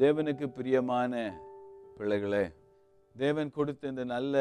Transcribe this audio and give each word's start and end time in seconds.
தேவனுக்கு 0.00 0.46
பிரியமான 0.56 1.12
பிள்ளைகளே 1.96 2.44
தேவன் 3.14 3.48
கொடுத்த 3.56 3.88
இந்த 3.92 4.04
நல்ல 4.12 4.34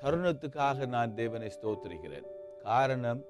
தருணத்துக்காக 0.00 0.86
நான் 0.94 1.14
தேவனை 1.20 1.48
ஸ்தோத்திரிக்கிறேன். 1.54 2.26
காரணம் 2.66 3.20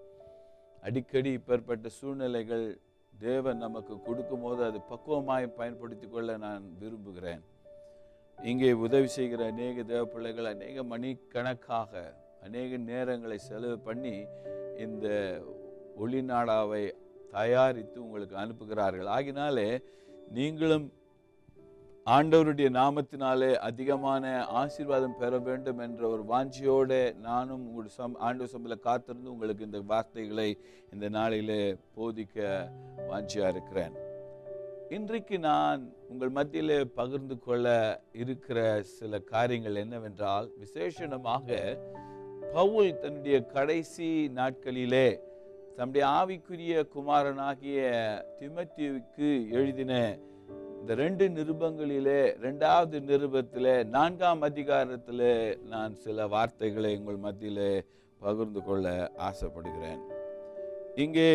அடிக்கடி 0.87 1.31
இப்பேற்பட்ட 1.39 1.91
சூழ்நிலைகள் 1.97 2.65
தேவன் 3.13 3.63
நமக்கு 3.65 3.97
கொடுக்கும்போது 4.07 4.63
அது 4.69 4.79
பக்குவமாய் 4.93 5.47
பயன்படுத்தி 5.59 6.09
கொள்ள 6.09 6.37
நான் 6.47 6.65
விரும்புகிறேன். 6.81 7.43
இங்கே 8.39 8.71
உதவி 8.87 9.11
செய்கிற 9.17 9.45
அநேக 9.53 9.85
தேவ 9.93 10.03
பிள்ளைகள் 10.15 10.49
அநேக 10.55 10.85
மணிக்கணக்காக 10.93 12.03
அநேக 12.49 12.81
நேரங்களை 12.91 13.39
செலவு 13.49 13.77
பண்ணி 13.89 14.17
இந்த 14.87 15.07
ஒளிநாடாவை 16.05 16.83
தயாரித்து 17.37 17.99
உங்களுக்கு 18.07 18.37
அனுப்புகிறார்கள். 18.45 19.13
ஆகினாலே 19.17 19.69
நீங்களும் 20.39 20.89
ஆண்டவருடைய 22.07 22.71
நாமத்தினாலே 22.71 23.55
அதிகமான 23.55 24.47
ஆசீர்வாதம் 24.47 25.17
பெற 25.19 25.39
வேண்டும் 25.39 25.79
என்ற 25.79 26.09
ஒரு 26.09 26.23
வாஞ்சியோடு 26.23 27.15
நானும் 27.21 27.67
உங்கள் 27.67 27.89
சம் 27.89 28.17
ஆண்டவர் 28.19 28.49
சபையில் 28.49 28.81
காத்திருந்து 28.81 29.31
உங்களுக்கு 29.31 29.65
இந்த 29.65 29.81
வார்த்தைகளை 29.81 30.59
இந்த 30.93 31.09
நாளிலே 31.09 31.77
போதிக்க 31.97 32.69
வாஞ்சியாக 33.11 33.49
இருக்கிறேன். 33.49 33.95
இன்றைக்கு 34.91 35.39
நான் 35.39 35.93
உங்கள் 36.09 36.31
மத்தியிலே 36.31 36.85
பகிர்ந்து 36.85 37.39
கொள்ள 37.39 37.67
இருக்கிற 38.13 38.83
சில 38.83 39.19
காரியங்கள் 39.19 39.75
என்னவென்றால் 39.75 40.51
விசேஷமாக 40.59 41.79
பவுல் 42.53 42.99
தன்னுடைய 42.99 43.45
கடைசி 43.47 44.31
நாட்களிலே 44.35 45.19
தன்னுடைய 45.77 46.07
ஆவிக்குரிய 46.09 46.89
குமாரனாகிய 46.95 47.81
திமத்தியுக்கு 48.41 49.51
எழுதின 49.51 50.19
இந்த 50.83 50.95
ரெண்டு 51.01 51.25
நிருபங்களிலே 51.35 52.21
ரெண்டாவது 52.45 52.97
நிருபத்தில் 53.11 53.69
நான்காம் 53.97 54.41
அதிகாரத்தில் 54.49 55.29
நான் 55.73 55.93
சில 56.05 56.27
வார்த்தைகளை 56.33 56.91
உங்கள் 57.01 57.21
மத்தியில் 57.27 57.69
பகிர்ந்து 58.25 58.61
கொள்ள 58.69 58.87
ஆசைப்படுகிறேன். 59.29 60.01
இங்கே 61.05 61.29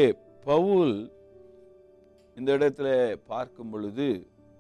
பவுல் 0.50 0.94
இந்த 2.38 2.50
இடத்துல 2.58 2.90
பார்க்கும் 3.32 3.72
பொழுது 3.76 4.10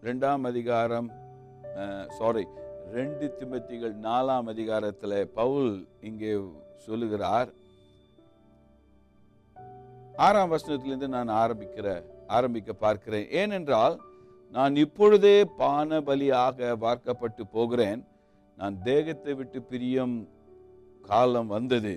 ரெண்டாம் 0.07 0.49
அதிகாரம் 0.51 1.11
சாரி 2.19 2.45
ரெண்டு 2.97 3.27
திமத்திகள் 3.39 3.95
நாலாம் 4.09 4.49
அதிகாரத்தில் 4.55 5.19
பவுல் 5.41 5.71
இங்கே 6.09 6.33
சொல்லுகிறார். 6.87 7.49
ஆறாம் 10.27 10.53
வசனத்திலிருந்து 10.57 11.15
நான் 11.19 11.39
ஆரம்பிக்கிற 11.43 11.89
ஆரம்பிக்க 12.37 12.71
பார்க்கிறேன். 12.85 13.27
ஏனென்றால் 13.41 13.97
நான் 14.55 14.75
இப்பொழுதே 14.75 15.37
பான 15.61 15.99
பலியாக 16.07 16.75
பார்க்கப்பட்டு 16.83 17.43
போகிறேன். 17.55 18.01
நான் 18.57 18.75
தேகத்தை 18.81 19.33
விட்டு 19.33 19.59
பிரியும் 19.61 20.15
காலம் 21.01 21.49
வந்தது. 21.55 21.95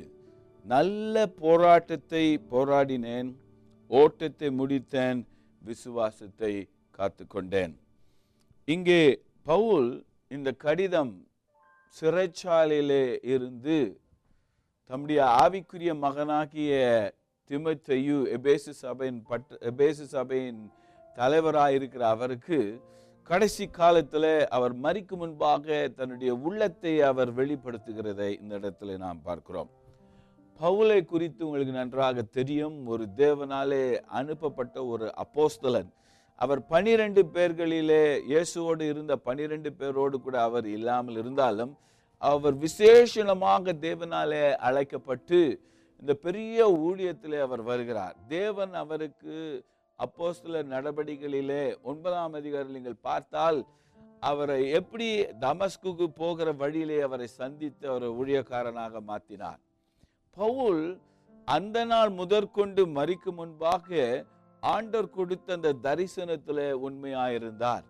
நல்ல 0.64 1.14
போராட்டத்தை 1.42 2.24
போராடினேன். 2.52 3.30
ஓட்டத்தை 3.90 4.48
முடித்தேன். 4.60 5.20
விசுவாசத்தை 5.62 6.52
காத்துக்கொண்டேன். 6.98 7.74
இங்கே 8.68 9.02
பவுல் 9.50 9.88
இந்த 10.28 10.50
கடிதம் 10.64 11.14
சிறைச்சாலையிலே 11.96 13.04
இருந்து 13.32 13.78
தம்முடைய 14.90 15.20
ஆவிக்குரிய 15.42 15.92
மகனாகிய 16.04 16.74
திமத்தையு 17.50 18.18
எபேசு 18.36 18.72
சபையின் 18.82 19.20
பட்ட 19.30 19.58
எபேசு 19.70 20.04
சபையின் 20.16 20.60
தலைவராக 21.14 21.72
இருக்கிற 21.72 22.08
அவருக்கு 22.08 22.58
கடைசி 23.30 23.64
காலத்தில் 23.68 24.46
அவர் 24.48 24.74
மறிக்கும் 24.82 25.20
முன்பாக 25.22 25.88
தன்னுடைய 25.96 26.34
உள்ளத்தை 26.34 27.00
அவர் 27.00 27.30
வெளிப்படுத்துகிறதை 27.36 28.30
இந்த 28.40 28.58
இடத்துல 28.58 28.96
நாம் 28.96 29.20
பார்க்கிறோம். 29.22 29.70
பவுலை 30.60 31.04
குறித்து 31.04 31.46
உங்களுக்கு 31.46 31.72
நன்றாக 31.72 32.22
தெரியும். 32.22 32.86
ஒரு 32.86 33.04
தேவனாலே 33.16 33.84
அனுப்பப்பட்ட 34.06 34.84
ஒரு 34.84 35.14
அப்போஸ்தலன். 35.24 35.90
அவர் 36.34 36.66
பனிரெண்டு 36.66 37.22
பேர்களிலே 37.34 38.04
இயேசுவோடு 38.30 38.82
இருந்த 38.82 39.16
பனிரெண்டு 39.16 39.72
பேரோடு 39.72 40.20
கூட 40.20 40.36
அவர் 40.42 40.66
இல்லாமல் 40.66 41.16
இருந்தாலும் 41.16 41.72
அவர் 42.18 42.54
விசேஷமாக 42.54 43.72
தேவனாலே 43.86 44.44
அழைக்கப்பட்டு 44.68 45.40
இந்த 46.02 46.12
பெரிய 46.14 46.68
ஊழியத்திலே 46.86 47.38
அவர் 47.40 47.62
வருகிறார். 47.62 48.16
தேவன் 48.28 48.74
அவருக்கு 48.74 49.64
அப்போஸ்தல 50.00 50.62
நடவடிக்கைகளிலே 50.62 51.76
ஒன்பதாம் 51.82 52.32
அதிகாரம் 52.32 52.70
நீங்கள் 52.70 53.02
பார்த்தால் 53.02 53.66
அவரை 54.20 54.70
எப்படி 54.70 55.08
தமஸ்குக்கு 55.40 56.06
போகிற 56.12 56.52
வழியிலே 56.52 57.00
அவரை 57.00 57.26
சந்தித்து 57.26 57.88
அவரை 57.88 58.08
ஊழியக்காரனாக 58.08 59.00
மாற்றினார் 59.06 59.60
பவுல் 60.36 61.00
அந்த 61.48 61.84
நாள் 61.84 62.10
முதற்கொண்டு 62.10 62.86
மறிக்கும் 62.86 63.34
முன்பாக 63.34 63.88
ஆண்டர் 64.62 65.10
கொடுத்த 65.10 65.52
அந்த 65.52 65.72
தரிசனத்தில் 65.72 66.64
உண்மையாயிருந்தார். 66.72 67.84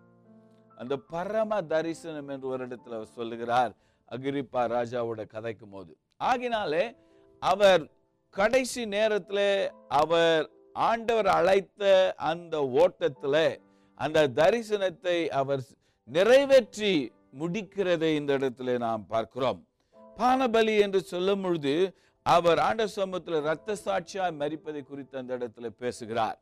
அந்த 0.77 0.97
பரம 0.97 1.61
தரிசனம் 1.61 2.27
என்று 2.27 2.47
ஒரு 2.47 2.67
இடத்துல 2.67 2.95
அவர் 2.95 3.15
சொல்லுகிறார் 3.15 3.73
அகிரிப்பா 4.11 4.61
ராஜாவோட 4.67 5.21
கதைக்கும் 5.33 5.69
போது 5.69 5.97
ஆகினாலே 6.19 6.95
அவர் 7.41 7.83
கடைசி 8.29 8.85
நேரத்தில் 8.85 9.71
அவர் 9.87 10.49
ஆண்டவர் 10.75 11.27
அழைத்த 11.27 12.13
அந்த 12.15 12.67
ஓட்டத்தில் 12.67 13.61
அந்த 13.95 14.27
தரிசனத்தை 14.27 15.27
அவர் 15.27 15.61
நிறைவேற்றி 16.07 17.11
முடிக்கிறதை 17.39 18.15
இந்த 18.15 18.37
இடத்துல 18.37 18.77
நாம் 18.77 19.03
பார்க்கிறோம். 19.07 19.67
பானபலி 20.17 20.79
என்று 20.79 21.01
சொல்லும் 21.03 21.41
பொழுது 21.41 21.95
அவர் 22.25 22.59
ஆண்ட 22.59 22.87
சமூகத்தில் 22.87 23.41
ரத்த 23.41 23.75
சாட்சியா 23.85 24.25
மறிப்பதை 24.39 24.81
குறித்து 24.83 25.17
அந்த 25.17 25.37
இடத்துல 25.37 25.67
பேசுகிறார். 25.67 26.39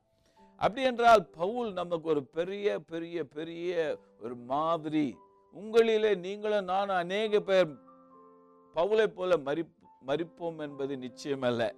அப்படி 0.56 0.82
என்றால் 0.84 1.24
பவுல் 1.30 1.74
நமக்கு 1.74 2.10
ஒரு 2.10 2.24
பெரிய 2.24 2.80
பெரிய 2.80 3.24
பெரிய 3.24 3.98
ஒரு 4.20 4.36
மாதிரி. 4.36 5.18
உங்களிலே 5.56 6.18
நீங்களும் 6.18 6.64
நானும் 6.64 6.96
அநேக 6.96 7.40
பேர் 7.40 7.70
பவுலை 8.76 9.06
போல 9.06 9.38
மறி 9.38 9.64
மறிப்போம் 10.08 10.60
என்பது 10.60 10.96
நிச்சயமல்ல. 10.96 11.72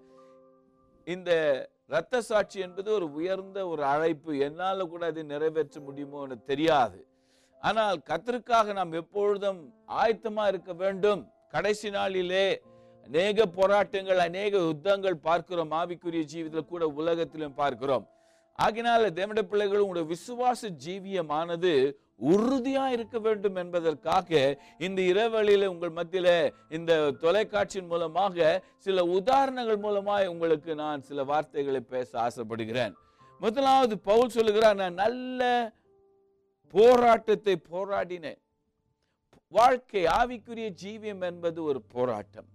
இந்த 1.04 1.32
ரத்த 1.94 2.22
சாட்சி 2.30 2.58
என்பது 2.66 2.90
ஒரு 2.98 3.08
உயர்ந்த 3.20 3.60
ஒரு 3.72 3.84
அழைப்பு. 3.94 4.32
என்னால் 4.48 4.90
கூட 4.92 5.04
அதை 5.12 5.24
நிறைவேற்ற 5.34 5.80
முடியுமோ 5.88 6.20
எனக்கு 6.26 6.52
தெரியாது. 6.52 7.00
ஆனால் 7.68 7.98
கத்தருக்காக 8.10 8.74
நாம் 8.80 8.94
எப்பொழுதும் 9.02 9.60
ஆயத்தமாக 10.02 10.52
இருக்க 10.54 10.74
வேண்டும். 10.84 11.22
கடைசி 11.56 11.90
நாளிலே 11.98 12.46
அநேக 13.08 13.46
போராட்டங்கள் 13.58 14.20
அநேக 14.28 14.54
யுத்தங்கள் 14.70 15.18
பார்க்கிறோம். 15.28 15.72
ஆவிக்குரிய 15.82 16.24
ஜீவிதத்தில் 16.34 16.72
கூட 16.74 16.86
உலகத்திலும் 17.02 17.60
பார்க்கிறோம். 17.62 18.06
ஆகினால 18.60 19.10
தேவனுடைய 19.18 19.42
பிள்ளைகள் 19.42 19.80
உங்களுடைய 19.80 20.16
விசுவாச 20.16 20.70
ஜீவியமானது 20.86 21.94
உறுதியா 22.20 22.88
இருக்க 22.88 23.20
வேண்டும் 23.20 23.56
என்பதற்காக 23.56 24.60
இந்த 24.78 25.02
இரவழியில 25.02 25.66
உங்கள் 25.66 25.94
மத்தியில 25.94 26.54
இந்த 26.70 27.12
தொலைக்காட்சியின் 27.12 27.88
மூலமாக 27.88 28.64
சில 28.78 29.06
உதாரணங்கள் 29.06 29.78
மூலமாய் 29.78 30.26
உங்களுக்கு 30.26 30.76
நான் 30.76 31.02
சில 31.02 31.24
வார்த்தைகளை 31.24 31.82
பேச 31.82 32.20
ஆசைப்படுகிறேன். 32.20 32.94
முதலாவது 33.40 34.00
பவுல் 34.00 34.30
சொல்லுகிறார் 34.30 34.76
நான் 34.76 34.94
நல்ல 34.94 35.74
போராட்டத்தை 36.68 37.62
போராடினேன். 37.72 38.40
வாழ்க்கை 39.48 40.04
ஆவிக்குரிய 40.06 40.70
ஜீவியம் 40.84 41.22
என்பது 41.22 41.64
ஒரு 41.64 41.82
போராட்டம். 41.82 42.50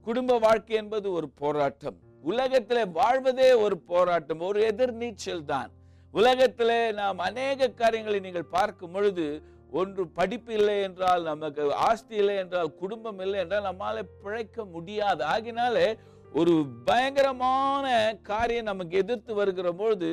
குடும்ப 0.00 0.38
வாழ்க்கை 0.38 0.76
என்பது 0.76 1.12
ஒரு 1.12 1.28
போராட்டம். 1.28 1.98
உலகத்தில் 2.24 2.92
வாழ்வதே 3.00 3.48
ஒரு 3.64 3.76
போராட்டம் 3.90 4.46
ஒரு 4.48 4.60
எதிர்நீச்சல் 4.70 5.44
தான். 5.44 5.70
உலகத்தில் 6.14 6.76
நாம் 6.94 7.18
அநேக 7.18 7.68
காரியங்களை 7.80 8.18
நீங்கள் 8.20 8.52
பார்க்கும் 8.56 8.92
பொழுது 8.92 9.26
ஒன்று 9.70 10.02
படிப்பு 10.18 10.52
இல்லை 10.54 10.76
என்றால் 10.82 11.22
நமக்கு 11.22 11.62
ஆஸ்தி 11.88 12.16
இல்லை 12.16 12.36
என்றால் 12.36 12.70
குடும்பம் 12.74 13.20
இல்லை 13.24 13.38
என்றால் 13.40 13.68
நம்மால 13.70 14.02
பிழைக்க 14.22 14.64
முடியாது. 14.64 15.22
ஆகினாலே 15.34 15.86
ஒரு 16.32 16.54
பயங்கரமான 16.84 17.86
காரியம் 18.30 18.70
நமக்கு 18.70 18.94
எதிர்த்து 19.02 19.34
வருகிற 19.34 19.68
பொழுது 19.72 20.10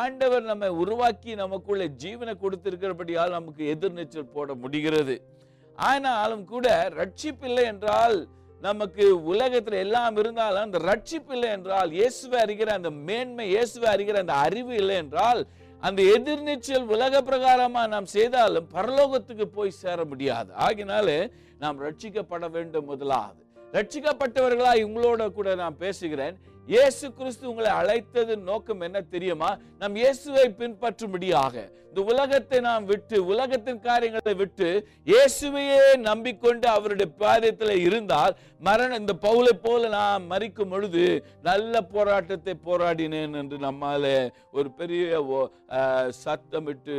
ஆண்டவர் 0.00 0.44
நம்மை 0.50 0.68
உருவாக்கி 0.82 1.32
நமக்குள்ள 1.34 1.84
ஜீவனை 2.02 2.34
கொடுத்திருக்கிறபடியால் 2.42 3.36
நமக்கு 3.38 3.64
எதிர்நீச்சல் 3.74 4.32
போட 4.32 4.54
முடிகிறது. 4.54 5.16
ஆனாலும் 5.78 6.44
கூட 6.44 6.66
ரட்சிப்பில்லை 6.98 7.64
என்றால் 7.72 8.18
நமக்கு 8.66 9.04
உலகத்தில் 9.32 9.78
எல்லாம் 9.84 10.16
இருந்தாலும் 10.20 10.64
அந்த 10.66 10.78
ரட்சிப்பு 10.90 11.32
இல்லை 11.36 11.48
என்றால் 11.56 11.90
இயேசுவை 11.98 12.38
அறிகிற 12.44 12.70
அந்த 12.78 12.90
மேன்மை 13.08 13.46
இயேசுவை 13.54 13.88
அறிகிற 13.94 14.18
அந்த 14.24 14.34
அறிவு 14.46 14.72
இல்லை 14.82 14.96
என்றால் 15.04 15.40
அந்த 15.82 16.00
எதிர்நீச்சல் 16.16 16.86
உலக 16.94 17.20
பிரகாரமாக 17.28 17.92
நாம் 17.94 18.06
செய்தாலும் 18.16 18.68
பரலோகத்துக்கு 18.76 19.46
போய் 19.56 19.78
சேர 19.82 19.98
முடியாது. 20.12 20.50
ஆகினாலே 20.66 21.18
நாம் 21.62 21.82
ரட்சிக்கப்பட 21.86 22.46
வேண்டும் 22.56 22.88
முதலாவது. 22.92 23.40
ரட்சிக்கப்பட்டவர்களாக 23.76 24.86
உங்களோட 24.88 25.22
கூட 25.38 25.48
நான் 25.62 25.76
பேசுகிறேன். 25.84 26.36
இயேசு 26.68 27.12
கிறிஸ்து 27.12 27.48
உங்களை 27.48 27.70
அழைத்தது 27.72 28.34
நோக்கம் 28.42 28.80
என்ன 28.80 29.00
தெரியுமா? 29.08 29.48
நம் 29.78 29.94
இயேசுவை 29.94 30.44
பின்பற்றும்படியாக. 30.58 31.54
இந்த 31.88 32.02
உலகத்தை 32.04 32.60
நாம் 32.60 32.84
விட்டு 32.84 33.16
உலகத்தின் 33.26 33.80
காரியங்களை 33.80 34.34
விட்டு 34.34 34.68
இயேசுவையே 35.06 35.76
நம்பிக்கொண்டு 36.00 36.66
அவருடைய 36.68 37.08
பாதத்தில் 37.18 37.82
இருந்தால் 37.82 38.32
மரணம் 38.60 38.98
இந்த 38.98 39.14
பவுலை 39.22 39.54
போல 39.60 39.88
நான் 39.88 40.26
மறிக்கும் 40.30 40.68
பொழுது 40.68 41.04
நல்ல 41.42 41.82
போராட்டத்தை 41.88 42.54
போராடினேன் 42.64 43.36
என்று 43.36 43.58
நம்மால 43.58 44.02
ஒரு 44.52 44.70
பெரிய 44.72 45.04
ஓ- 45.32 45.48
ஆஹ் 45.76 46.10
சத்தமிட்டு 46.24 46.96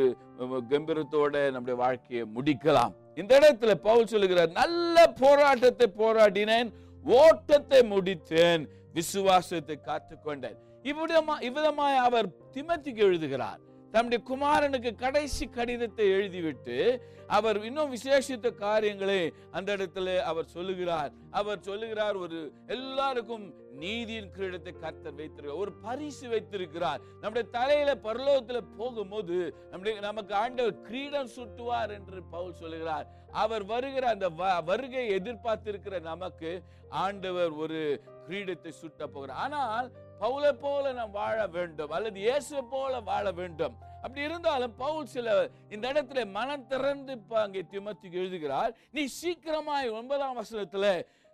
கம்பீரத்தோட 0.70 1.36
நம்முடைய 1.52 1.78
வாழ்க்கையை 1.80 2.26
முடிக்கலாம். 2.36 2.94
இந்த 3.16 3.40
இடத்துல 3.40 3.74
பவுல் 3.82 4.06
சொல்லுகிறார் 4.06 4.52
நல்ல 4.54 4.96
போராட்டத்தை 5.20 5.90
போராடினேன் 5.98 6.72
ஓட்டத்தை 7.04 7.82
முடித்தேன். 7.90 8.64
விசுவாசத்தை 8.96 9.78
காத்துக்கொண்டார் 9.86 10.58
இவ்விதமா 10.90 11.36
இவ்விதமாய் 11.48 12.04
அவர் 12.08 12.28
திமத்திக்கு 12.54 13.02
எழுதுகிறார். 13.08 13.62
தம்முடைய 13.96 14.24
குமாரனுக்கு 14.24 14.96
கடைசி 14.96 15.48
கடிதத்தை 15.48 16.08
எழுதிவிட்டு 16.08 17.00
அவர் 17.28 17.64
இன்னும் 17.64 17.96
விசேஷித்த 17.96 18.56
காரியங்களை 18.56 19.34
அந்த 19.52 19.76
இடத்துல 19.76 20.18
அவர் 20.18 20.46
சொல்லுகிறார். 20.46 21.12
அவர் 21.32 21.60
சொல்லுகிறார் 21.60 22.16
ஒரு 22.16 22.52
எல்லாருக்கும் 22.68 23.54
நீதியின் 23.72 24.32
கிரீடத்தை 24.38 24.80
கர்த்தர் 24.80 25.14
வைத்திருக்கிறார். 25.14 25.56
ஒரு 25.56 25.74
பரிசு 25.74 26.30
வைத்திருக்கிறார். 26.30 27.02
நம்முடைய 27.22 27.48
தலையில 27.52 27.96
பரலோகத்துல 27.96 28.62
போகும்போது 28.78 29.56
நம்முடைய 29.62 30.00
நமக்கு 30.00 30.36
ஆண்டவர் 30.36 30.82
கிரீடம் 30.82 31.28
சுட்டுவார் 31.28 31.90
என்று 31.90 32.24
பவுல் 32.24 32.54
சொல்லுகிறார். 32.54 33.08
அவர் 33.32 33.66
வருகிற 33.66 34.08
அந்த 34.08 34.30
வ- 34.30 34.64
வருகையை 34.64 35.16
எதிர்பார்த்திருக்கிற 35.16 36.02
நமக்கு 36.02 36.64
ஆண்டவர் 36.90 37.50
ஒரு 37.50 38.02
கிரீடத்தை 38.28 38.70
சுட்ட 38.70 39.08
போகிறார். 39.08 39.38
ஆனால் 39.38 39.92
பவுலை 40.22 40.52
போல 40.64 40.94
நாம் 41.00 41.18
வாழ 41.22 41.38
வேண்டும் 41.58 41.94
அல்லது 41.98 42.18
இயேசுவை 42.26 42.64
போல 42.74 43.00
வாழ 43.12 43.26
வேண்டும். 43.40 43.76
அப்படி 44.04 44.22
இருந்தாலும் 44.28 44.74
பவுல் 44.84 45.12
சில 45.14 45.28
இந்த 45.76 45.86
இடத்துல 45.94 46.24
மனம் 46.38 46.66
திறந்து 46.72 47.14
அங்கே 47.44 47.62
திமத்துக்கு 47.74 48.20
எழுதுகிறார். 48.24 48.72
நீ 48.96 49.04
சீக்கிரமாய் 49.22 49.96
ஒன்பதாம் 50.00 50.40
வசனத்துல 50.42 50.88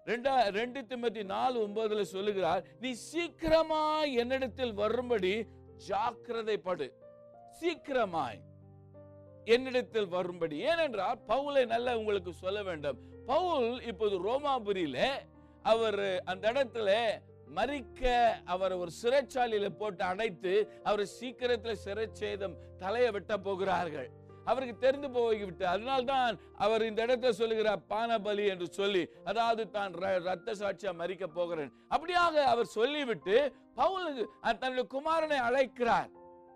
ரெண்டா 0.09 0.33
ரெண்டு 0.59 0.79
திமத்தி 0.91 1.23
நாலு 1.33 1.57
ஒன்பதுல 1.65 2.03
சொல்லுகிறார் 2.13 2.61
நீ 2.83 2.91
சீக்கிரமாய் 3.09 4.13
என்னிடத்தில் 4.21 4.73
வரும்படி 4.83 5.33
ஜாக்கிரதைப்படு 5.89 6.87
சீக்கிரமாய் 7.59 8.39
என்னிடத்தில் 9.55 10.09
வரும்படி. 10.15 10.57
ஏனென்றால் 10.69 11.21
பவுலை 11.31 11.63
நல்லா 11.73 11.91
உங்களுக்கு 11.99 12.31
சொல்ல 12.43 12.59
வேண்டும். 12.69 12.97
பவுல் 13.31 13.69
இப்போது 13.91 14.15
ரோமாபுரியில 14.27 14.99
அவர் 15.71 16.01
அந்த 16.31 16.43
இடத்துல 16.51 16.89
மறிக்க 17.55 18.31
அவர் 18.45 18.73
ஒரு 18.73 18.91
சிறைச்சாலையில 19.01 19.69
போட்டு 19.69 20.03
அடைத்து 20.03 20.81
அவர் 20.83 21.09
சீக்கிரத்துல 21.19 21.75
சிறைச்சேதம் 21.85 22.53
தலையை 22.77 23.11
வெட்ட 23.11 23.37
போகிறார்கள். 23.37 24.09
அவருக்கு 24.45 24.77
தெரிந்து 24.77 25.11
போய்விட்டு 25.11 25.67
அதனால்தான் 25.67 26.39
அவர் 26.55 26.81
இந்த 26.81 27.05
இடத்துல 27.05 27.29
சொல்லுகிறார் 27.29 27.79
பானபலி 27.89 28.47
என்று 28.47 28.71
சொல்லி 28.71 29.09
அதாவது 29.23 29.69
தான் 29.69 29.93
ர- 29.93 30.23
ரத்த 30.23 30.51
சாட்சியா 30.51 30.95
மறிக்க 30.95 31.27
போகிறேன். 31.27 31.73
அப்படியாக 31.89 32.43
அவர் 32.43 32.65
சொல்லிவிட்டு 32.65 33.55
பவுலுக்கு 33.75 34.25
தன்னுடைய 34.41 34.87
குமாரனை 34.93 35.35
அழைக்கிறார். 35.35 36.09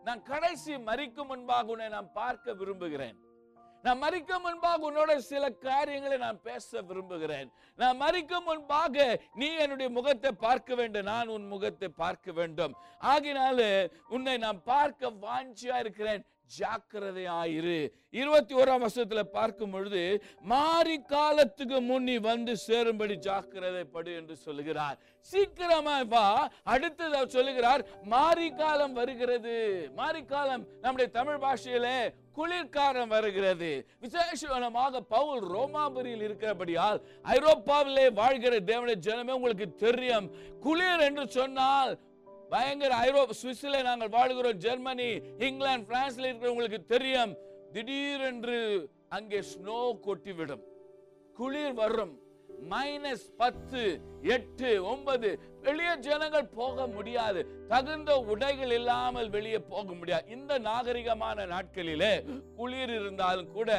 நான் 0.04 0.24
கடைசி 0.24 0.76
மறிக்கும் 0.76 1.28
முன்பாக 1.28 1.68
உன்னை 1.68 1.88
நான் 1.88 2.12
பார்க்க 2.14 2.54
விரும்புகிறேன். 2.54 3.18
நான் 3.86 4.00
மறிக்க 4.04 4.38
முன்பாக 4.44 4.86
உன்னோட 4.90 5.12
சில 5.32 5.50
காரியங்களை 5.66 6.18
நான் 6.24 6.40
பேச 6.48 6.82
விரும்புகிறேன். 6.90 7.50
நான் 7.82 8.00
மறிக்க 8.04 8.40
முன்பாக 8.46 8.96
நீ 9.40 9.48
என்னுடைய 9.64 9.90
முகத்தை 9.98 10.32
பார்க்க 10.46 10.76
வேண்டும் 10.80 11.10
நான் 11.12 11.34
உன் 11.36 11.46
முகத்தை 11.54 11.90
பார்க்க 12.04 12.32
வேண்டும். 12.40 12.74
ஆகினால 13.12 13.60
உன்னை 14.16 14.36
நான் 14.46 14.62
பார்க்க 14.72 15.12
வாஞ்சியா 15.26 15.78
இருக்கிறேன் 15.84 16.24
ஜாக்கிரதையாயிரு. 16.60 17.90
இருபத்தி 18.10 18.56
ஓராம் 18.56 18.86
வருஷத்துல 18.86 19.24
பார்க்கும் 19.24 19.72
பொழுது 19.72 20.24
மாறி 20.42 21.02
காலத்துக்கு 21.02 21.82
முன் 21.82 22.04
நீ 22.04 22.18
வந்து 22.18 22.58
சேரும்படி 22.68 23.16
ஜாக்கிரதைப்படு 23.28 24.16
என்று 24.16 24.36
சொல்லுகிறார். 24.36 25.00
சீக்கிரமா 25.20 26.02
வா. 26.02 26.50
அடுத்தது 26.64 27.16
அவர் 27.16 27.30
சொல்லுகிறார் 27.30 27.86
மாறி 28.04 28.50
காலம் 28.50 28.94
வருகிறது. 28.94 29.90
மாறி 29.96 30.24
காலம் 30.26 30.68
நம்முடைய 30.82 31.12
தமிழ் 31.12 31.42
பாஷையிலே 31.42 32.14
குளிர்காலம் 32.34 33.08
வருகிறது. 33.08 33.88
விசேஷமாக 34.00 35.02
பவுல் 35.02 35.44
ரோமாபுரியில் 35.44 36.22
இருக்கிறபடியால் 36.22 37.02
ஐரோப்பாவிலே 37.24 38.14
வாழ்கிற 38.14 38.56
தேவனுடைய 38.60 38.96
ஜனமே 39.08 39.32
உங்களுக்கு 39.32 39.76
தெரியும். 39.76 40.32
குளிர் 40.60 41.00
என்று 41.00 41.28
சொன்னால் 41.28 42.00
பயங்கர 42.56 42.96
ஐரோப்பா 42.96 43.34
சுவிஸ்ல 43.42 43.84
நாங்கள் 43.84 44.10
வாழ்கிறோம் 44.10 44.60
ஜெர்மனி 44.66 45.08
இங்கிலாந்து 45.46 45.90
பிரான்ஸ்ல 45.90 46.28
இருக்கிறவங்களுக்கு 46.28 46.86
தெரியும். 46.86 47.34
திடீரென்று 47.72 48.60
அங்கே 49.10 49.40
ஸ்னோ 49.40 49.80
கொட்டிவிடும். 50.06 50.64
குளிர் 51.34 51.74
வரும். 51.74 52.14
மைனஸ் 52.70 53.26
பத்து 53.38 53.82
எட்டு 54.36 54.70
ஒன்பது. 54.92 55.30
வெளியே 55.66 55.94
ஜனங்கள் 56.08 56.54
போக 56.60 56.88
முடியாது. 56.88 57.42
தகுந்த 57.68 58.12
உடைகள் 58.32 58.72
இல்லாமல் 58.72 59.30
வெளியே 59.36 59.60
போக 59.60 59.88
முடியாது. 60.00 60.26
இந்த 60.36 60.60
நாகரிகமான 60.60 61.46
நாட்களிலே 61.54 62.14
குளிர் 62.58 62.94
இருந்தாலும் 63.00 63.52
கூட 63.52 63.70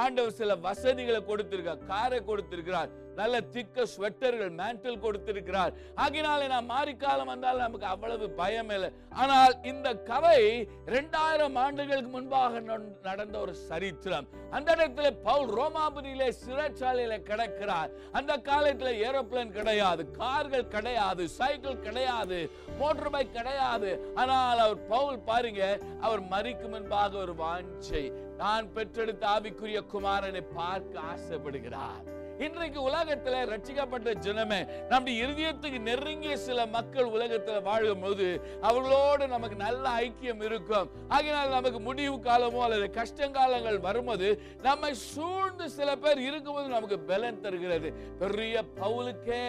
ஆண்டவர் 0.00 0.38
சில 0.40 0.54
வசதிகளை 0.54 1.20
கொடுத்திருக்கார். 1.20 1.86
காரை 1.92 2.20
கொடுத்திருக்கிறார். 2.24 2.90
நல்ல 3.14 3.40
திக்க 3.54 3.86
ஸ்வெட்டர்கள் 3.92 4.52
மேண்டில் 4.60 5.02
கொடுத்திருக்கிறார். 5.04 5.72
ஆகினாலே 6.02 6.46
நான் 6.52 6.70
மாரிக்காலம் 6.70 7.30
வந்தால் 7.32 7.62
நமக்கு 7.64 7.86
அவ்வளவு 7.86 8.30
பயம் 8.40 8.70
இல்லை. 8.76 8.90
ஆனால் 9.22 9.54
இந்த 9.72 9.88
கதை 10.10 10.68
இரண்டாயிரம் 10.86 11.56
ஆண்டுகளுக்கு 11.64 12.12
முன்பாக 12.16 12.60
நடந்த 13.08 13.38
ஒரு 13.38 13.54
சரித்திரம். 13.54 14.28
அந்த 14.50 14.68
இடத்துல 14.76 15.10
பவுல் 15.22 15.50
ரோமாபுரியிலே 15.58 16.28
சிறைச்சாலையில 16.44 17.18
கிடக்கிறார். 17.30 17.90
அந்த 18.12 18.36
காலத்துல 18.50 18.92
ஏரோப்ளேன் 19.08 19.56
கிடையாது. 19.58 19.88
கார்கள் 19.96 20.68
கிடையாது 20.68 21.28
சைக்கிள் 21.28 21.84
கிடையாது 21.86 22.50
மோட்டர் 22.78 23.10
பைக் 23.10 23.32
கிடையாது. 23.32 24.12
ஆனால் 24.14 24.58
அவர் 24.58 24.86
பவுல் 24.86 25.18
பாருங்க 25.18 25.80
அவர் 26.00 26.22
மறிக்கும் 26.22 26.68
முன்பாக 26.68 27.16
ஒரு 27.16 27.34
வாஞ்சை. 27.44 28.04
நான் 28.36 28.72
பெற்றெடுத்த 28.72 29.26
ஆவிக்குரிய 29.26 29.80
குமாரனை 29.92 30.44
பார்க்க 30.54 31.00
ஆசைப்படுகிறார். 31.00 32.04
இன்றைக்கு 32.46 32.80
உலகத்துல 32.88 33.40
ரட்சிக்கப்பட்ட 33.50 34.10
ஜனமே 34.26 34.58
நம்முடைய 34.90 35.24
இருதயத்துக்கு 35.24 35.78
நெருங்கிய 35.88 36.34
சில 36.44 36.64
மக்கள் 36.76 37.10
உலகத்துல 37.16 37.56
வாழும் 37.66 38.02
போது 38.04 38.26
அவர்களோடு 38.68 39.24
நமக்கு 39.34 39.56
நல்ல 39.64 39.84
ஐக்கியம் 40.04 40.42
இருக்கும். 40.48 40.88
ஆகினால் 41.14 41.54
நமக்கு 41.56 41.80
முடிவு 41.88 42.16
காலமோ 42.28 42.62
அல்லது 42.66 42.88
கஷ்டங்காலங்கள் 42.98 43.78
வரும்போது 43.88 44.28
நம்மை 44.62 44.92
சூழ்ந்து 44.94 45.68
சில 45.76 45.90
பேர் 46.04 46.24
இருக்கும்போது 46.28 46.74
நமக்கு 46.76 46.98
பலன் 47.12 47.42
தருகிறது. 47.44 47.90
பெரிய 48.22 48.64
பவுலுக்கே 48.80 49.42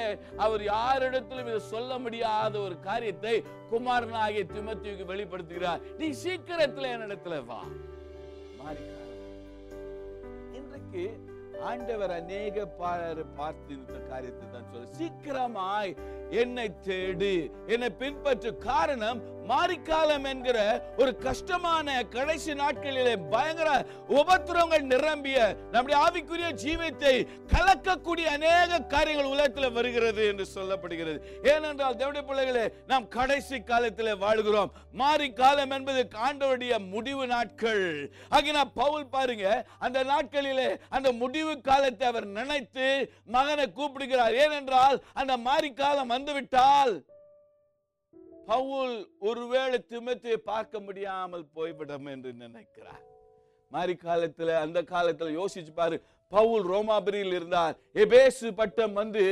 அவர் 0.45 0.63
யாரிடத்திலும் 0.73 1.49
இதை 1.51 1.63
சொல்ல 1.73 1.97
முடியாத 2.05 2.53
ஒரு 2.67 2.77
காரியத்தை 2.89 3.35
குமாரனாகிய 3.73 4.45
திமத்தியுக்கு 4.55 5.11
வெளிப்படுத்துகிறார். 5.13 5.83
நீ 5.97 6.09
சீக்கிரத்துல 6.23 6.93
என்னிடத்துல 6.95 7.37
வா. 7.51 7.61
இன்றைக்கு 10.59 11.03
ஆண்டவர் 11.63 12.11
அநேக 12.11 12.65
பார்த்து 13.35 13.73
இந்த 13.73 13.93
காரியத்தை 13.93 14.47
தான் 14.51 14.65
சொல்ல 14.71 14.87
சீக்கிரமாய் 14.87 15.95
என்னை 16.29 16.71
தேடு. 16.83 17.51
என்னை 17.65 17.89
பின்பற்று. 17.99 18.57
காரணம் 18.57 19.40
மாரிக்காலம் 19.49 20.25
என்கிற 20.31 20.57
ஒரு 20.97 21.11
கஷ்டமான 21.17 22.03
கடைசி 22.15 22.53
நாட்களிலே 22.53 23.13
பயங்கர 23.33 23.69
உபத்திரங்கள் 24.19 24.85
நிரம்பிய 24.91 25.37
நம்முடைய 25.71 25.97
ஆவிக்குரிய 26.05 26.49
ஜீவித்தை 26.63 27.13
கலக்கக்கூடிய 27.53 28.27
அநேக 28.37 28.79
காரியங்கள் 28.93 29.31
உலகத்தில் 29.33 29.75
வருகிறது 29.77 30.23
என்று 30.31 30.45
சொல்லப்படுகிறது. 30.55 31.19
ஏனென்றால் 31.53 31.97
தேவடைய 32.01 32.23
பிள்ளைகளே 32.29 32.65
நாம் 32.91 33.07
கடைசி 33.17 33.59
காலத்தில் 33.61 34.19
வாழ்கிறோம். 34.25 34.71
மாறி 35.01 35.29
காலம் 35.33 35.75
என்பது 35.77 36.03
ஆண்டவருடைய 36.27 36.73
முடிவு 36.93 37.27
நாட்கள். 37.27 37.85
ஆகினா 38.37 38.63
பவுல் 38.81 39.11
பாருங்க 39.15 39.47
அந்த 39.79 39.99
நாட்களிலே 40.03 40.69
அந்த 40.89 41.11
முடிவு 41.11 41.55
காலத்தை 41.61 42.07
அவர் 42.07 42.27
நினைத்து 42.39 42.87
மகனை 43.37 43.67
கூப்பிடுகிறார். 43.79 44.35
ஏனென்றால் 44.45 45.03
அந்த 45.13 45.33
மாறி 45.37 45.71
காலம் 45.73 46.13
வந்துவிட்டால் 46.15 46.93
பவுல் 48.51 48.95
ஒருவேளை 49.29 49.77
திமத்தை 49.91 50.35
பார்க்க 50.51 50.79
முடியாமல் 50.87 51.45
போய்விடும் 51.55 52.07
என்று 52.13 52.31
நினைக்கிறார். 52.43 53.03
மாறி 53.71 53.93
காலத்துல 54.05 54.55
அந்த 54.63 54.79
காலத்துல 54.93 55.29
யோசிச்சு 55.39 55.73
பாரு 55.75 55.97
பவுல் 56.31 56.65
ரோமாபுரியில் 56.71 57.35
இருந்தார். 57.37 57.75
எபேசு 58.03 58.49
பட்டம் 58.59 58.93
வந்து 58.99 59.23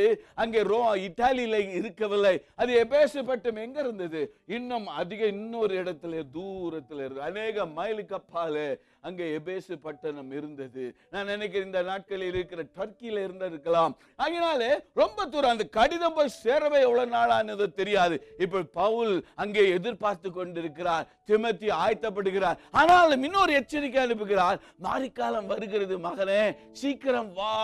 அங்கே 0.42 0.62
ரோ 0.72 0.80
இட்டாலியில 1.08 1.60
இருக்கவில்லை. 1.80 2.34
அது 2.62 2.72
எபேசு 2.84 3.20
பட்டம் 3.30 3.60
எங்க 3.66 3.78
இருந்தது? 3.86 4.22
இன்னும் 4.58 4.88
அதிக 5.02 5.22
இன்னொரு 5.36 5.76
இடத்துல 5.84 6.24
தூரத்தில் 6.38 7.04
இருந்து 7.06 7.28
அநேக 7.30 7.66
மைலுக்கு 7.78 8.16
அப்பால 8.20 8.56
அங்கே 9.01 9.25
எபேசு 9.38 9.74
பட்டணம் 9.82 10.32
இருந்தது. 10.32 10.96
நான் 11.10 11.25
நினைக்கிறேன் 11.25 11.65
இந்த 11.65 11.82
நாட்களில் 11.82 12.34
இருக்கிற 12.34 12.63
டர்க்கியில் 12.77 13.22
இருந்திருக்கலாம். 13.25 13.94
அதனாலே 14.15 14.72
ரொம்ப 14.94 15.25
தூரம் 15.25 15.50
அந்த 15.50 15.63
கடிதம் 15.63 16.13
போய் 16.13 16.36
சேரவே 16.44 16.79
எவ்வளவு 16.88 17.13
நாளானது 17.15 17.68
தெரியாது. 17.74 18.36
இப்ப 18.38 18.62
பவுல் 18.62 19.25
அங்கே 19.36 19.70
எதிர்பார்த்து 19.70 20.32
கொண்டிருக்கிறார். 20.32 21.08
திமத்தி 21.27 21.70
ஆயத்தப்படுகிறார். 21.84 22.60
ஆனாலும் 22.72 23.24
இன்னொரு 23.24 23.53
எச்சரிக்கை 23.53 24.03
அனுப்புகிறார். 24.06 24.60
மாரிக்காலம் 24.84 25.46
வருகிறது 25.46 25.98
மகனே 26.00 26.58
சீக்கிரம் 26.72 27.34
வா. 27.34 27.56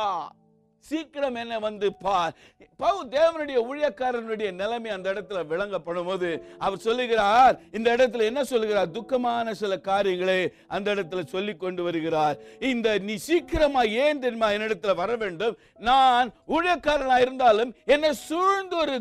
சீக்கிரம் 0.90 1.38
என்ன 1.44 1.60
வந்து 1.60 1.88
பார் 2.06 2.34
பவு 2.80 3.00
தேவனுடைய 3.16 3.58
ஊழியக்காரனுடைய 3.70 4.50
நிலைமை 4.62 4.90
அந்த 4.92 5.08
இடத்துல 5.14 5.40
விளங்கப்படும் 5.48 6.06
போது 6.06 6.30
அவர் 6.60 6.86
சொல்லுகிறார் 6.88 7.56
இந்த 7.72 7.88
இடத்துல 7.96 8.28
என்ன 8.30 8.42
சொல்லுகிறார்? 8.44 8.92
துக்கமான 8.92 9.54
சில 9.62 9.78
காரியங்களை 9.90 10.38
அந்த 10.68 10.88
இடத்துல 10.96 11.24
சொல்லி 11.26 11.54
கொண்டு 11.56 11.84
வருகிறார். 11.84 12.36
இந்த 12.72 12.98
நீ 13.08 13.16
சீக்கிரமா 13.28 13.84
ஏன் 14.04 14.20
தெரியுமா 14.20 14.50
என்னிடத்துல 14.50 14.96
வர 14.96 15.16
வேண்டும்? 15.16 15.58
நான் 15.90 16.30
ஊழியக்காரனாக 16.48 17.26
இருந்தாலும் 17.26 17.74
என்னை 17.86 18.14
சூழ்ந்து 18.28 18.78
ஒரு 18.78 18.96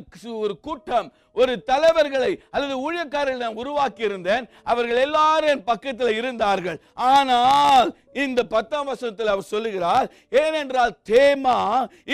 ஒரு 0.45 0.57
கூட்டம் 0.61 1.11
ஒரு 1.35 1.53
தலைவர்களை 1.71 2.33
அல்லது 2.55 2.75
ஊழியக்காரர்களை 2.85 3.43
நான் 3.45 3.61
உருவாக்கி 3.63 4.03
இருந்தேன் 4.09 4.45
அவர்கள் 4.73 5.03
எல்லாரும் 5.05 5.53
என் 5.55 5.69
பக்கத்தில் 5.71 6.19
இருந்தார்கள். 6.21 6.79
ஆனால் 7.13 7.89
இந்த 8.25 8.41
பத்தாம் 8.55 8.89
வருஷத்தில் 8.91 9.33
அவர் 9.33 9.53
சொல்லுகிறார் 9.55 10.09
ஏனென்றால் 10.43 10.95
தேமா 11.13 11.59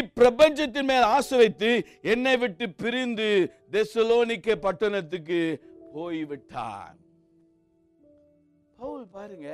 இப்பிரபஞ்சத்தின் 0.03 0.89
மேல் 0.93 1.09
ஆசை 1.17 1.39
வைத்து 1.43 1.73
என்னை 2.15 2.37
விட்டு 2.45 2.69
பிரிந்து 2.83 3.31
தெசலோனிக்க 3.77 4.57
பட்டணத்துக்கு 4.67 5.41
போய்விட்டான். 5.97 6.97
பவுல் 8.79 9.07
பாருங்க 9.17 9.49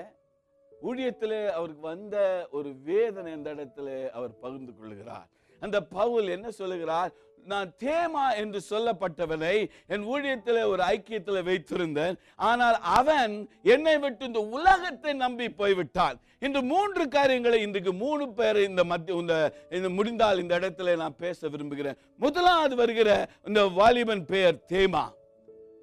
ஊழியத்திலே 0.72 1.38
அவருக்கு 1.56 1.82
வந்த 1.92 2.16
ஒரு 2.56 2.70
வேதனை 2.88 3.30
இந்த 3.36 3.48
இடத்துல 3.54 3.88
அவர் 4.16 4.32
பகிர்ந்து 4.42 4.72
கொள்கிறார் 4.72 5.28
அந்த 5.62 5.78
பவுல் 5.96 6.26
என்ன 6.34 6.48
சொல்லுகிறார் 6.58 7.12
நான் 7.52 7.70
தேமா 7.84 8.24
என்று 8.42 8.60
சொல்லப்பட்டவனை 8.70 9.56
என் 9.94 10.06
ஊழியத்தில் 10.12 10.60
ஒரு 10.72 10.82
ஐக்கியத்தில் 10.94 11.46
வைத்திருந்தேன். 11.48 12.16
ஆனால் 12.50 12.78
அவன் 12.98 13.34
என்னை 13.74 13.96
விட்டு 14.04 14.30
இந்த 14.30 14.42
உலகத்தை 14.58 15.12
நம்பி 15.24 15.48
போய்விட்டான். 15.60 16.16
இந்த 16.46 16.58
மூன்று 16.72 17.04
காரியங்களை 17.08 17.58
இன்றைக்கு 17.66 17.92
மூணு 18.04 18.24
பேர் 18.38 18.58
இந்த 18.70 18.84
மத்திய 18.92 19.20
இந்த 19.22 19.36
இந்த 19.78 19.88
முடிந்தால் 19.98 20.42
இந்த 20.42 20.54
இடத்துல 20.58 20.96
நான் 21.02 21.20
பேச 21.24 21.48
விரும்புகிறேன். 21.48 22.00
முதலாவது 22.24 22.74
வருகிற 22.82 23.10
இந்த 23.50 23.62
வாலிபன் 23.78 24.26
பெயர் 24.32 24.58
தேமா. 24.74 25.04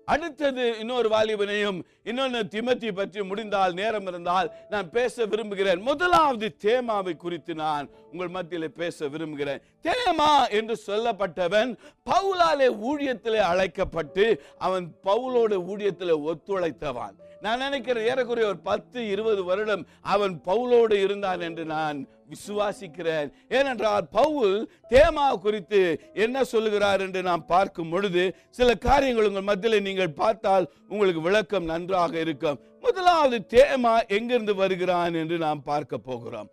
அடுத்தது 0.06 0.80
இன்னொரு 0.80 1.10
வாலிபனையும் 1.10 1.80
இன்னொன்று 2.04 2.40
திமத்தி 2.52 2.92
பற்றி 2.92 3.24
முடிந்தால் 3.24 3.74
நேரம் 3.74 4.08
இருந்தால் 4.08 4.52
நான் 4.70 4.90
பேச 4.90 5.26
விரும்புகிறேன். 5.26 5.82
முதலாவது 5.82 6.56
தேமாவை 6.64 7.18
குறித்து 7.18 7.56
நான் 7.56 7.90
உங்கள் 8.12 8.28
மத்தியில் 8.28 8.72
பேச 8.72 9.08
விரும்புகிறேன். 9.08 9.62
தேமா 9.84 10.50
என்று 10.50 10.78
சொல்லப்பட்டவன் 10.88 11.78
பவுலாலே 12.06 12.70
ஊழியத்திலே 12.90 13.42
அழைக்கப்பட்டு 13.52 14.44
அவன் 14.58 14.88
பவுலோட 15.04 15.54
ஊழியத்திலே 15.72 16.16
ஒத்துழைத்தவன். 16.32 17.16
நான் 17.42 17.60
நினைக்கிறேன் 17.60 18.06
ஏறக்குறைய 18.06 18.48
ஒரு 18.48 18.58
பத்து 18.58 19.08
இருபது 19.08 19.44
வருடம் 19.44 19.88
அவன் 20.02 20.42
பவுலோடு 20.46 20.94
இருந்தான் 20.94 21.42
என்று 21.42 21.66
நான் 21.66 21.98
விசுவாசிக்கிறேன். 22.34 23.28
ஏனென்றால் 23.50 24.06
பவுல் 24.12 24.56
தேமா 24.92 25.28
குறித்து 25.40 25.82
என்ன 26.24 26.44
சொல்லுகிறார் 26.46 27.02
என்று 27.02 27.22
நாம் 27.24 27.46
பார்க்கும் 27.46 27.90
பொழுது 27.90 28.24
சில 28.52 28.76
காரியங்கள் 28.84 29.30
உங்கள் 29.30 29.50
மத்தியில் 29.50 29.86
நீங்கள் 29.86 30.18
பார்த்தால் 30.18 30.66
உங்களுக்கு 30.90 31.22
விளக்கம் 31.22 31.66
நன்றாக 31.66 32.14
இருக்கும். 32.20 32.58
முதலாவது 32.84 33.38
தேமா 33.54 33.94
எங்கிருந்து 34.16 34.56
வருகிறான் 34.56 35.16
என்று 35.16 35.38
நாம் 35.40 35.64
பார்க்க 35.64 35.98
போகிறோம். 36.02 36.50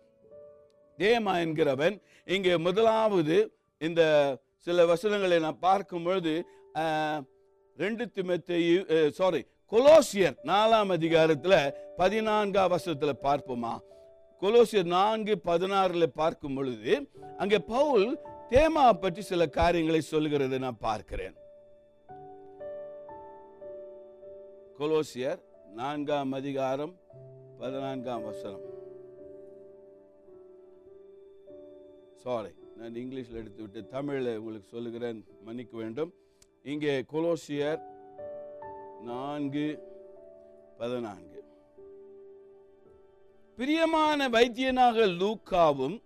தேமா 0.99 1.33
என்கிறவன் 1.39 1.95
இங்கே 2.27 2.55
முதலாவது 2.59 3.37
இந்த 3.81 4.01
சில 4.67 4.85
வசனங்களை 4.85 5.39
நான் 5.39 5.63
பார்க்கும் 5.63 6.03
பொழுது 6.03 6.33
ஆஹ், 6.75 7.21
ரெண்டு 7.77 8.03
திமத்தை 8.11 8.59
சாரி 9.15 9.39
கொலோசியர் 9.71 10.35
நாலாம் 10.45 10.91
அதிகாரத்துல 10.95 11.55
பதினான்காம் 11.97 12.71
வசனத்துல 12.73 13.11
பார்ப்போமா? 13.23 13.73
கொலோசியர் 14.41 14.87
நான்கு 14.97 15.33
பதினாறுல 15.49 16.05
பார்க்கும் 16.19 16.55
பொழுது 16.57 16.93
அங்கே 17.41 17.57
பவுல் 17.73 18.07
தேமா 18.53 18.85
பற்றி 19.03 19.21
சில 19.29 19.41
காரியங்களை 19.57 20.01
சொல்லுகிறதை 20.01 20.57
நான் 20.63 20.83
பார்க்கிறேன். 20.87 21.35
கொலோசியர் 24.79 25.41
நான்காம் 25.79 26.33
அதிகாரம் 26.39 26.93
பதினான்காம் 27.61 28.25
வசனம். 28.29 28.65
சாரி 32.23 32.51
நான் 32.77 32.99
இங்கிலீஷில் 33.03 33.41
எடுத்து 33.41 33.61
விட்டு 33.63 33.81
தமிழில் 33.95 34.37
உங்களுக்கு 34.39 34.75
சொல்லுகிறேன் 34.75 35.19
மன்னிக்க 35.47 35.75
வேண்டும். 35.83 36.13
இங்கே 36.71 36.95
கொலோசியர் 37.13 37.81
நான்கு 39.11 39.67
பதினான்கு. 40.81 41.30
பிரியமான 43.61 44.29
வைத்தியனாக 44.29 45.05
லூக்காவும் 45.19 46.01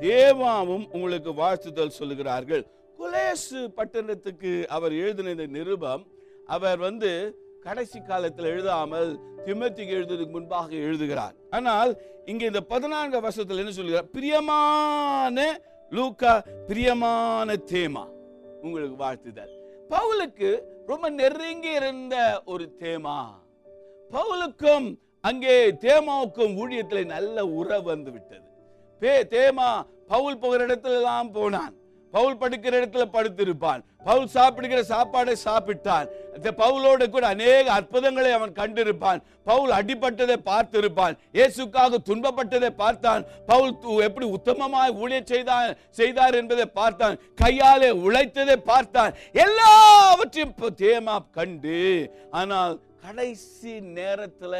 தேவாவும் 0.00 0.84
உங்களுக்கு 0.92 1.32
வாழ்த்துதல் 1.34 1.96
சொல்லுகிறார்கள். 1.98 2.62
குலேசு 2.98 3.68
பட்டணத்துக்கு 3.68 4.68
அவர் 4.68 4.92
எழுதின 4.92 5.30
இந்த 5.30 5.46
நிருபம் 5.46 6.06
அவர் 6.46 6.78
வந்து 6.78 7.10
கடைசி 7.62 8.00
காலத்தில் 8.00 8.44
எழுதாமல் 8.44 9.20
திமத்திக்கு 9.46 9.94
எழுதுவதற்கு 9.96 10.30
முன்பாக 10.30 10.74
எழுதுகிறார். 10.74 11.34
ஆனால் 11.50 12.00
இங்கே 12.24 12.46
இந்த 12.46 12.60
பதினான்கு 12.60 13.20
வருஷத்துல 13.20 13.56
என்ன 13.56 13.70
சொல்கிறார் 13.70 14.10
பிரியமான 14.10 15.60
லூக்கா 15.90 16.40
பிரியமான 16.66 17.54
தேமா 17.54 18.04
உங்களுக்கு 18.62 18.96
வாழ்த்துதல். 19.04 19.50
பவுலுக்கு 19.90 20.60
ரொம்ப 20.86 21.10
நெருங்கி 21.10 21.68
இருந்த 21.68 22.42
ஒரு 22.44 22.76
தேமா? 22.80 23.18
பவுலுக்கும் 24.10 24.98
அங்கே 25.28 25.56
தேமாவுக்கும் 25.86 26.54
ஊழியத்தில் 26.62 27.12
நல்ல 27.14 27.46
உறவு 27.60 27.86
வந்து 27.92 28.10
விட்டது. 28.14 28.46
பே 29.02 29.14
தேமா 29.34 29.70
பவுல் 30.12 30.40
போகிற 30.44 30.60
இடத்துல 30.66 30.98
எல்லாம் 31.00 31.34
போனான். 31.36 31.74
பவுல் 32.14 32.38
படுக்கிற 32.40 32.72
இடத்துல 32.80 33.04
படுத்திருப்பான். 33.14 33.80
பவுல் 34.08 34.28
சாப்பிடுகிற 34.34 34.80
சாப்பாடை 34.90 35.32
சாப்பிட்டான். 35.44 36.06
இந்த 36.36 36.50
பவுலோடு 36.60 37.04
கூட 37.14 37.24
அநேக 37.34 37.64
அற்புதங்களை 37.78 38.30
அவன் 38.36 38.52
கண்டிருப்பான். 38.60 39.20
பவுல் 39.48 39.72
அடிபட்டதை 39.78 40.36
பார்த்திருப்பான். 40.50 41.14
இயேசுக்காக 41.36 42.00
துன்பப்பட்டதை 42.08 42.70
பார்த்தான். 42.82 43.22
பவுல் 43.50 43.72
எப்படி 44.08 44.26
உத்தமமாய் 44.36 44.96
ஊழிய 45.02 45.20
செய்தான் 45.32 45.68
செய்தார் 46.00 46.38
என்பதை 46.40 46.66
பார்த்தான். 46.80 47.18
கையாலே 47.42 47.90
உழைத்ததை 48.06 48.56
பார்த்தான். 48.72 49.14
எல்லாவற்றையும் 49.46 50.54
தேமா 50.84 51.16
கண்டு 51.38 51.80
ஆனால் 52.40 52.76
கடைசி 53.04 53.74
நேரத்துல 53.98 54.54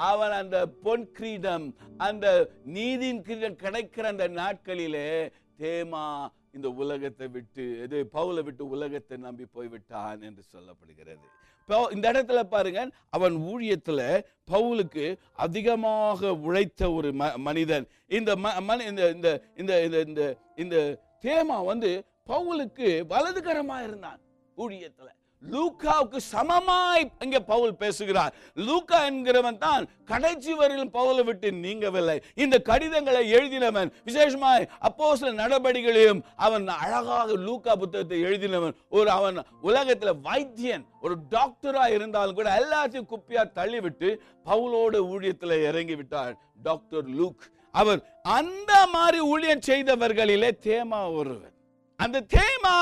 அவன் 0.00 0.30
அந்த 0.30 0.66
பொன் 0.66 1.12
கிரீடம் 1.12 1.74
அந்த 1.96 2.50
நீதியின் 2.64 3.22
கிரீடம் 3.22 3.56
கிடைக்கிற 3.56 4.00
அந்த 4.00 4.28
நாட்களிலே 4.28 5.32
தேமா 5.58 6.28
இந்த 6.52 6.70
உலகத்தை 6.70 7.28
விட்டு 7.28 7.82
இது 7.82 8.08
பவுலை 8.12 8.42
விட்டு 8.42 8.68
உலகத்தை 8.68 9.16
நம்பி 9.16 9.44
போய்விட்டான் 9.44 10.22
என்று 10.22 10.42
சொல்லப்படுகிறது. 10.52 11.26
இப்போ 11.60 11.88
இந்த 11.92 12.12
இடத்துல 12.12 12.42
பாருங்க 12.42 12.90
அவன் 13.10 13.34
ஊழியத்தில் 13.34 14.24
பவுலுக்கு 14.52 15.16
அதிகமாக 15.32 16.34
உழைத்த 16.34 16.92
ஒரு 16.92 17.10
ம- 17.10 17.36
மனிதன். 17.36 17.86
இந்த 18.06 18.36
ம- 18.36 18.60
மனி- 18.68 18.88
இந்த 18.88 19.10
இந்த 19.10 19.42
இந்த 19.56 19.84
இந்த 19.84 20.00
இந்த 20.00 20.36
இந்த 20.56 21.00
தேமா 21.22 21.64
வந்து 21.64 22.04
பவுலுக்கு 22.26 23.06
வலதுகரமாக 23.06 23.82
இருந்தான் 23.82 24.20
ஊழியத்தில். 24.56 25.18
லூக்காவுக்கு 25.42 26.18
சமமாய் 26.32 27.04
இங்க 27.24 27.38
பவுல் 27.50 27.78
பேசுகிறார். 27.82 28.32
லூக்கா 28.66 28.98
என்கிறவன் 29.10 29.60
தான் 29.66 29.84
கடைசி 30.10 30.52
வரையிலும் 30.58 30.92
பவுலை 30.96 31.22
விட்டு 31.28 31.48
நீங்கவில்லை. 31.64 32.16
இந்த 32.42 32.56
கடிதங்களை 32.70 33.22
எழுதினவன் 33.36 33.92
விசேஷமாய் 34.08 34.68
அப்போ 34.88 35.08
சில 35.20 35.30
நடபடிகளையும் 35.42 36.20
அவன் 36.46 36.66
அழகாக 36.84 37.36
லூக்கா 37.46 37.74
புத்தகத்தை 37.82 38.18
எழுதினவன் 38.28 38.76
ஒரு 38.88 39.10
அவன் 39.18 39.38
உலகத்தில் 39.68 40.20
வைத்தியன் 40.28 40.84
ஒரு 41.00 41.16
டாக்டரா 41.36 41.86
இருந்தாலும் 41.96 42.38
கூட 42.40 42.50
எல்லாத்தையும் 42.62 43.10
குப்பியா 43.12 43.44
தள்ளிவிட்டு 43.60 44.10
பவுலோட 44.50 45.00
ஊழியத்தில் 45.12 45.64
இறங்கி 45.70 45.96
விட்டார் 46.00 46.34
டாக்டர் 46.68 47.08
லூக். 47.20 47.42
அவர் 47.74 48.00
அந்த 48.38 48.72
மாதிரி 48.94 49.18
ஊழியம் 49.32 49.66
செய்தவர்களிலே 49.70 50.50
தேமா 50.68 51.00
ஒருவன். 51.20 51.54
அந்த 52.04 52.26
தேமா 52.36 52.76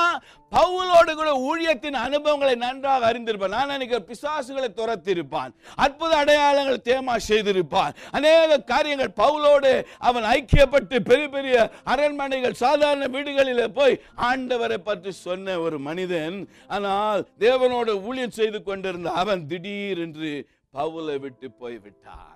பவுலோடு 0.51 1.11
கூட 1.17 1.31
ஊழியத்தின் 1.47 1.97
அனுபவங்களை 2.05 2.53
நன்றாக 2.63 3.07
அறிந்திருப்பான். 3.09 3.55
நான் 3.55 3.71
நினைக்கிற 3.73 3.99
பிசாசுகளை 4.09 4.69
துரத்திருப்பான். 4.79 5.51
அற்புத 5.83 6.11
அடையாளங்கள் 6.21 6.85
தேமா 6.89 7.15
செய்திருப்பான். 7.27 7.93
அநேக 8.17 8.57
காரியங்கள் 8.71 9.13
பவுலோடு 9.21 9.73
அவன் 10.09 10.25
ஐக்கியப்பட்டு 10.35 10.99
பெரிய 11.09 11.27
பெரிய 11.35 11.55
அரண்மனைகள் 11.93 12.61
சாதாரண 12.63 13.07
வீடுகளில் 13.17 13.75
போய் 13.79 13.99
ஆண்டவரை 14.29 14.79
பற்றி 14.89 15.13
சொன்ன 15.25 15.59
ஒரு 15.65 15.79
மனிதன். 15.89 16.39
ஆனால் 16.77 17.21
தேவனோடு 17.45 17.93
ஊழியம் 18.09 18.37
செய்து 18.39 18.61
கொண்டிருந்த 18.63 19.15
அவன் 19.23 19.47
திடீர் 19.53 20.03
என்று 20.07 20.31
பவுலை 20.79 21.17
விட்டு 21.25 21.47
போய்விட்டான். 21.61 22.35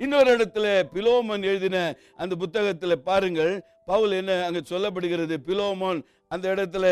இன்னொரு 0.00 0.30
இடத்துல 0.36 0.66
பிலோமன் 0.94 1.48
எழுதின 1.50 1.78
அந்த 2.22 2.34
புத்தகத்தில் 2.42 3.04
பாருங்கள். 3.08 3.54
பவுல் 3.88 4.12
என்ன 4.12 4.32
அங்க 4.44 4.60
சொல்லப்படுகிறது? 4.68 5.34
பிலோமோன் 5.46 6.00
அந்த 6.30 6.44
இடத்துல 6.54 6.86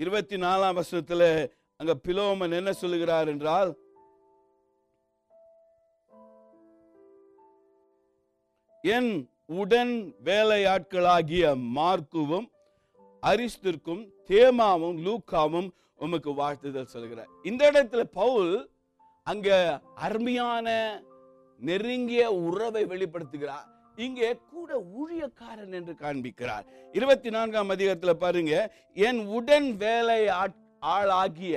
இருபத்தி 0.00 0.36
நாலாம் 0.36 0.76
வருஷத்துல 0.78 1.22
அங்க 1.80 1.92
பிலோமன் 2.06 2.56
என்ன 2.56 2.72
சொல்லுகிறார் 2.72 3.28
என்றால் 3.28 3.70
என் 8.84 9.12
உடன் 9.60 9.94
வேலையாட்களாகிய 10.24 11.44
மார்க்குவும் 11.76 12.48
அரிஸ்திற்கும் 13.22 14.02
தேமாவும் 14.28 14.98
லூக்காவும் 15.06 15.68
உமக்கு 15.96 16.30
வாழ்த்துதல் 16.34 16.92
சொல்கிறார் 16.94 17.30
இந்த 17.42 17.62
இடத்துல 17.70 18.02
பவுல் 18.20 18.54
அங்க 19.26 19.48
அருமையான 19.94 20.68
நெருங்கிய 21.60 22.22
உறவை 22.46 22.82
வெளிப்படுத்துகிறார். 22.84 23.68
இங்கே 23.96 24.38
கூட 24.50 24.70
ஊழியக்காரன் 25.00 25.72
என்று 25.72 25.94
காண்பிக்கிறார். 26.00 26.64
இருபத்தி 26.92 27.30
நான்காம் 27.30 27.68
அதிகாரத்தில் 27.68 28.16
பாருங்க 28.16 28.72
என் 28.94 29.26
உடன் 29.26 29.76
வேலை 29.76 30.28
ஆளாகிய 30.78 31.56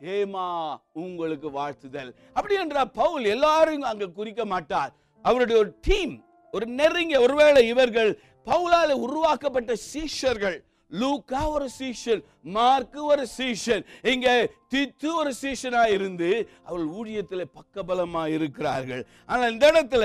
தேமா 0.00 0.76
உங்களுக்கு 0.92 1.50
வாழ்த்துதல். 1.50 2.14
அப்படி 2.32 2.54
என்றால் 2.54 2.90
பவுல் 2.90 3.24
எல்லாரும் 3.24 3.82
அங்க 3.82 4.06
குறிக்க 4.06 4.44
மாட்டார். 4.44 4.92
அவருடைய 5.22 5.60
ஒரு 5.60 5.74
டீம் 5.80 6.24
ஒரு 6.52 6.66
நெருங்கிய 6.66 7.20
ஒருவேளை 7.20 7.68
இவர்கள் 7.68 8.18
பவுலால 8.46 8.92
உருவாக்கப்பட்ட 8.92 9.72
சீஷர்கள் 9.92 10.64
லூக்கா 11.00 11.40
ஒரு 11.56 11.68
சீஷன் 11.78 12.22
மார்க்கு 12.56 13.00
ஒரு 13.12 13.24
சீஷன். 13.38 13.82
இங்க 14.12 14.28
தித்து 14.72 15.08
ஒரு 15.20 15.32
சீஷனா 15.42 15.82
இருந்து 15.96 16.30
அவள் 16.68 16.86
ஊழியத்தில் 16.98 17.52
பக்கபலமா 17.58 18.24
இருக்கிறார்கள். 18.36 19.02
ஆனால் 19.26 19.52
இந்த 19.54 19.66
இடத்துல 19.72 20.04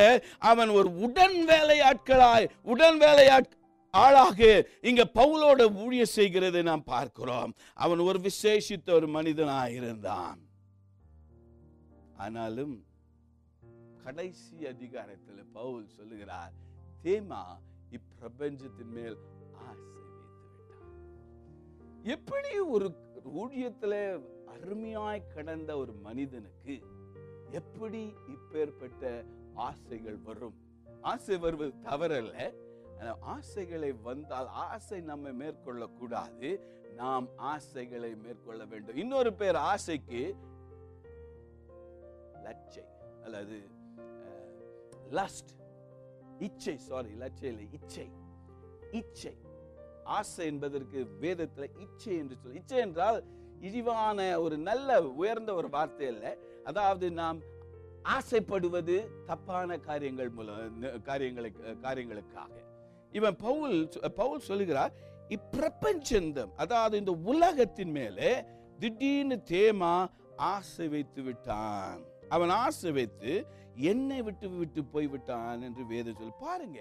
அவன் 0.51 0.73
ஒரு 0.79 0.89
உடன் 1.07 1.39
வேலையாட்களாய் 1.53 2.49
உடன் 2.73 2.99
வேலையாட் 3.05 3.53
ஆளாக 3.93 4.39
இங்க 4.89 5.03
பவுலோட 5.19 5.61
ஊழிய 5.83 6.03
செய்கிறதை 6.17 6.61
நாம் 6.69 6.89
பார்க்கிறோம். 6.93 7.51
அவன் 7.83 8.01
ஒரு 8.09 8.19
விசேஷித்த 8.27 8.89
ஒரு 8.99 9.07
மனிதனாக 9.17 9.77
இருந்தான். 9.79 10.39
ஆனாலும் 12.25 12.75
கடைசி 14.03 14.57
அதிகாரத்தில் 14.73 15.41
பவுல் 15.57 15.87
சொல்லுகிறார் 15.97 16.53
தேமா 17.05 17.41
இப்பிரபஞ்சத்தின் 17.97 18.93
மேல் 18.97 19.17
எப்படி 22.07 22.59
ஒரு 22.59 22.95
ஊழியத்தில் 23.35 24.25
அருமையாய் 24.47 25.33
கடந்த 25.33 25.77
ஒரு 25.77 25.93
மனிதனுக்கு 25.93 26.79
எப்படி 27.51 28.13
இப்பேற்பட்ட 28.27 29.25
ஆசைகள் 29.53 30.17
வரும்? 30.17 30.53
ஆசை 31.01 31.37
வருவது 31.37 31.73
தவறல்ல. 31.83 32.53
ஆசைகளை 33.19 33.91
வந்தால் 33.91 34.47
ஆசை 34.47 35.01
நம்மை 35.01 35.33
மேற்கொள்ள 35.33 35.87
கூடாது 35.87 36.61
நாம் 36.95 37.27
ஆசைகளை 37.35 38.15
மேற்கொள்ள 38.15 38.65
வேண்டும். 38.65 38.95
இன்னொரு 38.95 39.33
பேர் 39.33 39.55
ஆசைக்கு 39.55 40.35
லட்சை 42.43 42.83
அல்லது 43.23 43.59
லஸ்ட் 45.11 45.51
இச்சை 46.39 46.77
சாரி 46.77 47.09
லட்சை 47.09 47.49
இல்லை 47.49 47.67
இச்சை. 47.71 48.11
இச்சை. 48.91 49.37
ஆசை 50.15 50.45
என்பதற்கு 50.51 50.99
வேதத்துல 51.23 51.65
இச்சை 51.83 52.13
என்று 52.21 52.35
சொல்லி 52.41 52.59
இச்சை 52.61 52.79
என்றால் 52.85 53.19
இழிவான 53.67 54.19
ஒரு 54.45 54.55
நல்ல 54.69 54.97
உயர்ந்த 55.21 55.51
ஒரு 55.59 55.69
வார்த்தை 55.75 56.07
இல்லை 56.13 56.31
அதாவது 56.69 57.05
நாம் 57.21 57.39
ஆசைப்படுவது 58.15 58.97
தப்பான 59.29 59.77
காரியங்கள் 59.87 60.29
மூலம் 60.37 60.83
காரியங்களுக்கு 61.09 61.73
காரியங்களுக்காக. 61.85 62.53
இவன் 63.13 63.37
பவுல் 63.45 63.77
பவுல் 64.19 64.45
சொல்லுகிறார் 64.49 64.93
இப்பிரபஞ்சந்தம் 65.35 66.51
அதாவது 66.63 66.95
இந்த 67.01 67.13
உலகத்தின் 67.31 67.93
மேலே 67.99 68.29
திடீர்னு 68.79 69.37
தேமா 69.51 69.95
ஆசை 70.53 70.87
வைத்து 70.93 71.21
விட்டான். 71.27 72.01
அவன் 72.35 72.51
ஆசை 72.63 72.91
வைத்து 72.91 73.31
என்னை 73.91 74.19
விட்டு 74.27 74.47
விட்டு 74.61 74.81
போய் 74.93 75.07
விட்டான் 75.13 75.61
என்று 75.67 75.83
வேதம் 75.93 76.17
சொல்லி 76.19 76.33
பாருங்க. 76.39 76.79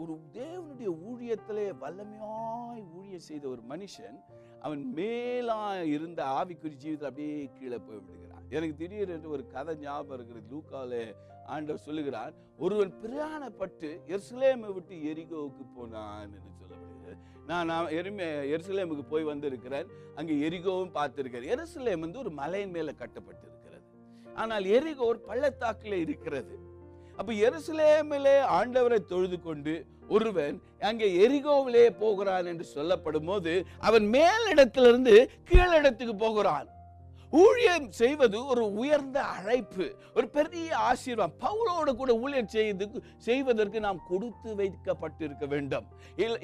ஒரு 0.00 0.14
தேவனுடைய 0.32 0.90
ஊழியத்திலே 1.08 1.66
வல்லமையாய் 1.82 2.84
ஊழியம் 2.98 3.26
செய்த 3.28 3.48
ஒரு 3.48 3.62
மனுஷன் 3.68 4.18
அவன் 4.60 4.82
மேலா 4.94 5.82
இருந்த 5.82 6.24
ஆவிக்குறி 6.24 6.76
ஜீவிதத்தில் 6.82 7.08
அப்படியே 7.08 7.50
கீழே 7.58 7.78
போய் 7.78 7.96
விடுகிறான் 7.96 8.46
எனக்கு 8.48 8.74
திடீரென்று 8.76 9.28
ஒரு 9.30 9.46
கதை 9.46 9.74
ஞாபகம் 9.74 10.16
இருக்கிறது. 10.16 10.46
லூக்காலே 10.52 11.04
ஆண்டவர் 11.46 11.84
சொல்லுகிறார் 11.86 12.34
ஒருவன் 12.56 12.92
பிரயாணப்பட்டு 13.02 13.88
எருசலேமை 14.06 14.72
விட்டு 14.74 14.94
எரிகோவுக்கு 15.12 15.64
போனான் 15.76 16.20
என்று 16.22 16.50
சொல்லப்படுகிறது. 16.60 17.16
நான் 17.46 17.66
நான் 17.66 17.94
எருமே 17.98 18.26
எருசலேமுக்கு 18.54 19.04
போய் 19.08 19.22
வந்திருக்கிறேன். 19.22 19.88
அங்கே 20.14 20.34
எரிகோவும் 20.48 20.94
பார்த்துருக்கிறேன் 20.98 21.52
எருசலேம் 21.54 21.98
வந்து 21.98 22.18
ஒரு 22.18 22.30
மலையின் 22.30 22.70
மேலே 22.70 22.94
கட்டப்பட்டிருக்கிறது. 23.02 23.88
ஆனால் 24.34 24.64
எரிகோ 24.64 25.04
ஒரு 25.04 25.20
பள்ளத்தாக்கில் 25.20 26.02
இருக்கிறது. 26.04 26.54
அப்போ 27.16 27.32
எருசலேமிலே 27.46 28.36
ஆண்டவரை 28.58 28.98
தொழுது 29.06 29.38
கொண்டு 29.40 29.74
ஒருவன் 30.08 30.56
அங்கே 30.80 31.08
எரிகோவிலே 31.24 31.84
போகிறான் 31.98 32.46
என்று 32.46 32.64
சொல்லப்படும் 32.64 33.24
போது 33.24 33.52
அவன் 33.78 34.06
மேலிடத்திலிருந்து 34.14 35.14
கீழிடத்துக்கு 35.50 36.14
போகிறான். 36.18 36.66
ஊழியம் 37.40 37.86
செய்வது 37.98 38.38
ஒரு 38.52 38.62
உயர்ந்த 38.80 39.18
அழைப்பு 39.34 39.84
ஒரு 40.16 40.26
பெரிய 40.36 40.68
ஆசீர்வாதம். 40.88 41.36
பவுலோடு 41.44 41.92
கூட 42.00 42.12
ஊழியம் 42.24 42.50
செய்து 42.54 42.86
செய்வதற்கு 43.26 43.78
நாம் 43.86 44.00
கொடுத்து 44.10 44.50
வைக்கப்பட்டிருக்க 44.58 45.46
வேண்டும். 45.52 45.86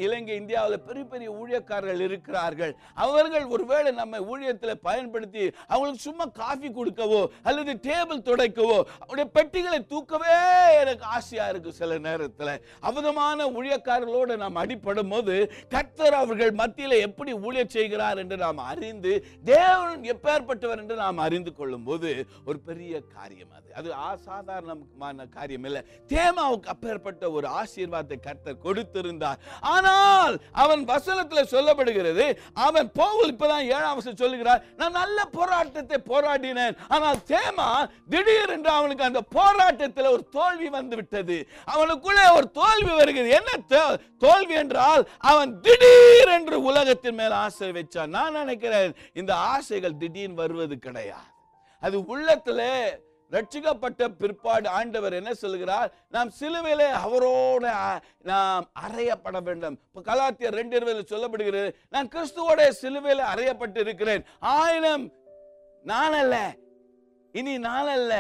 இலங்கை 0.05 0.35
இந்தியாவில் 0.43 0.85
பெரிய 0.87 1.05
பெரிய 1.13 1.29
ஊழியக்காரர்கள் 1.41 2.05
இருக்கிறார்கள். 2.07 2.73
அவர்கள் 3.07 3.47
ஒருவேளை 3.55 3.93
நம்ம 4.01 4.21
ஊழியத்தில் 4.33 4.83
பயன்படுத்தி 4.89 5.45
அவங்களுக்கு 5.73 6.07
சும்மா 6.09 6.27
காஃபி 6.41 6.71
கொடுக்கவோ 6.79 7.21
அல்லது 7.49 7.75
டேபிள் 7.89 8.25
துடைக்கவோ 8.31 8.79
அவருடைய 9.03 9.27
பெட்டிகளை 9.37 9.81
தூக்கவே 9.93 10.39
எனக்கு 10.83 11.07
ஆசையா 11.17 11.47
இருக்கு 11.53 11.73
சில 11.81 11.99
நேரத்தில். 12.09 12.55
அவதமான 12.89 13.49
ஊழியக்காரர்களோடு 13.59 14.41
நாம் 14.45 14.61
அடிப்படும் 14.65 15.13
போது 15.15 15.37
கர்த்தர் 15.77 16.19
அவர்கள் 16.23 16.55
மத்தியில 16.63 17.01
எப்படி 17.09 17.33
ஊழியம் 17.47 17.75
செய்கிறார் 17.77 18.23
என்று 18.25 18.39
நாம் 18.47 18.67
அறிந்து 18.73 19.15
தேவன் 19.53 20.03
எப்பேற்பட்டவர் 20.15 20.77
என்று 20.83 20.97
நாம் 21.03 21.25
அறிந்து 21.27 21.53
கொள்ளும் 21.59 21.87
போது 21.89 22.11
ஒரு 22.49 22.59
பெரிய 22.69 23.01
காரியம் 23.17 23.53
அது. 23.59 23.69
அது 23.79 23.89
அசாதாரணமான 24.11 25.27
காரியம் 25.37 25.67
இல்லை. 25.69 25.83
தேமாவுக்கு 26.15 26.73
அப்பேற்பட்ட 26.75 27.31
ஒரு 27.37 27.47
ஆசீர்வாதத்தை 27.61 28.19
கர்த்தர் 28.27 28.63
கொடுத்திருந்தார். 28.67 29.41
ஆனால் 29.75 30.37
அவன் 30.63 30.83
வசனத்தில் 30.93 31.53
சொல்லப்படுகிறது 31.55 32.27
அவன் 32.67 32.89
பவுல் 33.01 33.33
இப்பதான் 33.35 33.67
ஏழாம் 33.75 33.97
வருஷம் 33.99 34.21
சொல்லுகிறார் 34.23 34.65
நான் 34.81 34.99
நல்ல 35.01 35.19
போராட்டத்தை 35.39 35.99
போராடினேன். 36.13 36.79
ஆனால் 36.95 37.23
தேமா 37.33 37.69
திடீர் 38.15 38.55
என்று 38.57 38.73
அவனுக்கு 38.79 39.09
அந்த 39.11 39.23
போராட்டத்தில் 39.39 40.13
ஒரு 40.15 40.25
தோல்வி 40.39 40.69
வந்து 40.79 40.97
விட்டது 41.01 41.39
அவனுக்குள்ளே 41.75 42.25
ஒரு 42.39 42.47
தோல்வி 42.61 42.93
வருகிறது. 43.01 43.31
என்ன 43.39 43.51
தோல்வி 44.25 44.55
என்றால் 44.63 45.03
அவன் 45.31 45.51
திடீர் 45.65 46.31
என்று 46.37 46.57
உலகத்தின் 46.71 47.19
மேல் 47.19 47.35
ஆசை 47.45 47.69
வச்சான். 47.77 48.15
நான் 48.17 48.37
நினைக்கிறேன் 48.41 48.93
இந்த 49.21 49.33
ஆசைகள் 49.53 49.99
திடீர் 50.03 50.39
வருவது 50.41 50.68
கிடையாது. 50.77 51.29
அது 51.83 51.97
உள்ளத்துல 52.13 52.63
ரட்சிக்கப்பட்ட 53.33 54.03
பிற்பாடு 54.21 54.69
ஆண்டவர் 54.69 55.17
என்ன 55.19 55.33
சொல்கிறார் 55.35 55.89
நாம் 56.15 56.31
சிலுவையிலே 56.41 56.87
அவரோட 57.05 57.65
நாம் 58.31 58.65
அறையப்பட 58.85 59.39
வேண்டும். 59.49 59.77
இப்போ 59.87 60.03
கலாத்தியர் 60.09 60.59
ரெண்டு 60.61 60.77
இருபதில் 60.79 61.11
சொல்லப்படுகிறது 61.13 61.71
நான் 61.95 62.09
கிறிஸ்துவோட 62.15 62.69
சிலுவையில் 62.83 63.31
அறையப்பட்டு 63.33 63.81
இருக்கிறேன் 63.87 64.25
ஆயினும் 64.39 65.05
நான் 65.85 66.17
அல்ல 66.23 66.37
இனி 67.35 67.59
நான் 67.69 67.91
அல்ல 67.97 68.13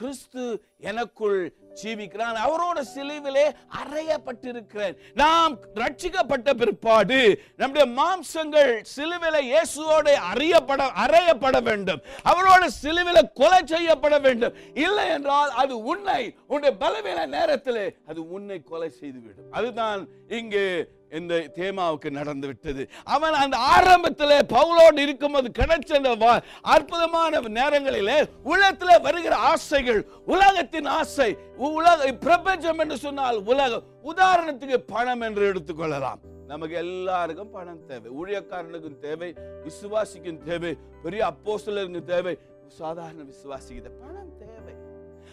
கிறிஸ்து 0.00 0.44
எனக்குள் 0.90 1.40
ஜீவிக்கிறான். 1.82 2.36
அவரோட 2.46 2.78
சிலுவிலே 2.94 3.46
அறையப்பட்டிருக்கிறேன். 3.80 4.96
நாம் 5.14 5.58
ரட்சிக்கப்பட்ட 5.74 6.54
பிற்பாடு 6.54 7.20
நம்முடைய 7.56 7.86
மாம்சங்கள் 8.00 8.72
சிலுவில 8.96 9.36
இயேசுவோட 9.50 10.08
அறியப்பட 10.32 10.84
அறையப்பட 11.04 11.62
வேண்டும். 11.62 12.02
அவரோட 12.24 12.66
சிலுவில 12.82 13.32
கொலை 13.34 13.60
செய்யப்பட 13.64 14.18
வேண்டும். 14.18 14.54
இல்லை 14.74 15.08
என்றால் 15.08 15.50
அது 15.50 15.82
உன்னை 15.82 16.34
உன்னுடைய 16.46 16.76
பலவீன 16.84 17.26
நேரத்திலே 17.26 17.86
அது 18.06 18.30
உன்னை 18.30 18.62
கொலை 18.62 18.90
செய்துவிடும். 19.00 19.50
அதுதான் 19.50 20.08
இங்கு 20.28 20.94
இந்த 21.10 21.34
தேமாவுக்கு 21.34 22.10
நடந்து 22.10 22.46
விட்டது. 22.46 22.88
அவன் 23.04 23.32
அந்த 23.32 23.56
ஆரம்பத்தில் 23.56 24.28
பவுலோடு 24.28 24.98
இருக்கும்போது 24.98 25.50
கிடைச்ச 25.58 26.04
அந்த 26.04 26.42
அற்புதமான 26.62 27.40
நேரங்களிலே 27.40 28.28
உலகத்தில் 28.42 29.00
வருகிற 29.00 29.36
ஆசைகள் 29.36 30.06
உலகத்தின் 30.26 30.84
ஆசை 30.84 31.36
உ- 31.56 31.68
உலக 31.68 32.12
பிரபஞ்சம் 32.12 32.78
என்று 32.78 32.98
சொன்னால் 32.98 33.42
உலகம் 33.44 33.82
உதாரணத்துக்கு 34.04 34.76
பணம் 34.76 35.20
என்று 35.20 35.52
எடுத்துக்கொள்ளலாம். 35.52 36.18
நமக்கு 36.46 36.76
எல்லாருக்கும் 36.76 37.50
பணம் 37.50 37.86
தேவை. 37.86 38.12
ஊழியக்காரனுக்கும் 38.12 38.98
தேவை 38.98 39.34
விசுவாசிக்கும் 39.64 40.42
தேவை 40.42 40.76
பெரிய 41.02 41.26
அப்போசலருக்கும் 41.26 42.04
தேவை 42.04 42.38
சாதாரண 42.66 43.22
விசுவாசிக்கு 43.22 43.90
பணம் 44.00 44.38
தேவை. 44.38 44.74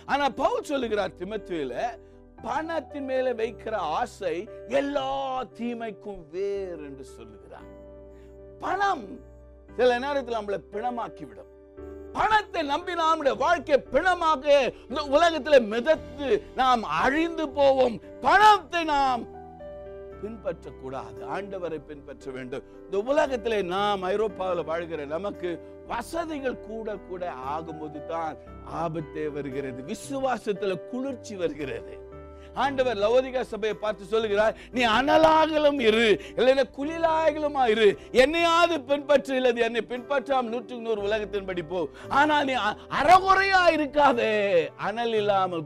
ஆனா 0.05 0.29
பவுல் 0.29 0.63
சொல்லுகிறார் 0.63 1.11
திமத்துவில 1.19 1.97
பணத்தின் 2.43 3.03
மேல 3.03 3.33
வைக்கிற 3.33 3.75
ஆசை 3.75 4.49
எல்லா 4.67 5.43
தீமைக்கும் 5.43 6.29
வேர் 6.31 6.83
என்று 6.83 7.03
சொல்லுகிறார். 7.03 7.69
பணம் 8.59 9.19
சில 9.77 9.99
நேரத்தில் 9.99 10.35
நம்மளை 10.35 10.59
பிணமாக்கி 10.71 11.27
விடும் 11.27 11.51
பணத்தை 12.13 12.61
நம்பி 12.63 12.93
நம்முடைய 12.93 13.37
வாழ்க்கை 13.37 13.77
பிணமாக 13.91 14.73
இந்த 14.89 15.01
உலகத்துல 15.17 15.55
மிதத்து 15.73 16.41
நாம் 16.55 16.83
அழிந்து 16.83 17.49
போவோம். 17.49 17.99
பணத்தை 18.21 18.83
நாம் 18.83 19.23
பின்பற்றக்கூடாது. 20.23 21.19
ஆண்டவரை 21.35 21.79
பின்பற்ற 21.85 22.31
வேண்டும். 22.31 22.63
இந்த 22.85 22.97
உலகத்திலே 22.97 23.61
நாம் 23.61 24.01
ஐரோப்பாவில் 24.01 24.63
வாழ்கிற 24.63 25.05
நமக்கு 25.05 25.49
வசதிகள் 25.87 26.59
கூட 26.59 26.95
கூட 26.95 27.31
ஆகும்போது 27.31 28.05
தான் 28.05 28.37
ஆபத்தே 28.73 29.31
வருகிறது. 29.31 29.83
விசுவாசத்துல 29.93 30.89
குளிர்ச்சி 30.89 31.35
வருகிறது. 31.35 32.02
ஆண்டவர் 32.55 32.97
லவோதிகா 32.97 33.41
சபையை 33.41 33.77
பார்த்து 33.77 34.05
சொல்லுகிறார் 34.05 34.55
நீ 34.71 34.81
அனலாகலும் 34.85 35.79
இரு 35.79 36.19
இல்லைன்னா 36.35 36.63
குளிலாகலுமா 36.77 37.67
இரு. 37.67 37.99
என்னையாவது 38.11 38.77
பின்பற்று 38.79 39.35
இல்லது 39.35 39.61
என்னை 39.61 39.81
பின்பற்றாம் 39.81 40.49
நூற்றுக்கு 40.49 40.83
நூறு 40.83 41.01
உலகத்தின் 41.01 41.45
படி 41.45 41.61
போ. 41.61 41.89
ஆனா 42.09 42.43
நீ 42.43 42.53
அறகுறையா 42.99 43.63
இருக்காதே. 43.73 44.69
அனல் 44.77 45.13
இல்லாமல் 45.13 45.65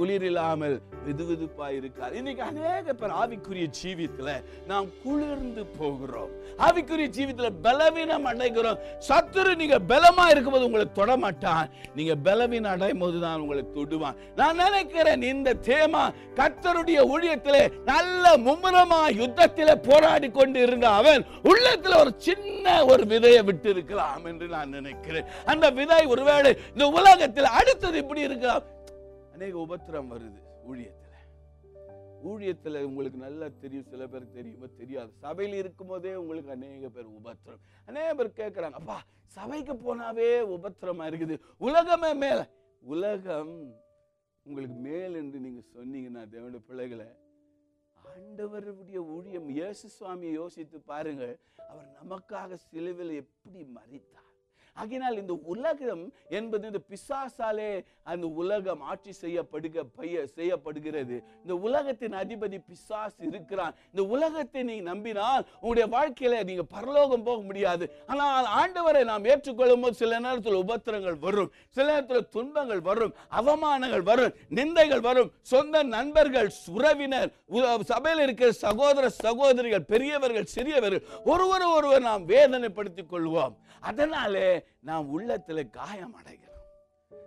குளிர் 0.00 0.24
இல்லாமல் 0.28 0.76
வெதுவெதுப்பா 1.06 1.66
இருக்கார். 1.78 2.12
இன்னைக்கு 2.18 2.42
அநேக 2.50 2.92
பேர் 3.00 3.14
ஆவிக்குரிய 3.22 3.66
ஜீவியத்துல 3.78 4.30
நாம் 4.70 4.86
குளிர்ந்து 5.04 5.62
போகிறோம். 5.80 6.30
ஆவிக்குரிய 6.66 7.08
ஜீவியத்துல 7.16 7.48
பலவீனம் 7.66 8.28
அடைகிறோம். 8.30 8.78
சத்துரு 9.08 9.52
நீங்க 9.62 9.78
பலமா 9.92 10.24
இருக்கும்போது 10.32 10.68
உங்களை 10.68 10.86
தொட 10.98 11.10
மாட்டான் 11.24 11.68
நீங்க 11.98 12.14
பலவீனம் 12.28 12.72
அடையும் 12.74 13.02
போது 13.04 13.20
தான் 13.26 13.42
உங்களை 13.44 13.62
தொடுவான். 13.76 14.18
நான் 14.40 14.60
நினைக்கிறேன் 14.64 15.28
இந்த 15.32 15.54
தேமா 15.68 16.04
கத்தருடைய 16.40 16.98
ஊழியத்திலே 17.12 17.62
நல்ல 17.92 18.34
மும்முரமா 18.46 19.00
யுத்தத்திலே 19.20 19.76
போராடி 19.88 20.30
கொண்டு 20.40 20.60
இருந்த 20.66 20.88
அவன் 21.00 21.22
உள்ளத்துல 21.52 22.00
ஒரு 22.04 22.14
சின்ன 22.28 22.84
ஒரு 22.92 23.04
விதையை 23.14 23.44
விட்டு 23.50 23.70
இருக்கலாம் 23.76 24.26
என்று 24.32 24.48
நான் 24.56 24.76
நினைக்கிறேன். 24.78 25.30
அந்த 25.52 25.66
விதை 25.80 26.02
ஒருவேளை 26.14 26.52
இந்த 26.74 26.86
உலகத்தில் 27.00 27.54
அடுத்தது 27.60 27.98
இப்படி 28.04 28.28
இருக்கலாம். 28.28 28.66
அநேக 29.40 29.58
உபத்திரம் 29.66 30.10
வருது 30.12 30.40
ஊழியத்தில். 30.70 31.14
ஊழியத்தில் 32.30 32.78
உங்களுக்கு 32.88 33.18
நல்லா 33.22 33.46
தெரியும் 33.62 33.86
சில 33.92 34.06
பேருக்கு 34.12 34.36
தெரியுமோ 34.38 34.66
தெரியாது. 34.80 35.10
சபையில் 35.22 35.56
இருக்கும்போதே 35.60 36.12
உங்களுக்கு 36.22 36.50
அநேக 36.56 36.88
பேர் 36.96 37.08
உபத்திரம். 37.18 37.62
அநேக 37.90 38.10
பேர் 38.18 38.30
கேட்குறாங்க 38.40 38.78
அப்பா 38.80 38.98
சபைக்கு 39.36 39.74
போனாவே 39.86 40.28
உபத்திரமா 40.56 41.04
இருக்குது. 41.10 41.36
உலகமே 41.68 42.10
மேல. 42.24 42.40
உலகம் 42.82 43.54
உங்களுக்கு 44.46 44.78
மேல் 44.88 45.16
என்று 45.22 45.40
நீங்கள் 45.46 45.70
சொன்னீங்கன்னா 45.76 46.24
தேவனுடைய 46.34 46.62
பிள்ளைகளை 46.68 47.08
ஆண்டவருடைய 48.12 49.00
ஊழியம் 49.16 49.48
இயேசு 49.58 49.88
சுவாமியை 49.98 50.34
யோசித்து 50.40 50.80
பாருங்கள் 50.92 51.36
அவர் 51.70 51.88
நமக்காக 51.98 52.58
சிலுவில் 52.68 53.14
எப்படி 53.22 53.62
மறித்தார் 53.78 54.29
ஆகினால் 54.76 55.18
இந்த 55.18 55.38
உலகம் 55.44 56.12
என்பது 56.28 56.66
இந்த 56.66 56.80
பிசாசாலே 56.88 57.84
அந்த 58.02 58.26
உலகம் 58.26 58.80
ஆட்சி 58.80 59.10
செய்யப்படுக 59.20 59.82
பைய 59.96 60.26
செய்யப்படுகிறது. 60.26 61.22
இந்த 61.40 61.54
உலகத்தின் 61.54 62.12
அதிபதி 62.12 62.58
பிசாஸ் 62.70 63.16
இருக்கிறான். 63.18 63.74
இந்த 63.94 64.08
உலகத்தை 64.08 64.62
நீ 64.62 64.80
நம்பினால் 64.80 65.46
உங்களுடைய 65.60 65.98
வாழ்க்கையில 65.98 66.44
நீங்க 66.44 66.62
பரலோகம் 66.62 67.22
போக 67.22 67.42
முடியாது. 67.42 67.90
ஆனால் 68.06 68.46
ஆண்டவரை 68.60 69.04
நாம் 69.04 69.24
ஏற்றுக்கொள்ளும் 69.24 69.80
போது 69.80 69.94
சில 69.94 70.18
நேரத்தில் 70.18 70.54
உபத்திரங்கள் 70.54 71.18
வரும். 71.18 71.52
சில 71.68 71.86
நேரத்தில் 71.86 72.28
துன்பங்கள் 72.28 72.80
வரும். 72.80 73.14
அவமானங்கள் 73.30 74.02
வரும். 74.02 74.34
நிந்தைகள் 74.50 75.00
வரும். 75.00 75.30
சொந்த 75.42 75.82
நண்பர்கள் 75.82 76.52
உறவினர் 76.66 77.32
சபையில் 77.80 78.22
இருக்கிற 78.22 78.52
சகோதர 78.52 79.08
சகோதரிகள் 79.08 79.82
பெரியவர்கள் 79.82 80.44
சிறியவர்கள் 80.44 81.02
ஒருவர் 81.24 81.62
ஒருவர் 81.62 82.00
நாம் 82.00 82.28
வேதனைப்படுத்திக் 82.28 83.12
கொள்வோம். 83.12 83.54
அதனாலே 83.80 84.59
நாம் 84.90 85.10
உள்ளத்தில் 85.16 85.64
காயம் 85.80 86.14
அடைகிறோம். 86.20 86.46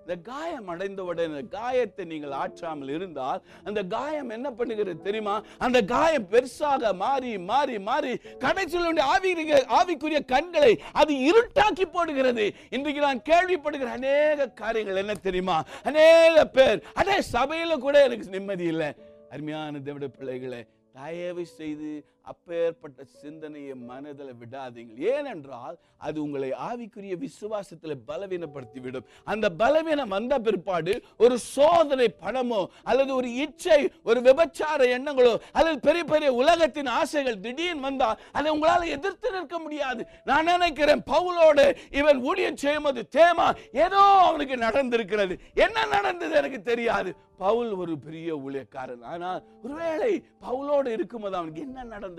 இந்த 0.04 0.16
காயம் 0.30 0.70
அடைந்தவுடன் 0.72 1.36
காயத்தை 1.56 2.04
நீங்கள் 2.12 2.34
ஆற்றாமல் 2.40 2.92
இருந்தால் 2.96 3.44
அந்த 3.68 3.80
காயம் 3.94 4.34
என்ன 4.38 4.48
பண்ணுகிறது 4.58 4.96
தெரியுமா? 5.06 5.36
அந்த 5.66 5.80
காயம் 5.94 6.28
பெருசாக 6.34 6.92
மாறி 7.04 7.32
மாறி 7.52 7.76
மாறி 7.90 8.12
கடைசியில் 8.44 9.02
ஆவிக்குரிய 9.14 9.62
ஆவிக்குரிய 9.80 10.22
கண்களை 10.34 10.74
அது 11.02 11.14
இருட்டாக்கி 11.30 11.88
போடுகிறது. 11.96 12.48
இன்றைக்கு 12.76 13.02
நான் 13.08 13.26
கேள்விப்படுகிற 13.32 13.92
அநேக 14.00 14.50
காரியங்கள் 14.64 15.02
என்ன 15.04 15.16
தெரியுமா? 15.28 15.58
அநேக 15.92 16.46
பேர் 16.58 16.84
அதே 17.02 17.18
சபையில 17.36 17.78
கூட 17.86 17.96
எனக்கு 18.08 18.36
நிம்மதி 18.38 18.68
இல்லை. 18.74 18.90
அருமையான 19.36 19.80
தேவட 19.86 20.10
பிள்ளைகளை 20.18 20.64
தயவு 20.98 21.46
செய்து 21.60 21.92
அப்பேற்பட்ட 22.32 23.00
சிந்தனையை 23.22 23.74
மனதில் 23.90 24.34
விடாதீங்கள். 24.42 25.00
ஏனென்றால் 25.14 25.76
அது 26.06 26.18
உங்களை 26.26 26.50
ஆவிக்குரிய 26.68 27.16
விசுவாசத்தில் 27.24 27.96
பலவீனப்படுத்தி 28.10 28.80
விடும் 28.86 29.08
அந்த 29.32 29.46
பலவீனம் 29.62 30.14
வந்த 30.16 30.34
பிற்பாடு 30.46 30.94
ஒரு 31.24 31.36
சோதனை 31.56 32.08
பணமோ 32.24 32.62
அல்லது 32.92 33.12
ஒரு 33.20 33.30
இச்சை 33.46 33.80
ஒரு 34.10 34.22
விபச்சார 34.28 34.80
எண்ணங்களோ 34.98 35.34
அல்லது 35.58 35.78
பெரிய 35.88 36.06
பெரிய 36.14 36.30
உலகத்தின் 36.42 36.92
ஆசைகள் 37.00 37.42
திடீர்னு 37.48 37.86
வந்தா 37.88 38.10
அதை 38.38 38.48
உங்களால் 38.56 38.94
எதிர்த்து 38.98 39.36
நிற்க 39.36 39.58
முடியாது. 39.66 40.02
நான் 40.32 40.50
நினைக்கிறேன் 40.54 41.04
பவுலோடு 41.14 41.68
இவன் 42.00 42.22
ஊழியம் 42.30 42.62
செய்யும்போது 42.64 43.04
தேமா 43.20 43.50
ஏதோ 43.86 44.02
அவனுக்கு 44.30 44.58
நடந்திருக்கிறது. 44.66 45.36
என்ன 45.66 45.86
நடந்தது 45.98 46.34
எனக்கு 46.42 46.62
தெரியாது. 46.72 47.12
பவுல் 47.44 47.72
ஒரு 47.84 47.94
பெரிய 48.04 48.30
ஊழியக்காரன். 48.46 49.06
ஆனால் 49.14 49.40
ஒருவேளை 49.64 50.12
பவுலோடு 50.46 50.90
இருக்கும்போது 50.96 51.36
அவனுக்கு 51.40 51.64
என்ன 51.68 51.80
நடந்தது? 51.84 52.12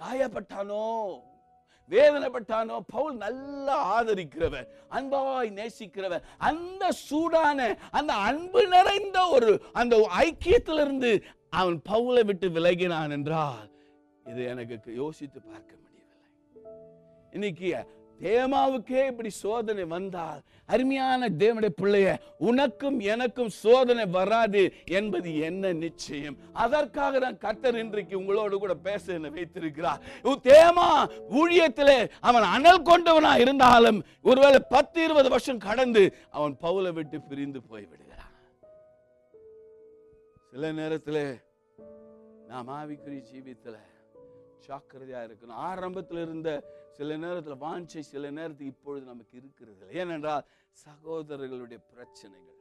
காயப்பட்டானோ? 0.00 1.18
வேதனைப்பட்டானோ? 1.90 2.80
பவுல் 2.86 3.16
நல்லா 3.16 4.02
ஆதரிக்கிறவர் 4.02 4.66
அன்பாய் 4.90 5.50
நேசிக்கிறவர். 5.50 6.22
அந்த 6.38 6.90
சூடான 6.90 7.78
அந்த 7.90 8.12
அன்பு 8.12 8.66
நிறைந்த 8.66 9.26
ஒரு 9.26 9.62
அந்த 9.72 10.10
ஐக்கியத்திலிருந்து 10.18 11.22
அவன் 11.50 11.82
பவுலை 11.88 12.24
விட்டு 12.24 12.48
விலகினான் 12.48 13.10
என்றால் 13.10 13.70
இது 14.24 14.44
எனக்கு 14.44 14.94
யோசித்து 14.94 15.40
பார்க்க 15.40 15.74
முடியவில்லை. 15.82 16.30
இன்னைக்கு 17.30 17.86
தேமாவுக்கே 18.20 19.06
இப்படி 19.06 19.30
சோதனை 19.30 19.84
வந்தால் 19.84 20.42
அருமையான 20.66 21.28
தேவனுடைய 21.28 21.68
பிள்ளைய 21.82 22.18
உனக்கும் 22.38 23.00
எனக்கும் 23.00 23.48
சோதனை 23.48 24.06
வராது 24.06 24.72
என்பது 24.84 25.38
என்ன 25.38 25.72
நிச்சயம்? 25.72 26.36
அதற்காக 26.52 27.18
நான் 27.18 27.38
கர்த்தர் 27.38 27.78
இன்றைக்கு 27.78 28.18
உங்களோடு 28.18 28.58
கூட 28.58 28.74
பேச 28.74 29.12
என்னை 29.12 29.30
வைத்திருக்கிறார். 29.30 30.00
உ- 30.22 30.40
தேமா 30.42 31.08
ஊழியத்தில் 31.30 32.10
அவன் 32.20 32.42
அனல் 32.42 32.82
கொண்டவனா 32.82 33.38
இருந்தாலும் 33.38 34.04
ஒருவேளை 34.22 34.60
பத்து 34.68 35.04
இருபது 35.04 35.28
வருஷம் 35.28 35.58
கடந்து 35.58 36.14
அவன் 36.30 36.56
பவுலை 36.62 36.92
விட்டு 36.92 37.20
பிரிந்து 37.20 37.60
போய்விடுகிறான் 37.70 38.62
சில 40.50 40.72
நேரத்தில் 40.72 41.40
நாம் 42.48 42.68
ஆவிக்குரிய 42.68 43.22
ஜீவியத்தில் 43.34 43.78
ஜாக்கிரதையா 44.68 45.28
இருக்கணும். 45.28 45.50
ஆரம்பத்தில் 45.50 46.22
இருந்த 46.22 46.62
சில 46.96 47.16
நேரத்தில் 47.16 47.54
வாஞ்சை 47.54 48.00
சில 48.00 48.30
நேரத்துக்கு 48.30 48.64
இப்பொழுது 48.64 49.06
நமக்கு 49.06 49.36
இருக்கிறது 49.36 49.76
இல்லை. 49.80 49.96
ஏனென்றால் 49.96 50.44
சகோதரர்களுடைய 50.70 51.78
பிரச்சனைகள் 51.92 52.52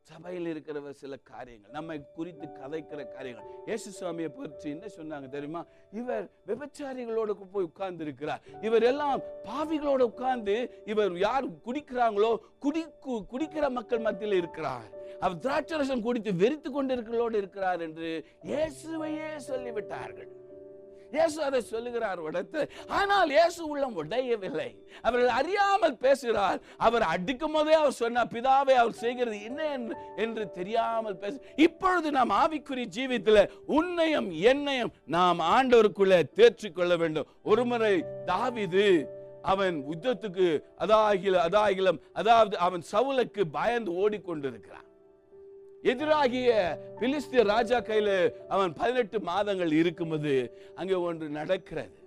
சபையில் 0.00 0.46
இருக்கிற 0.46 0.92
சில 0.92 1.16
காரியங்கள் 1.16 1.70
நம்மை 1.70 2.06
குறித்து 2.14 2.46
கதைக்கிற 2.46 3.12
காரியங்கள். 3.12 3.44
இயேசு 3.64 3.88
சுவாமியை 3.90 4.28
பற்றி 4.28 4.70
என்ன 4.70 4.86
சொன்னாங்க 4.86 5.28
தெரியுமா? 5.28 5.64
இவர் 5.92 6.30
விபச்சாரிகளோட 6.46 7.30
போய் 7.52 7.64
உட்கார்ந்து 7.64 8.04
இருக்கிறார் 8.04 8.42
இவர் 8.62 8.82
எல்லாம் 8.82 9.20
பாவிகளோட 9.44 10.02
உட்கார்ந்து 10.02 10.82
இவர் 10.84 11.18
யார் 11.18 11.48
குடிக்கிறாங்களோ 11.48 12.36
குடி 12.58 12.84
கு- 12.84 13.24
குடிக்கிற 13.30 13.70
மக்கள் 13.70 13.98
மத்தியில் 13.98 14.36
இருக்கிறார். 14.36 15.18
அவர் 15.20 15.38
திராட்சரசம் 15.38 16.02
குடித்து 16.02 16.32
வெறித்து 16.32 16.70
கொண்டிருக்கிறோடு 16.70 17.38
இருக்கிறார் 17.38 17.80
என்று 17.80 18.26
இயேசுவையே 18.42 19.36
சொல்லிவிட்டார்கள். 19.36 20.42
இயேசு 21.14 21.42
அதை 21.42 21.60
சொல்லுகிறார் 21.60 22.22
உடத்து 22.22 22.68
ஆனால் 22.88 23.30
இயேசு 23.30 23.66
உள்ளம் 23.66 24.04
உடையவில்லை. 24.04 24.68
அவர்கள் 25.02 25.28
அறியாமல் 25.28 25.96
பேசுகிறார். 25.96 26.60
அவர் 26.76 27.02
அடிக்கும் 27.02 27.52
போதே 27.52 27.72
அவர் 27.72 27.92
சொன்னார் 27.92 28.26
பிதாவை 28.26 28.74
அவர் 28.74 28.92
செய்கிறது 28.92 29.42
என்ன 29.42 29.78
என்று- 29.78 29.96
என்று 30.16 30.50
தெரியாமல் 30.50 31.16
பேச 31.16 31.36
இப்பொழுது 31.56 32.10
நாம் 32.10 32.30
ஆவிக்குறி 32.30 32.84
ஜீவித்துல 32.96 33.48
உன்னையும் 33.66 34.30
என்னையும் 34.30 34.92
நாம் 35.06 35.40
ஆண்டவருக்குள்ள 35.40 36.32
தேர்ச்சி 36.32 36.70
கொள்ள 36.70 36.96
வேண்டும். 36.96 37.26
ஒருமுறை 37.44 38.04
தாவிது 38.26 39.06
அவன் 39.42 39.84
யுத்தத்துக்கு 39.90 40.62
அதாகில 40.78 41.36
அதாகிலம் 41.46 41.98
அதாவது 42.12 42.58
அவன் 42.58 42.82
சவுலுக்கு 42.92 43.42
பயந்து 43.52 43.90
ஓடிக்கொண்டிருக்கிறான். 43.92 44.83
எதிராகிய 45.92 46.50
பிலிஸ்திய 47.00 47.42
ராஜா 47.54 47.78
கையில 47.88 48.10
அவன் 48.54 48.72
பதினெட்டு 48.80 49.18
மாதங்கள் 49.30 49.72
இருக்கும்போது 49.80 50.32
அங்கே 50.80 50.96
ஒன்று 51.08 51.26
நடக்கிறது. 51.40 51.98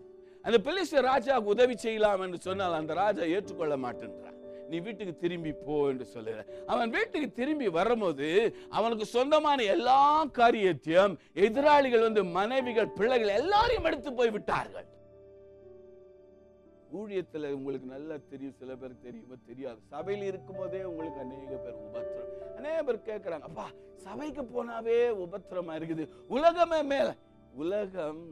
அந்த 0.46 0.58
பிலிஸ்திய 0.66 1.02
ராஜாவுக்கு 1.12 1.54
உதவி 1.56 1.76
செய்யலாம் 1.86 2.24
என்று 2.26 2.40
சொன்னால் 2.48 2.80
அந்த 2.82 2.94
ராஜா 3.04 3.24
ஏற்றுக்கொள்ள 3.36 3.76
மாட்டேன்றான். 3.86 4.36
நீ 4.72 4.78
வீட்டுக்கு 4.86 5.14
திரும்பி 5.24 5.52
போ 5.66 5.76
என்று 5.92 6.06
சொல்லுற 6.14 6.40
அவன் 6.74 6.90
வீட்டுக்கு 6.96 7.30
திரும்பி 7.40 7.68
வரும்போது 7.78 8.30
அவனுக்கு 8.78 9.06
சொந்தமான 9.16 9.64
எல்லா 9.76 10.02
காரியத்தையும் 10.40 11.14
எதிராளிகள் 11.46 12.06
வந்து 12.08 12.24
மனைவிகள் 12.40 12.94
பிள்ளைகள் 13.00 13.38
எல்லாரையும் 13.40 13.88
எடுத்து 13.90 14.12
போய் 14.20 14.36
விட்டார்கள். 14.38 14.88
ஊழியத்தில் 17.00 17.54
உங்களுக்கு 17.58 17.88
நல்லா 17.94 18.16
தெரியும் 18.32 18.58
சில 18.60 18.76
பேர் 18.82 18.94
தெரியுமோ 19.06 19.36
தெரியாது. 19.50 19.80
சபையில் 19.94 20.26
இருக்கும்போதே 20.30 20.82
உங்களுக்கு 20.92 21.20
அநேக 21.26 21.58
பேர் 21.66 21.80
உபத்திரம் 21.88 22.30
அநேக 22.60 22.78
பேர் 22.88 23.00
கேட்குறாங்க 23.10 23.48
அப்பா 23.50 23.68
சபைக்கு 24.06 24.44
போனாவே 24.56 24.98
உபத்திரமா 25.26 25.74
இருக்குது. 25.80 26.04
உலகமே 26.36 26.80
மேல. 26.94 27.10
உலகம் 27.64 28.24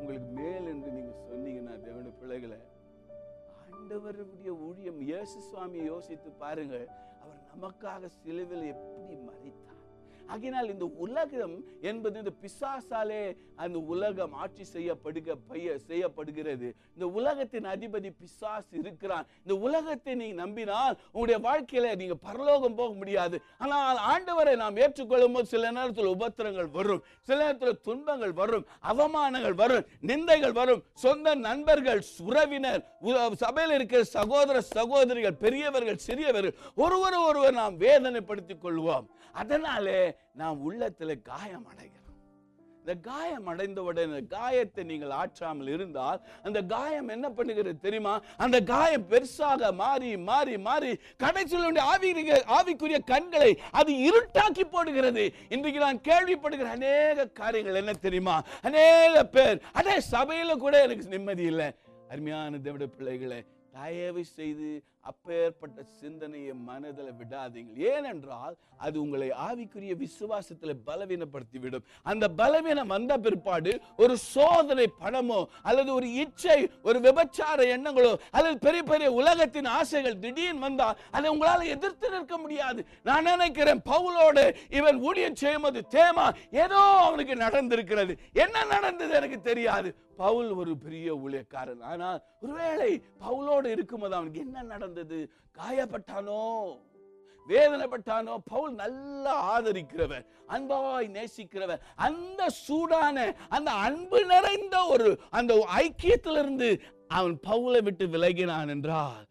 உங்களுக்கு 0.00 0.28
மேல் 0.40 0.66
என்று 0.72 0.90
நீங்க 0.96 1.12
சொன்னீங்கன்னா 1.28 1.74
தேவன 1.86 2.12
பிள்ளைகளை 2.20 2.58
ஆண்டவருடைய 3.74 4.50
ஊழியம் 4.66 5.00
இயேசு 5.08 5.38
சுவாமியை 5.48 5.84
யோசித்து 5.92 6.30
பாருங்க 6.42 6.76
அவர் 7.22 7.40
நமக்காக 7.52 8.10
சிலுவில் 8.20 8.64
எப்படி 8.74 9.16
மறைத்தார் 9.28 9.79
ஆகினால் 10.32 10.70
இந்த 10.74 10.86
உலகம் 11.06 11.64
என்பது 11.80 12.18
இந்த 12.18 12.32
பிசாசாலே 12.42 13.36
அந்த 13.56 13.78
உலகம் 13.78 14.32
ஆட்சி 14.32 14.64
செய்யப்படுக 14.74 15.34
பைய 15.48 15.78
செய்யப்படுகிறது. 15.78 16.74
இந்த 16.94 17.06
உலகத்தின் 17.06 17.66
அதிபதி 17.66 18.10
பிசாசு 18.20 18.78
இருக்கிறான். 18.78 19.26
இந்த 19.46 19.54
உலகத்தை 19.68 20.14
நீ 20.14 20.28
நம்பினால் 20.32 20.98
உங்களுடைய 21.12 21.38
வாழ்க்கையில 21.48 21.96
நீங்க 21.96 22.14
பரலோகம் 22.14 22.74
போக 22.74 22.94
முடியாது. 22.94 23.40
ஆனால் 23.58 23.98
ஆண்டவரை 24.10 24.56
நாம் 24.56 24.76
ஏற்றுக்கொள்ளும் 24.76 25.32
போது 25.32 25.46
சில 25.46 25.70
நேரத்தில் 25.70 26.12
உபத்திரங்கள் 26.16 26.70
வரும். 26.70 27.02
சில 27.22 27.38
நேரத்தில் 27.38 27.80
துன்பங்கள் 27.80 28.32
வரும். 28.32 28.66
அவமானங்கள் 28.92 29.54
வரும். 29.54 29.86
நிந்தைகள் 30.02 30.52
வரும். 30.52 30.82
சொந்த 30.92 31.34
நண்பர்கள் 31.34 32.02
உறவினர் 32.18 32.82
சபையில் 33.36 33.74
இருக்கிற 33.74 34.02
சகோதர 34.04 34.60
சகோதரிகள் 34.60 35.40
பெரியவர்கள் 35.44 36.04
சிறியவர்கள் 36.06 36.54
ஒருவர் 36.76 37.14
ஒருவர் 37.14 37.52
நாம் 37.52 37.80
வேதனைப்படுத்திக் 37.80 38.62
கொள்வோம். 38.62 39.06
அதனாலே 39.32 40.00
நாம் 40.32 40.60
உள்ளத்துல 40.68 41.22
காயம் 41.22 41.66
அடைகிறோம். 41.70 41.96
இந்த 42.82 42.94
காயம் 43.08 43.46
அடைந்தவுடன் 43.46 44.08
இந்த 44.08 44.36
காயத்தை 44.36 44.82
நீங்கள் 44.84 45.10
ஆற்றாமல் 45.10 45.70
இருந்தால் 45.74 46.20
அந்த 46.42 46.62
காயம் 46.62 47.08
என்ன 47.08 47.26
பண்ணுகிறது 47.28 47.74
தெரியுமா? 47.78 48.14
அந்த 48.36 48.60
காயம் 48.60 49.04
பெருசாக 49.10 49.72
மாறி 49.72 50.16
மாறி 50.16 50.58
மாறி 50.58 50.92
கடைசியில் 51.16 51.80
ஆவிக்குரிய 51.90 52.38
ஆவிக்குரிய 52.56 52.98
கண்களை 53.04 53.50
அது 53.70 53.92
இருட்டாக்கி 54.08 54.64
போடுகிறது. 54.64 55.24
இன்றைக்கு 55.48 55.80
நான் 55.86 56.04
கேள்விப்படுகிற 56.08 56.70
அநேக 56.78 57.26
காரியங்கள் 57.26 57.80
என்ன 57.82 57.92
தெரியுமா? 57.92 58.42
அநேக 58.62 59.24
பேர் 59.36 59.62
அதே 59.72 59.96
சபையில 60.12 60.56
கூட 60.56 60.82
எனக்கு 60.82 61.14
நிம்மதி 61.16 61.46
இல்லை. 61.52 61.70
அருமையான 62.08 62.58
தேவட 62.66 62.86
பிள்ளைகளை 62.96 63.44
தயவு 63.72 64.24
செய்து 64.24 64.70
அப்பேற்பட்ட 65.08 65.84
சிந்தனையை 66.00 66.54
மனதில் 66.68 67.12
விடாதீங்க 67.20 67.72
ஏனென்றால் 67.92 68.54
அது 68.84 68.96
உங்களை 69.02 69.28
ஆவிக்குரிய 69.46 69.94
விசுவாசத்தில் 70.02 70.74
பலவீனப்படுத்தி 70.88 71.58
விடும் 71.62 71.86
அந்த 72.10 72.24
பலவீனம் 72.40 72.92
வந்த 72.94 73.12
பிற்பாடு 73.24 73.72
ஒரு 74.02 74.14
சோதனை 74.32 74.86
பணமோ 75.02 75.40
அல்லது 75.68 75.90
ஒரு 75.98 76.08
இச்சை 76.22 76.58
ஒரு 76.88 77.00
விபச்சார 77.06 77.58
எண்ணங்களோ 77.76 78.12
அல்லது 78.36 78.58
பெரிய 78.66 78.82
பெரிய 78.90 79.08
உலகத்தின் 79.20 79.70
ஆசைகள் 79.78 80.20
திடீர்னு 80.24 80.64
வந்தால் 80.66 81.00
அதை 81.16 81.26
உங்களால் 81.34 81.72
எதிர்த்து 81.76 82.10
நிற்க 82.16 82.36
முடியாது. 82.44 82.80
நான் 83.08 83.28
நினைக்கிறேன் 83.32 83.82
பவுலோடு 83.92 84.44
இவன் 84.78 85.00
ஊழியம் 85.08 85.40
செய்யும்போது 85.42 85.82
தேமா 85.96 86.26
ஏதோ 86.64 86.82
அவனுக்கு 87.08 87.36
நடந்திருக்கிறது. 87.46 88.14
என்ன 88.44 88.64
நடந்தது 88.74 89.12
எனக்கு 89.20 89.40
தெரியாது. 89.50 89.90
பவுல் 90.22 90.48
ஒரு 90.60 90.72
பெரிய 90.84 91.08
ஊழியக்காரன். 91.24 91.82
ஆனால் 91.90 92.18
ஒருவேளை 92.44 92.88
பவுலோடு 93.24 93.68
இருக்கும்போது 93.74 94.14
அவனுக்கு 94.16 94.40
என்ன 94.46 94.62
நடந்தது? 94.62 94.88
காயப்பட்டானோ? 95.58 96.78
வேதனைப்பட்டானோ? 97.48 98.36
பவுல் 98.44 98.74
நல்லா 98.74 99.60
ஆதரிக்கிறவர் 99.60 100.26
அன்பாய் 100.48 101.08
நேசிக்கிறவர். 101.16 101.80
அந்த 101.96 102.48
சூடான 102.48 103.34
அந்த 103.48 103.70
அன்பு 103.70 104.24
நிறைந்த 104.24 104.84
ஒரு 104.84 105.20
அந்த 105.30 105.68
ஐக்கியத்திலிருந்து 105.76 106.80
அவன் 107.08 107.38
பவுலை 107.46 107.82
விட்டு 107.82 108.06
விலகினான் 108.06 108.68
என்றால் 108.68 109.28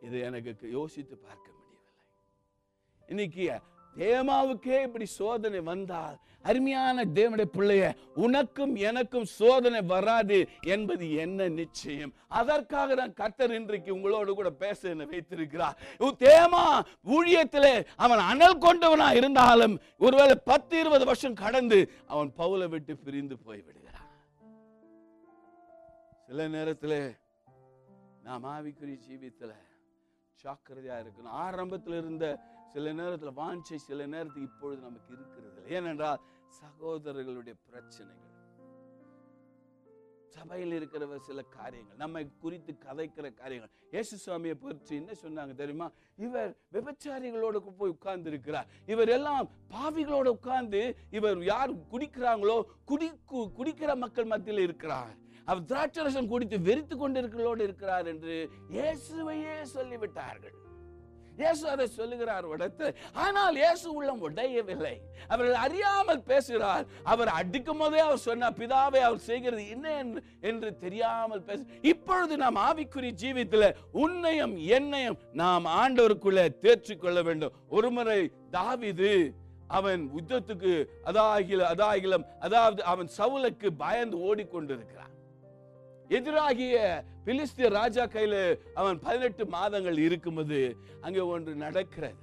இது 0.00 0.20
எனக்கு 0.20 0.70
யோசித்து 0.70 1.16
பார்க்க 1.16 1.50
முடியவில்லை. 1.50 1.94
இன்னைக்கு 3.06 3.60
தேமாவுக்கே 3.98 4.82
இப்படி 4.82 5.06
சோதனை 5.06 5.60
வந்தால் 5.60 6.18
அருமையான 6.42 7.04
தேவனுடைய 7.04 7.44
பிள்ளைய 7.52 7.96
உனக்கும் 8.14 8.76
எனக்கும் 8.76 9.24
சோதனை 9.24 9.82
வராது 9.82 10.48
என்பது 10.60 11.12
என்ன 11.14 11.48
நிச்சயம்? 11.48 12.12
அதற்காக 12.28 12.94
நான் 12.94 13.12
கர்த்தர் 13.12 13.54
இன்றைக்கு 13.54 13.94
உங்களோடு 13.94 14.34
கூட 14.34 14.50
பேச 14.50 14.88
என்ன 14.88 15.04
வைத்திருக்கிறார். 15.04 15.78
உ- 15.98 16.16
தேமா 16.18 16.82
ஊழியத்திலே 17.04 17.86
அவன் 17.96 18.18
அனல் 18.18 18.58
கொண்டவனா 18.58 19.14
இருந்தாலும் 19.14 19.80
ஒருவேளை 19.98 20.34
பத்து 20.44 20.80
இருபது 20.80 21.04
வருஷம் 21.04 21.34
கடந்து 21.34 21.90
அவன் 22.06 22.32
பவுலை 22.38 22.68
விட்டு 22.68 22.96
பிரிந்து 22.96 23.36
போய்விடுகிறான் 23.46 23.76
சில 26.26 26.48
நேரத்தில் 26.48 27.16
நாம் 28.22 28.44
ஆவிக்குரிய 28.44 28.98
ஜீவித்துல 29.10 29.50
ஜாக்கிரதையா 30.44 31.04
இருக்கணும். 31.04 31.28
ஆரம்பத்தில் 31.28 31.98
இருந்த 31.98 32.38
சில 32.72 32.92
நேரத்தில் 32.92 33.30
வாஞ்சை 33.30 33.74
சில 33.74 34.06
நேரத்துக்கு 34.06 34.42
இப்பொழுது 34.42 34.82
நமக்கு 34.82 35.12
இருக்கிறது 35.12 35.70
ஏனென்றால் 35.70 36.20
சகோதரர்களுடைய 36.48 37.54
பிரச்சனைகள். 37.66 38.26
சபையில் 40.28 40.72
இருக்கிற 40.72 41.18
சில 41.18 41.42
காரியங்கள் 41.42 41.96
நம்மை 41.96 42.30
குறித்து 42.38 42.72
கதைக்கிற 42.72 43.34
காரியங்கள். 43.34 43.70
இயேசு 43.90 44.16
சுவாமியை 44.16 44.54
பற்றி 44.54 44.96
என்ன 44.96 45.12
சொன்னாங்க 45.22 45.54
தெரியுமா? 45.54 45.90
இவர் 46.16 46.56
விபச்சாரிகளோட 46.72 47.56
போய் 47.76 47.90
உட்கார்ந்து 47.90 48.28
இருக்கிறார் 48.28 48.66
இவர் 48.86 49.08
எல்லாம் 49.08 49.50
பாவிகளோட 49.70 50.26
உட்கார்ந்து 50.26 50.96
இவர் 51.10 51.44
யார் 51.44 51.74
குடிக்கிறாங்களோ 51.74 52.62
குடி 52.84 53.10
கு- 53.10 53.52
குடிக்கிற 53.56 53.96
மக்கள் 53.96 54.24
மத்தியில் 54.24 54.62
இருக்கிறார். 54.62 55.16
அவர் 55.44 55.62
திராட்சரசம் 55.62 56.28
குடித்து 56.28 56.58
வெறித்து 56.58 56.96
கொண்டிருக்கிறோடு 56.96 57.62
இருக்கிறார் 57.62 58.06
என்று 58.06 58.50
இயேசுவையே 58.70 59.62
சொல்லிவிட்டார்கள். 59.62 60.66
இயேசு 61.38 61.68
அதை 61.68 61.86
சொல்லுகிறார் 61.86 62.48
உடத்து 62.48 62.94
ஆனால் 63.12 63.54
இயேசு 63.54 63.92
உள்ளம் 63.92 64.30
உடையவில்லை. 64.30 65.00
அவர்கள் 65.28 65.54
அறியாமல் 65.54 66.22
பேசுகிறார். 66.22 66.86
அவர் 67.02 67.28
அடிக்கும் 67.28 67.78
போதே 67.78 67.98
அவர் 67.98 68.18
சொன்னார் 68.18 68.52
பிதாவை 68.52 68.98
அவர் 68.98 69.18
செய்கிறது 69.18 69.68
என்ன 69.68 70.04
என்று- 70.04 70.22
என்று 70.40 70.76
தெரியாமல் 70.76 71.42
பேச. 71.42 71.62
இப்பொழுது 71.82 72.36
நாம் 72.36 72.56
ஆவிக்குறி 72.56 73.10
ஜீவித்துல 73.22 73.74
உன்னையும் 73.92 74.56
என்னையும் 74.56 75.18
நாம் 75.32 75.64
ஆண்டவருக்குள்ள 75.66 76.58
தேர்ச்சி 76.58 76.96
கொள்ள 76.96 77.22
வேண்டும். 77.22 77.52
ஒருமுறை 77.68 78.32
தாவிது 78.52 79.30
அவன் 79.68 80.10
யுத்தத்துக்கு 80.14 80.84
அதாகில 81.04 81.62
அதாகிலம் 81.62 82.24
அதாவது 82.40 82.84
அவன் 82.84 83.08
சவுலுக்கு 83.18 83.68
பயந்து 83.76 84.34
ஓடிக்கொண்டிருக்கிறான். 84.34 85.16
எதிராகிய 86.16 86.76
பிலிஸ்திய 87.26 87.68
ராஜா 87.80 88.04
கையில 88.14 88.36
அவன் 88.80 88.98
பதினெட்டு 89.06 89.44
மாதங்கள் 89.56 89.98
இருக்கும்போது 90.06 90.60
அங்கே 91.06 91.22
ஒன்று 91.34 91.54
நடக்கிறது. 91.64 92.18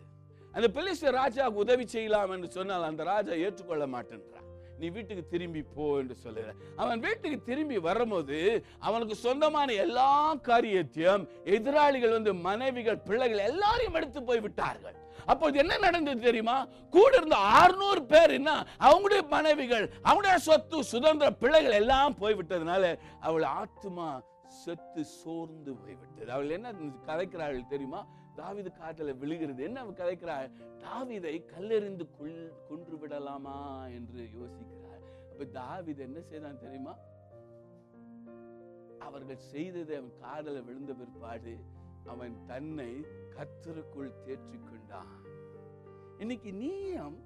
அந்த 0.55 0.67
பிலிஸ்திய 0.77 1.11
ராஜாவுக்கு 1.21 1.63
உதவி 1.65 1.85
செய்யலாம் 1.93 2.33
என்று 2.35 2.49
சொன்னால் 2.57 2.89
அந்த 2.89 3.03
ராஜா 3.11 3.33
ஏற்றுக்கொள்ள 3.45 3.85
மாட்டேன்றான். 3.95 4.47
நீ 4.79 4.85
வீட்டுக்கு 4.95 5.23
திரும்பி 5.33 5.61
போ 5.75 5.85
என்று 5.99 6.15
சொல்லுற 6.23 6.47
அவன் 6.81 7.03
வீட்டுக்கு 7.05 7.37
திரும்பி 7.49 7.77
வரும்போது 7.89 8.39
அவனுக்கு 8.87 9.15
சொந்தமான 9.25 9.73
எல்லா 9.85 10.09
காரியத்தையும் 10.49 11.23
எதிராளிகள் 11.57 12.15
வந்து 12.17 12.33
மனைவிகள் 12.47 13.03
பிள்ளைகள் 13.07 13.47
எல்லாரையும் 13.51 13.97
எடுத்து 13.99 14.23
போய் 14.29 14.43
விட்டார்கள். 14.45 14.97
அப்போது 15.31 15.59
என்ன 15.63 15.73
நடந்தது 15.85 16.27
தெரியுமா? 16.27 16.57
கூட 16.95 17.11
இருந்த 17.19 17.37
600 17.61 18.03
பேர் 18.11 18.35
என்ன 18.39 18.51
அவங்களுடைய 18.87 19.23
மனைவிகள் 19.35 19.85
அவங்களுடைய 20.07 20.35
சொத்து 20.47 20.77
சுதந்திர 20.93 21.29
பிள்ளைகள் 21.41 21.77
எல்லாம் 21.81 22.19
போய் 22.21 22.37
விட்டதுனால 22.39 22.83
அவள் 23.27 23.47
ஆத்துமா 23.59 24.09
செத்து 24.63 25.01
சோர்ந்து 25.21 25.71
போய்விட்டது. 25.79 26.29
அவள் 26.35 26.53
என்ன 26.57 26.67
கதைக்கிறாள் 27.07 27.57
தெரியுமா? 27.73 28.01
தாவிது 28.39 28.69
காட்டுல 28.79 29.11
விழுகிறது. 29.21 29.61
என்ன 29.67 29.77
அவள் 29.83 29.99
கதைக்கிறாள்? 30.01 30.47
தாவிதை 30.85 31.35
கல்லெறிந்து 31.51 32.05
கொல் 32.17 32.37
கொன்று 32.69 32.95
விடலாமா 33.01 33.57
என்று 33.97 34.21
யோசிக்கிறாள். 34.37 35.03
அப்ப 35.31 35.47
தாவிது 35.59 36.01
என்ன 36.07 36.19
செய்தான் 36.29 36.63
தெரியுமா? 36.65 36.93
அவர்கள் 39.07 39.45
செய்தது 39.53 39.93
அவன் 39.99 40.13
காதல 40.23 40.61
விழுந்த 40.67 40.91
பிற்பாடு 40.99 41.55
அவன் 42.05 42.45
தன்னை 42.45 43.05
கத்தருக்குள் 43.29 44.13
தேற்றிக்கொண்டான். 44.25 45.13
இன்னைக்கு 46.17 46.53
நீயும் 46.53 47.24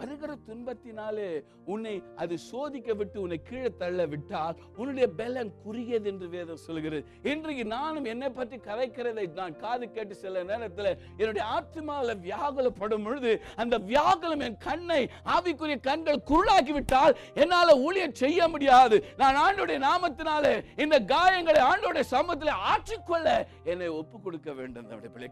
வருகிற 0.00 0.32
துன்பத்தினாலே 0.48 1.28
உன்னை 1.72 1.94
அது 2.16 2.34
சோதிக்க 2.50 2.94
விட்டு 2.94 3.16
உன்னை 3.20 3.38
கீழே 3.48 3.70
தள்ள 3.80 4.06
விட்டால் 4.12 4.54
உன்னுடைய 4.76 5.06
பலன் 5.18 5.50
குறுகியது 5.64 6.08
என்று 6.10 6.26
வேதம் 6.28 6.62
சொல்கிறது. 6.66 7.02
இன்றைக்கு 7.22 7.64
நானும் 7.74 8.06
என்னை 8.12 8.28
பற்றி 8.30 8.56
கதைக்கிறதை 8.68 9.24
நான் 9.40 9.56
காது 9.56 9.86
கேட்டு 9.90 10.14
சில 10.14 10.42
நேரத்தில் 10.42 10.90
என்னுடைய 11.20 11.44
ஆத்மாவில் 11.56 12.22
வியாகுலப்படும் 12.26 13.04
பொழுது 13.04 13.32
அந்த 13.56 13.78
வியாகுலம் 13.90 14.44
என் 14.48 14.58
கண்ணை 14.66 15.00
ஆவிக்குரிய 15.34 15.78
கண்கள் 15.80 16.24
குருளாக்கி 16.30 16.72
விட்டால் 16.72 17.16
என்னால 17.34 17.76
ஊழியர் 17.86 18.18
செய்ய 18.22 18.48
முடியாது. 18.48 18.96
நான் 19.16 19.40
ஆண்டோடைய 19.44 19.78
நாமத்தினாலே 19.88 20.54
இந்த 20.84 20.96
காயங்களை 21.12 21.62
ஆண்டோடைய 21.70 22.06
சமத்தில் 22.14 22.54
ஆற்றிக்கொள்ள 22.72 23.28
என்னை 23.64 23.88
ஒப்பு 24.00 24.16
கொடுக்க 24.20 24.50
வேண்டும் 24.52 24.88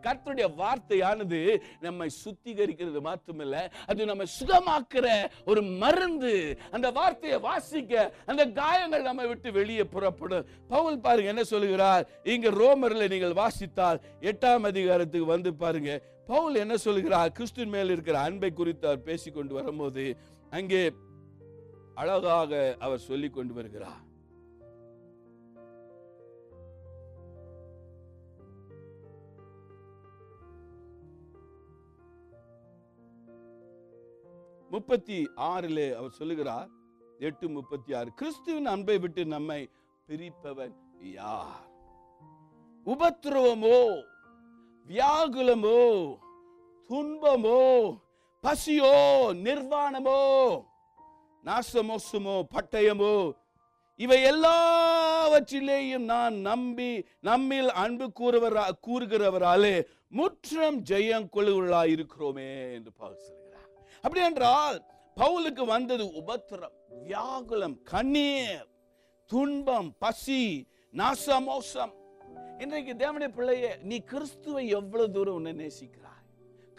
கர்த்தருடைய 0.07 0.47
வார்த்தையானது 0.61 1.41
நம்மை 1.81 2.09
சுத்திகரிக்கிறது 2.23 3.01
மாத்திரமில்லை 3.09 3.63
அது 3.87 4.11
நம்மை 4.11 4.27
சுகமாக்குற 4.59 5.09
ஒரு 5.51 5.61
மருந்து. 5.83 6.33
அந்த 6.71 6.87
வார்த்தையை 6.99 7.39
வாசிக்க 7.49 7.93
அந்த 8.31 8.43
காயங்கள் 8.61 9.07
நம்மை 9.09 9.27
விட்டு 9.31 9.49
வெளியே 9.59 9.85
புறப்படும். 9.95 10.47
பவுல் 10.69 11.03
பாருங்க 11.07 11.33
என்ன 11.35 11.45
சொல்லுகிறார்? 11.53 12.05
இங்க 12.35 12.51
ரோமர்ல 12.63 13.09
நீங்கள் 13.15 13.39
வாசித்தால் 13.43 14.01
எட்டாம் 14.31 14.67
அதிகாரத்துக்கு 14.71 15.29
வந்து 15.35 15.53
பாருங்க. 15.55 15.93
பவுல் 16.33 16.63
என்ன 16.65 16.77
சொல்லுகிறார்? 16.87 17.33
கிறிஸ்துவின் 17.33 17.75
மேல் 17.77 17.95
இருக்கிற 17.97 18.19
அன்பை 18.19 18.53
குறித்து 18.53 18.87
அவர் 18.87 19.07
பேசிக்கொண்டு 19.11 19.55
வரும்போது 19.61 20.05
அங்கே 20.51 20.83
அழகாக 21.95 22.53
அவர் 22.79 23.07
சொல்லிக் 23.11 23.37
கொண்டு 23.39 23.55
வருகிறார். 23.55 24.03
முப்பத்தி 34.71 35.19
ஆறிலே 35.47 35.89
அவர் 35.95 36.11
சொல்லுகிறார் 36.11 36.69
எட்டு 37.21 37.47
முப்பத்தி 37.49 37.91
ஆறு 37.95 38.11
கிறிஸ்துவின் 38.15 38.67
அன்பை 38.67 38.97
விட்டு 38.99 39.23
நம்மை 39.27 39.61
பிரிப்பவன் 40.09 40.75
யார்? 41.15 41.65
உபத்திரவமோ 42.87 43.81
வியாகுலமோ 44.87 45.81
துன்பமோ 46.91 47.63
பசியோ 48.45 48.95
நிர்வாணமோ 49.43 50.21
நாசமோசமோ 51.45 52.37
பட்டயமோ 52.55 53.15
இவை 54.01 54.19
எல்லாவற்றிலேயும் 54.31 56.05
நான் 56.05 56.37
நம்பி 56.43 56.91
நம்மில் 57.21 57.71
அன்பு 57.77 58.07
கூறுவரா 58.13 58.65
கூறுகிறவராலே 58.87 59.77
முற்றம் 60.11 60.79
ஜெயம் 60.85 61.29
கொள்ளுவர்களாய் 61.29 61.93
இருக்கிறோமே 61.97 62.49
என்று 62.75 62.93
பார்க்க 62.95 63.35
அப்படி 64.03 64.21
என்றால் 64.25 64.85
பவுலுக்கு 65.17 65.67
வந்தது 65.67 66.05
உபத்திரம் 66.05 66.75
வியாகுலம் 67.05 67.83
கண்ணீர் 67.83 68.67
துன்பம் 69.27 69.97
பசி 69.99 70.67
நாசமோசம். 70.95 71.93
இன்றைக்கு 72.59 72.93
தேவனுடைய 72.95 73.29
பிள்ளையே 73.29 73.77
நீ 73.83 73.99
கிறிஸ்துவை 73.99 74.69
எவ்வளவு 74.69 75.11
தூரம் 75.11 75.35
உன்னை 75.35 75.53
நேசிக்கிறார் 75.53 76.08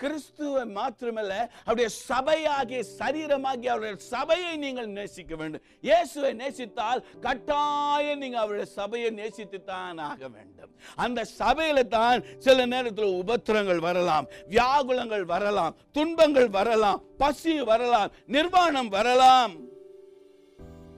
கிறிஸ்துவை 0.01 0.63
மாத்திரமல்ல 0.77 1.33
அவருடைய 1.65 1.89
சபையாகிய 2.09 2.81
சரீரமாகிய 2.99 3.71
அவருடைய 3.73 3.95
சபையை 4.13 4.53
நீங்கள் 4.63 4.89
நேசிக்க 4.97 5.33
வேண்டும். 5.41 5.63
இயேசுவை 5.87 6.31
நேசித்தால் 6.41 7.03
கட்டாயம் 7.25 8.21
நீங்க 8.23 8.37
அவருடைய 8.43 8.67
சபையை 8.79 9.09
நேசித்து 9.19 9.59
தான் 9.71 9.99
ஆக 10.09 10.21
வேண்டும். 10.35 10.71
அந்த 11.05 11.19
சபையில 11.39 11.87
தான் 11.97 12.23
சில 12.47 12.65
நேரத்தில் 12.73 13.17
உபத்திரங்கள் 13.23 13.81
வரலாம் 13.87 14.27
வியாகுலங்கள் 14.55 15.25
வரலாம் 15.33 15.75
துன்பங்கள் 15.97 16.49
வரலாம் 16.59 17.01
பசி 17.23 17.55
வரலாம் 17.71 18.11
நிர்வாணம் 18.37 18.91
வரலாம். 18.97 19.53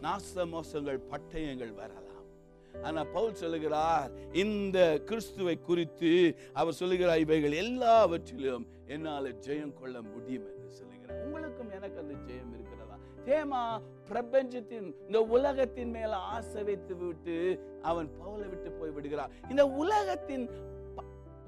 நாச 0.06 0.46
மோசங்கள் 0.54 1.00
பட்டயங்கள் 1.12 1.74
வரலாம். 1.82 2.11
ஆனா 2.82 3.04
பவுல் 3.04 3.34
சொல்லுகிறார் 3.34 4.12
இந்த 4.34 5.02
கிறிஸ்துவை 5.06 5.60
குறித்து 5.60 6.36
அவர் 6.54 6.74
சொல்லுகிறார் 6.74 7.20
இவைகள் 7.20 7.52
எல்லாவற்றிலும் 7.52 8.68
என்னால 8.88 9.30
ஜெயம் 9.30 9.74
கொள்ள 9.74 10.02
முடியும் 10.02 10.46
என்று 10.56 10.70
சொல்லுகிறார். 10.70 11.24
உங்களுக்கும் 11.24 11.72
எனக்கு 11.72 12.00
அந்த 12.00 12.14
ஜெயம் 12.14 12.54
இருக்கிறதா? 12.54 12.98
தேமா 13.26 13.82
பிரபஞ்சத்தின் 14.08 14.96
இந்த 15.06 15.22
உலகத்தின் 15.22 15.90
மேல 15.90 16.16
ஆசை 16.16 16.64
வைத்து 16.64 16.96
விட்டு 16.96 17.60
அவன் 17.82 18.10
பவுலை 18.22 18.50
விட்டு 18.50 18.72
போய் 18.72 18.90
விடுகிறான். 18.90 19.32
இந்த 19.50 19.68
உலகத்தின் 19.68 20.50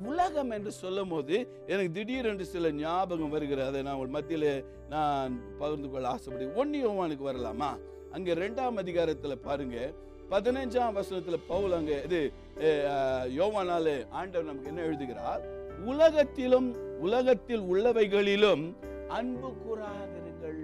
உலகம் 0.04 0.50
என்று 0.50 0.72
சொல்லும் 0.72 1.10
போது 1.10 1.64
எனக்கு 1.68 1.92
திடீரென்று 1.92 2.46
சில 2.46 2.72
ஞாபகம் 2.72 3.30
வருகிறது. 3.30 3.68
அதை 3.68 3.82
நான் 3.82 3.96
உங்கள் 3.96 4.24
மத்தியில 4.24 4.66
நான் 4.90 5.58
பகிர்ந்து 5.58 5.90
கொள்ள 5.90 6.08
ஆசைப்படுகிறேன். 6.08 6.58
ஒன்னியோவானுக்கு 6.62 7.28
வரலாமா? 7.30 7.80
அங்க 8.12 8.34
ரெண்டாம் 8.34 8.80
அதிகாரத்துல 8.84 9.36
பாருங்க. 9.36 9.94
பதினைஞ்சாம் 10.30 11.02
வசனத்துல 11.02 11.38
பவுல் 11.48 11.74
அங்க 11.74 12.02
இது 12.02 12.32
யோவானாலே 13.38 14.06
ஆண்டவர் 14.10 14.48
நமக்கு 14.48 14.68
என்ன 14.68 14.82
எழுதுகிறார்? 14.82 15.42
உலகத்திலும் 15.86 17.00
உலகத்தில் 17.00 17.60
உள்ளவைகளிலும் 17.60 18.74
அன்பு 19.08 19.50
கூறாதிருங்கள். 19.50 20.62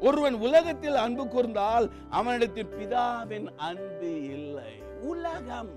ஒருவன் 0.00 0.34
உலகத்தில் 0.34 0.94
அன்பு 0.94 1.24
கூர்ந்தால் 1.24 1.90
அவனிடத்தில் 2.10 2.74
பிதாவின் 2.78 3.46
அன்பு 3.56 4.24
இல்லை. 4.24 4.82
உலகம். 5.00 5.70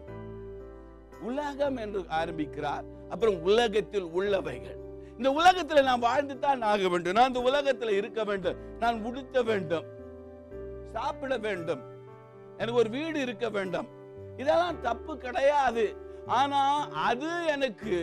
உலகம் 1.21 1.77
என்று 1.77 2.03
ஆரம்பிக்கிறார். 2.07 2.83
அப்புறம் 3.09 3.41
உலகத்தில் 3.41 4.05
உள்ளவைகள். 4.05 4.77
இந்த 5.17 5.29
உலகத்துல 5.29 5.83
நான் 5.83 5.99
வாழ்ந்து 5.99 6.39
தான் 6.39 6.61
ஆக 6.61 6.89
வேண்டும். 6.89 7.13
நான் 7.13 7.35
இந்த 7.35 7.39
உலகத்துல 7.39 7.89
இருக்க 7.89 8.23
வேண்டும். 8.23 8.55
நான் 8.79 9.03
உடுத்த 9.03 9.43
வேண்டும். 9.43 9.85
சாப்பிட 10.85 11.37
வேண்டும். 11.37 11.97
எனக்கு 12.59 12.81
ஒரு 12.83 12.89
வீடு 12.97 13.17
இருக்க 13.25 13.47
வேண்டும். 13.57 13.89
இதெல்லாம் 14.41 14.83
தப்பு 14.87 15.13
கிடையாது. 15.25 15.87
ஆனா 16.39 16.61
அது 17.09 17.29
எனக்கு 17.53 17.95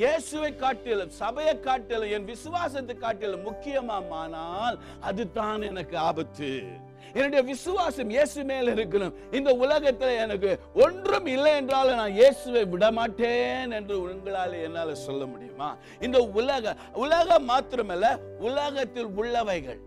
இயேசுவை 0.00 0.50
காட்டிலும் 0.62 1.12
சபையை 1.18 1.54
காட்டிலும் 1.66 2.12
என் 2.16 2.28
விசுவாசத்தை 2.32 2.94
காட்டிலும் 2.96 3.46
முக்கியமானால் 3.48 4.76
அதுதான் 5.08 5.62
எனக்கு 5.70 5.96
ஆபத்து. 6.08 6.50
என்னுடைய 7.16 7.42
விசுவாசம் 7.50 8.10
இயேசு 8.14 8.40
மேல் 8.48 8.72
இருக்கணும். 8.74 9.14
இந்த 9.38 9.50
உலகத்துல 9.64 10.10
எனக்கு 10.24 10.50
ஒன்றும் 10.84 11.28
இல்லை 11.34 11.52
என்றாலும் 11.60 12.00
நான் 12.00 12.18
இயேசுவை 12.20 12.62
விட 12.72 12.86
மாட்டேன் 12.98 13.72
என்று 13.78 13.96
உங்களால் 14.04 14.56
என்னால 14.66 14.94
சொல்ல 15.06 15.22
முடியுமா? 15.32 15.70
இந்த 16.06 16.18
உலக 16.40 16.74
உலகம் 17.04 17.48
மாத்திரமல்ல 17.52 18.10
உலகத்தில் 18.48 19.10
உள்ளவைகள். 19.20 19.80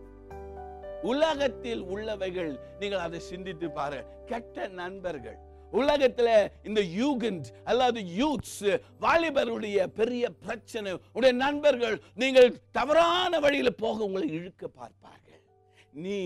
உலகத்தில் 1.09 1.81
உள்ளவைகள் 1.93 2.51
நீங்கள் 2.79 3.03
அதை 3.05 3.19
சிந்தித்து 3.29 3.67
பாரு 3.77 3.99
கெட்ட 4.31 4.67
நண்பர்கள். 4.81 5.37
உலகத்துல 5.79 6.29
இந்த 6.67 6.81
யூகண்ட் 7.01 7.47
அல்லது 7.71 7.99
யூத்ஸ் 8.21 8.63
வாலிபருடைய 9.03 9.87
பெரிய 9.99 10.23
பிரச்சனை. 10.45 10.91
உடைய 11.17 11.33
நண்பர்கள் 11.45 11.97
நீங்கள் 12.23 12.49
தவறான 12.77 13.39
வழியில 13.45 13.71
போக 13.83 14.03
உங்களை 14.07 14.29
இழுக்க 14.39 14.63
பார்ப்பார்கள். 14.67 15.17
நீ 16.03 16.17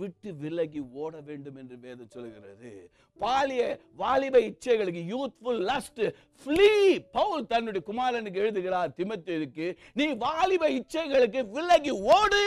விட்டு 0.00 0.30
விலகி 0.42 0.80
ஓட 1.02 1.14
வேண்டும் 1.28 1.56
என்று 1.60 1.76
வேதம் 1.84 2.12
சொல்கிறது 2.16 2.72
பாலிய 3.18 3.62
வாலிப 4.02 4.36
இச்சைகளுக்கு 4.50 5.02
யூத்ஃபுல் 5.14 5.62
லஸ்ட் 5.70 6.04
ஃப்ளீ 6.42 6.70
பவுல் 7.16 7.48
தன்னுடைய 7.52 7.82
குமாரனுக்கு 7.88 8.42
எழுதுகிறார் 8.44 8.94
திமத்தேயுக்கு 9.00 9.68
நீ 10.00 10.06
வாலிப 10.26 10.64
இச்சைகளுக்கு 10.78 11.42
விலகி 11.56 11.94
ஓடு. 12.18 12.44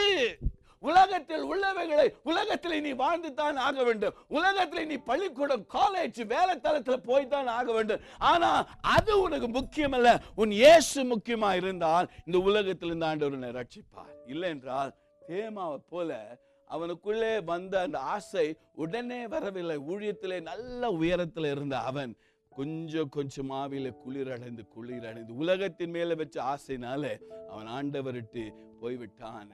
உலகத்தில் 0.88 1.44
உள்ளவைகளை 1.52 2.06
உலகத்தில் 2.30 2.82
நீ 2.86 2.92
வாழ்ந்து 3.02 3.30
தான் 3.40 3.58
ஆக 3.66 3.78
வேண்டும். 3.88 4.16
உலகத்தில் 4.36 4.88
நீ 4.92 4.96
பள்ளிக்கூடம் 5.10 5.64
காலேஜ் 5.76 6.20
வேலை 6.34 6.54
தளத்துல 6.66 6.96
போய் 7.08 7.32
தான் 7.34 7.50
ஆக 7.58 7.68
வேண்டும். 7.76 8.02
ஆனா 8.32 8.50
அது 8.96 9.12
உனக்கு 9.26 9.50
முக்கியம் 9.58 9.96
அல்ல 9.98 10.10
உன் 10.42 10.54
இயேசு 10.62 11.00
முக்கியமா 11.12 11.50
இருந்தால் 11.62 12.08
இந்த 12.26 12.40
உலகத்தில் 12.50 12.94
இந்த 12.96 13.06
ஆண்டவர் 13.10 13.36
உன்னை 13.38 13.52
ரட்சிப்பார். 13.60 14.16
இல்லை 14.32 14.50
என்றால் 14.56 14.92
தேமாவை 15.28 15.78
போல 15.92 16.10
அவனுக்குள்ளே 16.70 17.32
வந்த 17.52 17.74
அந்த 17.86 17.98
ஆசை 18.14 18.44
உடனே 18.82 19.22
வரவில்லை. 19.32 19.78
ஊழியத்திலே 19.92 20.38
நல்ல 20.50 20.90
உயரத்தில் 21.00 21.48
இருந்த 21.54 21.76
அவன் 21.90 22.12
கொஞ்சம் 22.52 23.10
கொஞ்சம் 23.16 23.50
ஆவியில 23.62 23.90
குளிர் 24.04 24.30
அடைந்து 24.34 24.62
குளிர் 24.74 25.06
அடைந்து 25.10 25.34
உலகத்தின் 25.42 25.92
மேல 25.96 26.14
வச்ச 26.20 26.36
ஆசைனால 26.52 27.04
அவன் 27.52 27.68
ஆண்டவரிட்டு 27.78 28.44
போய்விட்டான் 28.80 29.50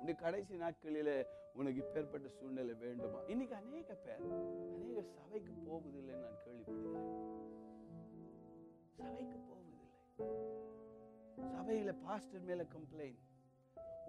உன்னுடைய 0.00 0.20
கடைசி 0.20 0.54
நாட்களில் 0.56 1.26
உனக்கு 1.54 1.78
இப்பேற்பட்ட 1.80 2.26
சூழ்நிலை 2.26 2.74
வேண்டுமா? 2.74 3.18
இன்னைக்கு 3.26 3.54
அநேக 3.54 3.94
பேர் 3.94 4.22
அநேக 4.74 5.02
சபைக்கு 5.02 5.52
போவதில்லை 5.66 6.14
நான் 6.14 6.38
கேள்விப்படுகிறேன். 6.44 7.10
சபைக்கு 8.96 9.38
போவதில்லை. 9.48 9.88
சபையில 11.56 11.94
பாஸ்டர் 12.02 12.40
மேல 12.40 12.64
கம்ப்ளைண்ட் 12.74 13.20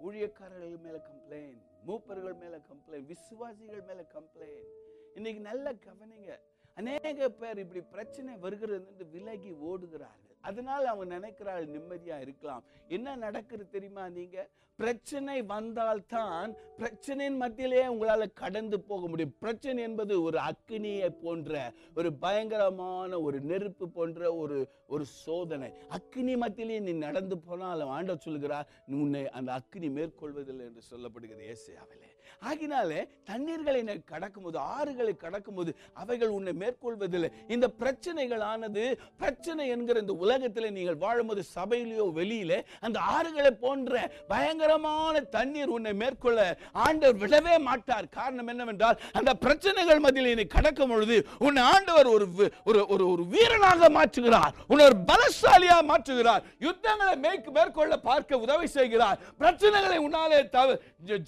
ஊழியக்காரர்கள் 0.04 0.80
மேல 0.80 0.96
கம்ப்ளைண்ட் 1.08 1.60
மூப்பர்கள் 1.86 2.38
மேல 2.38 2.60
கம்ப்ளைண்ட் 2.70 3.06
விசுவாசிகள் 3.06 3.82
மேல 3.82 4.06
கம்ப்ளைண்ட் 4.14 4.72
இன்னைக்கு 5.14 5.40
நல்ல 5.40 5.72
கவனிங்க. 5.72 6.38
அநேக 6.74 7.30
பேர் 7.30 7.58
இப்படி 7.58 7.80
பிரச்சனை 7.80 8.36
வருகிறது 8.36 9.06
விலகி 9.06 9.52
ஓடுகிறார்கள். 9.52 10.31
அதனால் 10.42 10.86
அவங்க 10.86 11.06
நினைக்கிறாள் 11.16 11.70
நிம்மதியா 11.74 12.18
இருக்கலாம். 12.20 12.64
என்ன 12.88 13.16
நடக்குது 13.16 13.64
தெரியுமா 13.68 14.08
நீங்க? 14.08 14.48
பிரச்சனை 14.76 15.42
வந்தால்தான் 15.42 16.52
பிரச்சனையின் 16.78 17.36
மத்தியிலே 17.36 17.86
உங்களால் 17.86 18.32
கடந்து 18.32 18.80
போக 18.80 19.08
முடியும். 19.08 19.34
பிரச்சனை 19.40 19.82
என்பது 19.82 20.22
ஒரு 20.22 20.38
அக்னியை 20.38 21.10
போன்ற 21.22 21.72
ஒரு 21.96 22.12
பயங்கரமான 22.12 23.20
ஒரு 23.20 23.40
நெருப்பு 23.40 23.88
போன்ற 23.88 24.34
ஒரு 24.34 24.58
ஒரு 24.86 25.04
சோதனை. 25.04 25.70
அக்னி 25.98 26.36
மத்தியிலே 26.36 26.80
நீ 26.80 26.92
நடந்து 26.92 27.38
போனால் 27.38 27.80
ஆண்ட 27.80 28.16
சொல்கிறார் 28.16 28.70
உன்னை 28.86 29.30
அந்த 29.30 29.52
அக்னி 29.60 29.90
மேற்கொள்வதில்லை 29.98 30.66
என்று 30.70 30.82
சொல்லப்படுகிறது 30.90 31.52
ஏசியாவிலே. 31.54 32.11
ஆகினாலே 32.48 33.00
தண்ணீர்களை 33.30 33.80
நீ 33.88 33.94
கடக்கும்போது 34.12 34.58
ஆறுகளை 34.76 35.14
கடக்கும்போது 35.24 35.70
அவைகள் 36.02 36.34
உன்னை 36.36 36.52
மேற்கொள்வதில்லை. 36.62 37.30
இந்த 37.54 37.66
பிரச்சனைகள் 37.80 38.42
ஆனது 38.52 38.84
பிரச்சனை 39.22 39.64
என்கிற 39.74 40.00
இந்த 40.04 40.14
உலகத்திலே 40.24 40.70
நீங்கள் 40.78 41.00
வாழும்போது 41.04 41.42
சபையிலேயோ 41.56 42.06
வெளியில 42.20 42.52
அந்த 42.86 42.98
ஆறுகளை 43.16 43.52
போன்ற 43.64 44.10
பயங்கரமான 44.32 45.20
தண்ணீர் 45.36 45.74
உன்னை 45.76 45.92
மேற்கொள்ள 46.02 46.40
ஆண்டவர் 46.86 47.20
விடவே 47.22 47.56
மாட்டார். 47.68 48.08
காரணம் 48.18 48.50
என்னவென்றால் 48.54 49.00
அந்த 49.20 49.34
பிரச்சனைகள் 49.44 50.02
மத்தியில் 50.06 50.32
என்னை 50.34 50.46
கடக்கும் 50.56 50.92
பொழுது 50.94 51.18
உன்னை 51.46 51.62
ஆண்டவர் 51.74 52.10
ஒரு 52.14 52.28
ஒரு 52.70 52.80
ஒரு 52.94 53.04
ஒரு 53.12 53.24
வீரனாக 53.34 53.90
மாற்றுகிறார். 53.98 54.52
உன்னை 54.70 54.84
ஒரு 54.90 54.98
பலசாலியா 55.10 55.78
மாற்றுகிறார். 55.92 56.42
யுத்தங்களை 56.66 57.14
மேற்கு 57.26 57.50
மேற்கொள்ள 57.58 57.94
பார்க்க 58.08 58.44
உதவி 58.46 58.66
செய்கிறார். 58.78 59.20
பிரச்சனைகளை 59.40 59.98
உன்னாலே 60.08 60.40
தவிர 60.56 60.78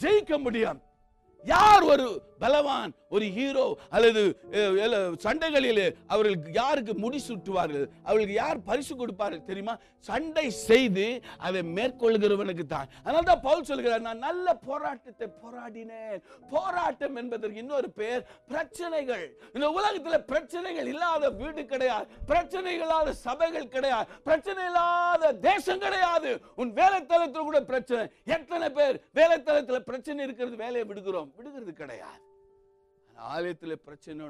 ஜெயிக்க 0.02 0.38
முடியும். 0.46 0.80
யார் 1.44 1.84
ஒரு 1.84 2.06
பலவான் 2.44 2.94
ஒரு 3.14 3.26
ஹீரோ 3.36 3.66
அல்லது 3.96 4.22
சண்டைகளில் 5.24 5.84
அவர்களுக்கு 6.12 6.50
யாருக்கு 6.60 6.92
முடி 7.04 7.18
சுட்டுவார்கள் 7.28 7.86
அவர்களுக்கு 8.06 8.36
யார் 8.42 8.64
பரிசு 8.68 8.92
கொடுப்பார்கள் 9.00 9.48
தெரியுமா? 9.50 9.74
சண்டை 10.08 10.46
செய்து 10.68 11.06
அதை 11.46 11.60
மேற்கொள்கிறவனுக்கு 11.76 12.64
தான். 12.72 12.88
அதனால 13.04 13.24
தான் 13.28 13.44
பவுல் 13.46 13.68
சொல்கிறார் 13.70 14.06
நான் 14.08 14.24
நல்ல 14.28 14.46
போராட்டத்தை 14.68 15.28
போராடினேன். 15.42 16.18
போராட்டம் 16.54 17.16
என்பதற்கு 17.22 17.62
இன்னொரு 17.64 17.88
பெயர் 18.00 18.26
பிரச்சனைகள். 18.52 19.24
இந்த 19.54 19.68
உலகத்துல 19.78 20.18
பிரச்சனைகள் 20.32 20.90
இல்லாத 20.94 21.30
வீடு 21.40 21.64
கிடையாது. 21.72 22.06
பிரச்சனை 22.32 22.74
இல்லாத 22.80 23.16
சபைகள் 23.26 23.72
கிடையாது. 23.76 24.08
பிரச்சனை 24.28 24.62
இல்லாத 24.70 25.32
தேசம் 25.48 25.82
கிடையாது. 25.86 26.32
உன் 26.62 26.76
வேலைத்தளத்தில் 26.82 27.48
கூட 27.48 27.60
பிரச்சனை. 27.72 28.04
எத்தனை 28.36 28.68
பேர் 28.78 29.02
வேலைத்தளத்துல 29.20 29.80
பிரச்சனை 29.90 30.22
இருக்கிறது 30.28 30.62
வேலையை 30.66 30.86
விடுகிறோம். 30.92 31.32
விடுகிறது 31.40 31.74
கிடையாது. 31.82 32.20
ஆலயத்தில் 33.34 33.82
பிரச்சனை 33.86 34.28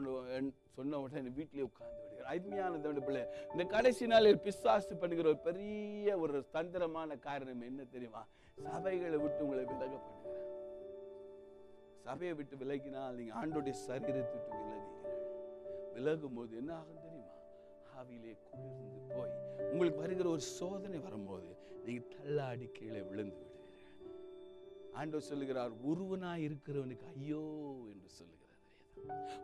சொன்ன 0.76 0.98
உடனே 1.04 1.30
வீட்டிலே 1.38 1.66
உட்கார்ந்து 1.68 2.00
விடுகிறார். 2.00 2.30
அருமையான 2.32 2.78
தேவனுடைய 2.82 3.04
பிள்ளை. 3.08 3.22
இந்த 3.52 3.64
கடைசி 3.74 4.04
நாளில் 4.12 4.42
பிசாசு 4.44 4.94
பண்ணுகிற 5.02 5.28
ஒரு 5.32 5.40
பெரிய 5.48 6.16
ஒரு 6.24 6.36
தந்திரமான 6.56 7.16
காரணம் 7.28 7.66
என்ன 7.70 7.84
தெரியுமா? 7.94 8.22
சபைகளை 8.66 9.18
விட்டு 9.24 9.44
உங்களை 9.46 9.64
விலக 9.72 9.94
பண்ணுகிறார். 10.06 10.42
சபையை 12.06 12.34
விட்டு 12.38 12.54
விலகினால் 12.62 13.16
நீங்க 13.18 13.34
ஆண்டோடைய 13.40 13.74
சரீரத்தை 13.86 14.36
விட்டு 14.38 14.60
விலகுகிறீர்கள். 14.62 15.22
விலகும் 15.96 16.36
போது 16.38 16.52
என்ன 16.60 16.72
ஆகும் 16.80 17.02
தெரியுமா? 17.06 17.32
ஆவிலே 17.98 18.32
குளிர்ந்து 18.46 19.00
போய் 19.16 19.34
உங்களுக்கு 19.72 20.02
வருகிற 20.04 20.28
ஒரு 20.36 20.44
சோதனை 20.58 20.98
வரும்போது 21.06 21.50
நீங்க 21.86 22.02
தள்ளாடி 22.14 22.66
கீழே 22.78 23.02
விழுந்து 23.10 23.36
விடுகிறீர்கள் 23.40 23.52
ஆண்டவர் 25.00 25.28
சொல்லுகிறார் 25.30 25.72
ஒருவனாய் 25.90 26.46
இருக்கிறவனுக்கு 26.48 27.06
ஐயோ 27.14 27.42
என்று 27.92 28.10
சொல்லுகிறார். 28.18 28.43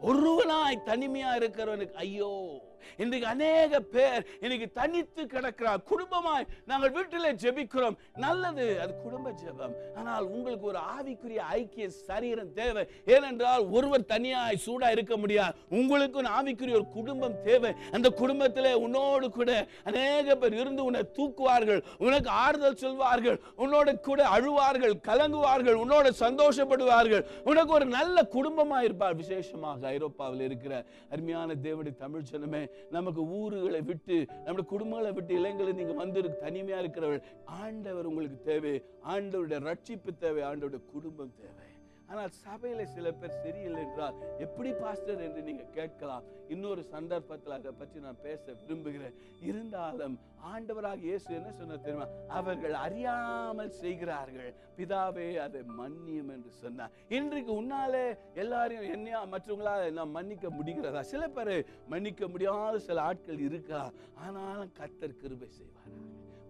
ஒருவனாய் 0.09 0.85
தனிமையா 0.87 1.33
இருக்கிறவனுக்கு 1.41 1.93
ஐயோ 1.93 2.61
இன்றைக்கு 2.97 3.27
அநேக 3.29 3.81
பேர் 3.81 4.27
இன்னைக்கு 4.41 4.73
தனித்து 4.73 5.27
கிடக்கிறார். 5.27 5.81
குடும்பமாய் 5.91 6.47
நாங்கள் 6.67 6.93
வீட்டில் 6.93 7.37
ஜெபிக்கிறோம். 7.43 7.97
நல்லது 8.17 8.81
அது 8.83 8.93
குடும்ப 9.03 9.31
ஜெபம். 9.31 9.75
ஆனால் 9.97 10.25
உங்களுக்கு 10.25 10.67
ஒரு 10.67 10.79
ஆவிக்குரிய 10.97 11.41
ஐக்கிய 11.57 11.89
சரீரம் 11.89 12.53
தேவை. 12.53 12.87
ஏனென்றால் 13.05 13.69
ஒருவர் 13.69 14.07
தனியாய் 14.07 14.61
சூடா 14.67 14.91
இருக்க 14.91 15.17
முடியாது. 15.17 15.55
உங்களுக்கு 15.69 16.19
ஒரு 16.19 16.31
ஆவிக்குரிய 16.39 16.79
ஒரு 16.81 16.89
குடும்பம் 16.89 17.43
தேவை. 17.43 17.73
அந்த 17.93 18.11
குடும்பத்திலே 18.11 18.73
உன்னோடு 18.75 19.31
கூட 19.31 19.67
அநேக 19.85 20.37
பேர் 20.37 20.53
இருந்து 20.53 20.85
உன்னை 20.85 21.03
தூக்குவார்கள். 21.19 21.83
உனக்கு 21.99 22.31
ஆறுதல் 22.31 22.81
சொல்வார்கள். 22.85 23.41
உன்னோட 23.59 24.01
கூட 24.01 24.29
அழுவார்கள் 24.29 24.97
கலங்குவார்கள். 25.11 25.79
உன்னோட 25.85 26.09
சந்தோஷப்படுவார்கள். 26.25 27.25
உனக்கு 27.45 27.73
ஒரு 27.73 27.85
நல்ல 27.85 28.29
குடும்பமா 28.33 28.83
இருப்பார் 28.83 29.19
விசேஷமாக 29.51 29.87
ஐரோப்பாவில் 29.97 30.45
இருக்கிற 30.49 30.75
அருமையான 31.15 31.55
தேவனுடைய 31.67 31.95
தமிழ் 32.03 32.29
ஜனமே 32.31 32.63
நமக்கு 32.97 33.23
ஊர்களை 33.39 33.81
விட்டு 33.91 34.17
நம்முடைய 34.45 34.67
குடும்பங்களை 34.73 35.13
விட்டு 35.17 35.33
இளைஞர்கள் 35.41 35.79
நீங்க 35.81 35.95
வந்து 36.03 36.23
தனிமையா 36.45 36.79
இருக்கிறவர்கள் 36.83 37.27
ஆண்டவர் 37.63 38.09
உங்களுக்கு 38.13 38.39
தேவை 38.51 38.75
ஆண்டவருடைய 39.15 39.61
ரட்சிப்பு 39.71 40.13
தேவை 40.25 40.43
ஆண்டவருடைய 40.51 40.83
குடும்பம் 40.95 41.35
தேவை. 41.43 41.70
ஆனால் 42.13 42.31
சபையில 42.45 42.85
சில 42.95 43.11
பேர் 43.19 43.41
சரியில்லை 43.43 43.83
என்றால் 43.87 44.17
எப்படி 44.45 44.71
பாஸ்டர் 44.81 45.21
என்று 45.27 45.43
நீங்க 45.49 45.65
கேட்கலாம்? 45.77 46.25
இன்னொரு 46.55 46.83
சந்தர்ப்பத்தில் 46.95 47.55
அதை 47.57 47.73
பற்றி 47.81 47.99
நான் 48.07 48.23
பேச 48.25 48.55
விரும்புகிறேன். 48.63 49.15
இருந்தாலும் 49.51 50.17
ஆண்டவராக 50.53 51.07
இயேசு 51.09 51.29
என்ன 51.39 51.51
சொன்னார் 51.59 51.85
தெரியுமா? 51.85 52.09
அவர்கள் 52.39 52.75
அறியாமல் 52.87 53.73
செய்கிறார்கள். 53.83 54.51
பிதாவே 54.79 55.29
அதை 55.45 55.63
மன்னியும் 55.81 56.33
என்று 56.37 56.51
சொன்னார். 56.63 56.97
இன்றைக்கு 57.19 57.53
உன்னாலே 57.63 58.05
எல்லாரையும் 58.45 58.91
என்னையா 58.97 59.23
மற்றவங்களால 59.35 59.91
நான் 60.01 60.15
மன்னிக்க 60.19 60.49
முடிகிறதா? 60.59 61.05
சில 61.13 61.23
பேர் 61.39 61.55
மன்னிக்க 61.95 62.29
முடியாத 62.35 62.83
சில 62.89 63.01
ஆட்கள் 63.03 63.47
இருக்கா 63.49 63.83
ஆனாலும் 64.25 64.75
கத்தர் 64.81 65.21
கிருபை 65.23 65.51
செய்வார்கள் 65.59 66.07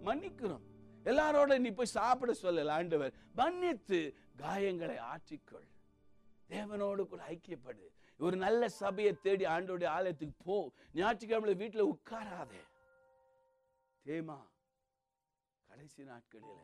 மன்னிக்கிறோம். 0.08 0.66
எல்லாரோட 1.04 1.58
நீ 1.58 1.70
போய் 1.70 1.94
சாப்பிட 1.98 2.32
சொல்லல 2.42 2.70
ஆண்டவர். 2.70 3.12
மன்னித்து 3.34 4.14
காயங்களை 4.36 4.96
ஆற்றிக்கொள். 5.12 5.68
தேவனோடு 6.48 7.02
கூட 7.06 7.22
ஐக்கியப்படு. 7.28 7.84
ஒரு 8.18 8.36
நல்ல 8.36 8.68
சபையை 8.68 9.12
தேடி 9.22 9.44
ஆண்டோடைய 9.44 9.86
ஆலயத்துக்கு 9.86 10.44
போ. 10.44 10.56
ஞாயிற்றுக்கிழமை 10.94 11.54
வீட்டுல 11.62 11.84
உட்காராதே. 11.94 12.62
தேமா 14.04 14.38
கடைசி 15.68 16.02
நாட்களிலே 16.02 16.56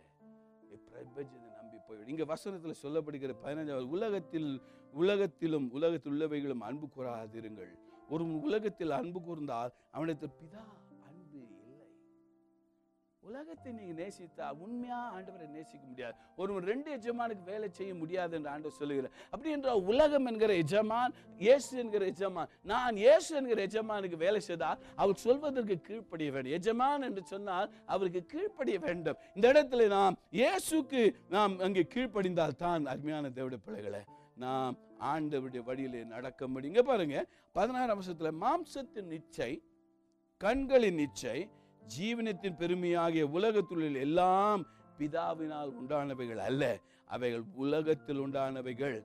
பிரபஞ்சத்தை 0.87 1.51
நம்பி 1.59 1.78
போய்விடு 1.87 2.09
இங்கே 2.09 2.24
வசனத்துல 2.24 2.74
சொல்லப்படுகிற 2.82 3.34
பதினஞ்சாவது 3.45 3.87
உலகத்தில் 3.97 4.51
உலகத்திலும் 4.93 5.70
உலகத்தில் 5.70 6.12
உள்ளவைகளும் 6.12 6.64
அன்பு 6.68 6.87
கூறாதிருங்கள். 6.97 7.72
ஒரு 8.09 8.24
உலகத்தில் 8.41 8.91
அன்பு 8.91 9.20
கூர்ந்தால் 9.20 9.72
அவனுக்கு 9.91 10.26
பிதா 10.41 10.64
உலகத்தை 13.29 13.70
நீங்க 13.77 13.93
நேசித்தா 14.01 14.47
உண்மையா 14.64 14.99
ஆண்டவரை 15.14 15.47
நேசிக்க 15.55 15.85
முடியாது. 15.93 16.16
ஒருவன் 16.43 16.66
ரெண்டு 16.70 16.89
எஜமானுக்கு 16.97 17.45
வேலை 17.53 17.68
செய்ய 17.79 17.93
முடியாது 18.03 18.35
என்று 18.39 18.51
ஆண்டவர் 18.55 18.79
சொல்லுகிறார். 18.81 19.14
அப்படி 19.33 19.55
என்றால் 19.57 19.83
உலகம் 19.93 20.29
என்கிற 20.31 20.53
எஜமான் 20.64 21.14
இயேசு 21.47 21.72
என்கிற 21.83 22.05
எஜமான் 22.12 22.51
நான் 22.72 23.01
இயேசு 23.05 23.31
என்கிற 23.41 23.61
எஜமானுக்கு 23.68 24.18
வேலை 24.27 24.41
செய்தால் 24.49 24.81
அவர் 25.03 25.22
சொல்வதற்கு 25.27 25.77
கீழ்ப்படிய 25.89 26.31
வேண்டும். 26.37 26.55
எஜமான் 26.59 27.07
என்று 27.09 27.24
சொன்னால் 27.33 27.68
அவருக்கு 27.95 28.22
கீழ்ப்படிய 28.35 28.79
வேண்டும். 28.87 29.18
இந்த 29.37 29.47
இடத்துல 29.55 29.89
நாம் 29.97 30.18
இயேசுக்கு 30.41 31.03
நாம் 31.37 31.59
அங்கே 31.68 31.85
கீழ்ப்படிந்தால் 31.97 32.61
தான் 32.64 32.91
அருமையான 32.95 33.33
தேவடைய 33.39 33.61
பிள்ளைகளை 33.66 34.03
நாம் 34.47 34.74
ஆண்டவருடைய 35.12 35.62
வழியிலே 35.68 36.01
நடக்க 36.14 36.41
முடியும். 36.53 36.72
இங்க 36.74 36.83
பாருங்க 36.91 37.18
பதினாறாம் 37.59 38.01
வருஷத்தில் 38.01 38.39
மாம்சத்தின் 38.45 39.12
நிச்சை 39.16 39.53
கண்களின் 40.41 40.99
நிச்சை 41.03 41.39
ஜீவனத்தின் 41.99 42.57
பெருமையாகிய 42.57 43.26
உலகத்துள்ளில் 43.26 43.97
எல்லாம் 43.97 44.66
பிதாவினால் 44.99 45.72
உண்டானவைகள் 45.82 46.37
அல்ல. 46.37 46.80
அவைகள் 47.05 47.43
உலகத்தில் 47.55 48.20
உண்டானவைகள். 48.20 49.05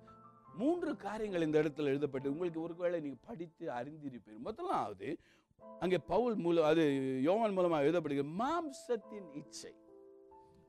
மூன்று 0.56 0.96
காரியங்கள் 0.96 1.42
இந்த 1.42 1.62
இடத்துல 1.62 1.86
எழுதப்பட்டு 1.86 2.28
உங்களுக்கு 2.28 2.62
ஒருவேளை 2.62 3.00
நீங்கள் 3.00 3.28
படித்து 3.28 3.70
அறிந்திருப்பீர்கள் 3.70 4.38
முதலாவது 4.38 5.18
அங்கே 5.80 5.98
பவுல் 5.98 6.36
மூலம் 6.36 6.64
அது 6.64 6.84
யோவான் 7.22 7.54
மூலமாக 7.54 7.84
எழுதப்படுகிறது 7.84 8.32
மாம்சத்தின் 8.40 9.36
இச்சை. 9.36 9.76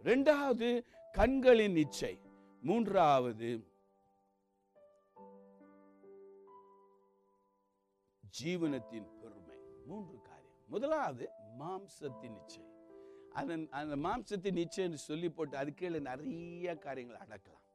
ரெண்டாவது 0.03 0.85
கண்களின் 1.13 1.77
இச்சை. 1.77 2.21
மூன்றாவது 2.61 3.65
ஜீவனத்தின் 8.43 9.09
பெருமை. 9.21 9.57
மூன்று 9.87 10.21
காரியம். 10.21 10.65
முதலாவது 10.67 11.29
மாம்சத்தின் 11.61 12.37
இச்சை 12.41 12.63
அதன் 13.41 13.65
அந்த 13.79 13.97
மாம்சத்தின் 14.07 14.61
இச்சை 14.63 14.85
சொல்லி 15.09 15.29
போட்டு 15.31 15.57
அது 15.57 15.71
கீழே 15.75 16.01
நிறைய 16.09 16.75
காரியங்கள் 16.87 17.23
அடக்கலாம். 17.25 17.67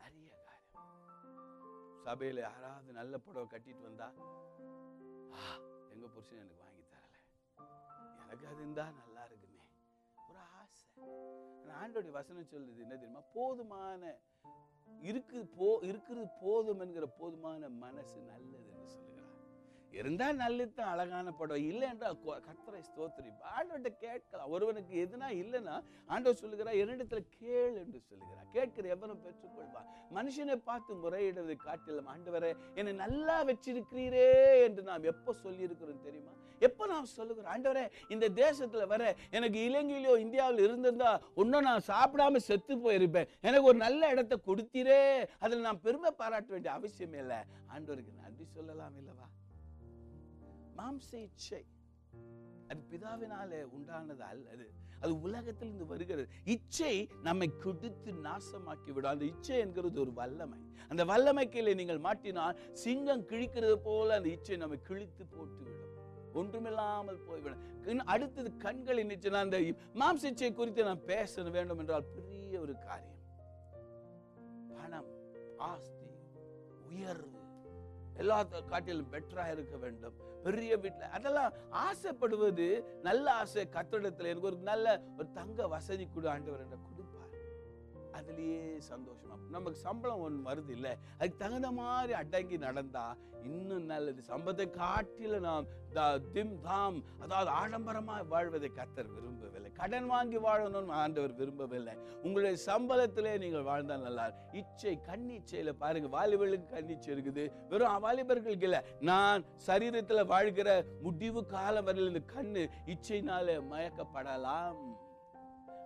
நிறைய 0.00 0.30
காரியம். 0.46 0.88
சபையில 2.06 2.40
யாராவது 2.48 2.92
நல்ல 3.00 3.18
புடவை 3.18 3.46
கட்டிட்டு 3.52 3.82
வந்தா 3.88 4.08
எங்க 5.94 6.06
புருஷன் 6.14 6.40
எனக்கு 6.42 6.62
வாங்கி 6.64 6.84
தரல. 6.92 7.16
எனக்கு 8.22 8.46
அது 8.50 8.60
இருந்தா 8.64 8.84
நல்லா 9.00 9.24
இருக்குமே. 9.28 9.62
ஒரு 10.28 10.40
ஆசை. 10.60 11.08
ஆண்டோடைய 11.80 12.12
வசனம் 12.20 12.50
சொல்றது 12.52 12.82
என்ன 12.86 12.94
தெரியுமா? 12.94 13.22
போதுமான 13.38 14.02
இருக்குது 15.10 15.48
போ 15.58 15.68
இருக்கிறது 15.90 16.28
போதும் 16.42 16.80
என்கிற 16.80 17.06
போதுமான 17.20 17.68
மனசு 17.84 18.18
நல்லது. 18.32 18.71
இருந்தால் 20.00 20.40
நல்லித்தான் 20.42 20.70
நல்லதுதான் 20.72 20.92
அழகான 20.94 21.32
படம். 21.38 21.64
இல்லை 21.70 21.86
என்றால் 21.92 22.16
கத்தரை 22.16 22.42
கர்த்தரை 22.46 22.80
ஸ்தோத்திரி. 22.88 23.30
ஆண்டவர்கிட்ட 23.54 23.90
கேட்கலாம். 24.04 24.50
ஒருவனுக்கு 24.54 24.92
எதுனா 25.04 25.28
இல்லைன்னா 25.42 25.74
ஆண்டவர் 26.12 26.40
சொல்லுகிறார் 26.42 26.80
என்னிடத்துல 26.82 27.20
கேள் 27.38 27.74
என்று 27.82 27.98
சொல்லுகிறார். 28.10 28.46
கேட்கிற 28.54 28.88
எவனும் 28.96 29.22
பெற்றுக்கொள்வார். 29.24 29.88
மனுஷனை 30.16 30.56
பார்த்து 30.68 31.00
முறையிடுவதை 31.04 31.56
காட்டிலும் 31.66 32.10
ஆண்டவரே 32.14 32.52
என்னை 32.78 32.94
நல்லா 33.04 33.36
வச்சிருக்கிறீரே 33.50 34.28
என்று 34.66 34.82
நாம் 34.90 35.10
எப்போ 35.12 35.34
சொல்லியிருக்கிறோம் 35.44 36.06
தெரியுமா? 36.06 36.32
எப்போ 36.66 36.84
நாம் 36.92 37.12
சொல்லுகிறோம் 37.16 37.52
ஆண்டவரே 37.54 37.84
இந்த 38.14 38.26
தேசத்தில் 38.42 38.90
வர 38.92 39.02
எனக்கு 39.36 39.58
இலங்கையிலோ 39.68 40.12
இந்தியாவில் 40.24 40.64
இருந்திருந்தா 40.66 41.12
இன்னும் 41.42 41.66
நான் 41.68 41.88
சாப்பிடாம 41.92 42.42
செத்து 42.48 42.76
போயிருப்பேன். 42.84 43.30
எனக்கு 43.48 43.70
ஒரு 43.72 43.78
நல்ல 43.86 44.10
இடத்தை 44.14 44.38
கொடுத்தீரே. 44.48 45.00
அதில் 45.44 45.66
நான் 45.68 45.84
பெருமை 45.86 46.12
பாராட்ட 46.22 46.50
வேண்டிய 46.56 46.72
அவசியம் 46.78 47.18
இல்லை. 47.24 47.40
ஆண்டவருக்கு 47.74 48.20
நன்றி 48.24 48.46
சொல்லலாம் 48.56 48.98
இல்லவா? 49.02 49.28
மாம்ச 50.82 51.14
இச்சை 51.14 51.66
அது 52.68 52.80
பிதாவினாலே 52.90 53.66
உண்டானது 53.78 54.18
அல்லது 54.18 54.70
அது 55.00 55.20
உலகத்திலிருந்து 55.20 55.86
வருகிறது. 55.86 56.28
இச்சை 56.44 57.08
நம்மை 57.22 57.56
கொடுத்து 57.56 58.12
நாசமாக்கி 58.12 58.92
விடும். 58.92 59.10
அந்த 59.10 59.24
இச்சை 59.24 59.58
என்கிறது 59.58 60.00
ஒரு 60.00 60.12
வல்லமை. 60.12 60.58
அந்த 60.88 61.04
வல்லமை 61.04 61.48
கீழே 61.48 61.74
நீங்கள் 61.74 61.98
மாட்டினால் 61.98 62.72
சிங்கம் 62.72 63.22
கிழிக்கிறது 63.22 63.74
போல 63.74 64.16
அந்த 64.16 64.28
இச்சை 64.28 64.56
நம்மை 64.56 64.82
கிழித்து 64.82 65.26
போட்டு 65.26 65.62
விடும் 65.62 66.34
ஒன்றுமில்லாமல் 66.34 67.18
போய்விடும். 67.18 67.82
கண்- 67.82 67.98
அடுத்தது 67.98 68.56
கண்களின் 68.56 69.06
நிச்சயம் 69.06 69.38
அந்த 69.38 69.58
மாம்ச 69.94 70.24
இச்சை 70.24 70.52
குறித்து 70.52 70.84
நான் 70.84 71.04
பேச 71.04 71.42
வேண்டும் 71.42 71.78
என்றால் 71.78 72.04
பெரிய 72.04 72.60
ஒரு 72.60 72.78
காரியம். 72.78 73.20
பணம் 74.68 75.06
ஆஸ்தி 75.56 76.06
உயர்வு 76.88 77.41
எல்லாத்த 78.16 78.64
காட்டிலும் 78.64 79.12
பெட்டரா 79.12 79.52
இருக்க 79.52 79.76
வேண்டும். 79.76 80.14
பெரிய 80.42 80.76
வீட்டுல 80.78 81.00
அதெல்லாம் 81.00 81.52
ஆசைப்படுவது 81.70 82.84
நல்ல 83.02 83.34
ஆசை. 83.34 83.68
கத்தடத்துல 83.72 84.24
எனக்கு 84.24 84.40
ஒரு 84.40 84.56
நல்ல 84.56 85.02
ஒரு 85.18 85.32
தங்க 85.32 85.68
வசதி 85.68 86.08
கொடு 86.14 86.28
ஆண்டவர் 86.28 86.60
என்ற 86.60 86.76
கொடுப்பார். 86.76 87.20
அதுலயே 88.12 88.80
சந்தோஷமா. 88.90 89.48
நமக்கு 89.50 89.74
சம்பளம் 89.74 90.20
ஒன்று 90.20 90.50
வருது 90.50 90.68
இல்லை 90.68 90.96
அதுக்கு 91.18 91.38
தகுந்த 91.38 91.70
மாதிரி 91.70 92.12
அடங்கி 92.12 92.56
நடந்தா 92.56 93.16
இன்னும் 93.42 93.84
நல்லது. 93.84 94.22
சம்பளத்தை 94.26 94.70
காட்டில 94.70 95.40
நாம் 95.40 95.66
த- 95.92 96.18
திம் 96.18 96.60
தாம் 96.60 97.04
அதாவது 97.18 97.50
ஆடம்பரமா 97.50 98.26
வாழ்வதை 98.26 98.72
கத்தர் 98.74 99.12
விரும்பவில்லை. 99.14 99.71
கடன் 99.82 100.08
வாங்கி 100.14 100.38
வாழணும்னு 100.46 100.98
ஆண்டவர் 101.02 101.32
விரும்பவில்லை. 101.38 101.94
உங்களுடைய 102.24 102.56
சம்பளத்திலே 102.66 103.32
நீங்கள் 103.44 103.64
வாழ்ந்தால் 103.68 104.04
நல்லா 104.06 104.24
இச்சை 104.60 104.92
கண்ணிச்சையில 105.08 105.70
பாருங்க. 105.82 106.08
வாலிபர்களுக்கு 106.16 106.68
கண்ணிச்சை 106.74 107.10
இருக்குது 107.14 107.44
வெறும் 107.70 108.04
வாலிபர்களுக்கு 108.04 108.68
இல்லை. 108.68 108.80
நான் 109.10 109.46
சரீரத்தில் 109.68 110.30
வாழ்கிற 110.34 110.68
முடிவு 111.06 111.42
காலம் 111.54 111.86
வரையில் 111.88 112.12
இந்த 112.12 112.22
கண்ணு 112.34 112.62
இச்சையினால 112.94 113.56
மயக்கப்படலாம். 113.72 114.78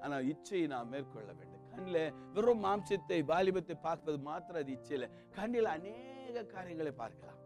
ஆனால் 0.02 0.26
இச்சையை 0.32 0.66
நாம் 0.74 0.92
மேற்கொள்ள 0.94 1.30
வேண்டும். 1.38 1.64
கண்ணில் 1.72 2.02
வெறும் 2.36 2.62
மாம்சத்தை 2.66 3.20
வாலிபத்தை 3.32 3.76
பார்ப்பது 3.86 4.18
மாத்திரம் 4.28 4.62
அது 4.62 4.74
இச்சையில். 4.78 5.08
கண்ணில் 5.38 5.74
அநேக 5.76 6.44
காரியங்களை 6.54 6.92
பார்க்கலாம். 7.02 7.40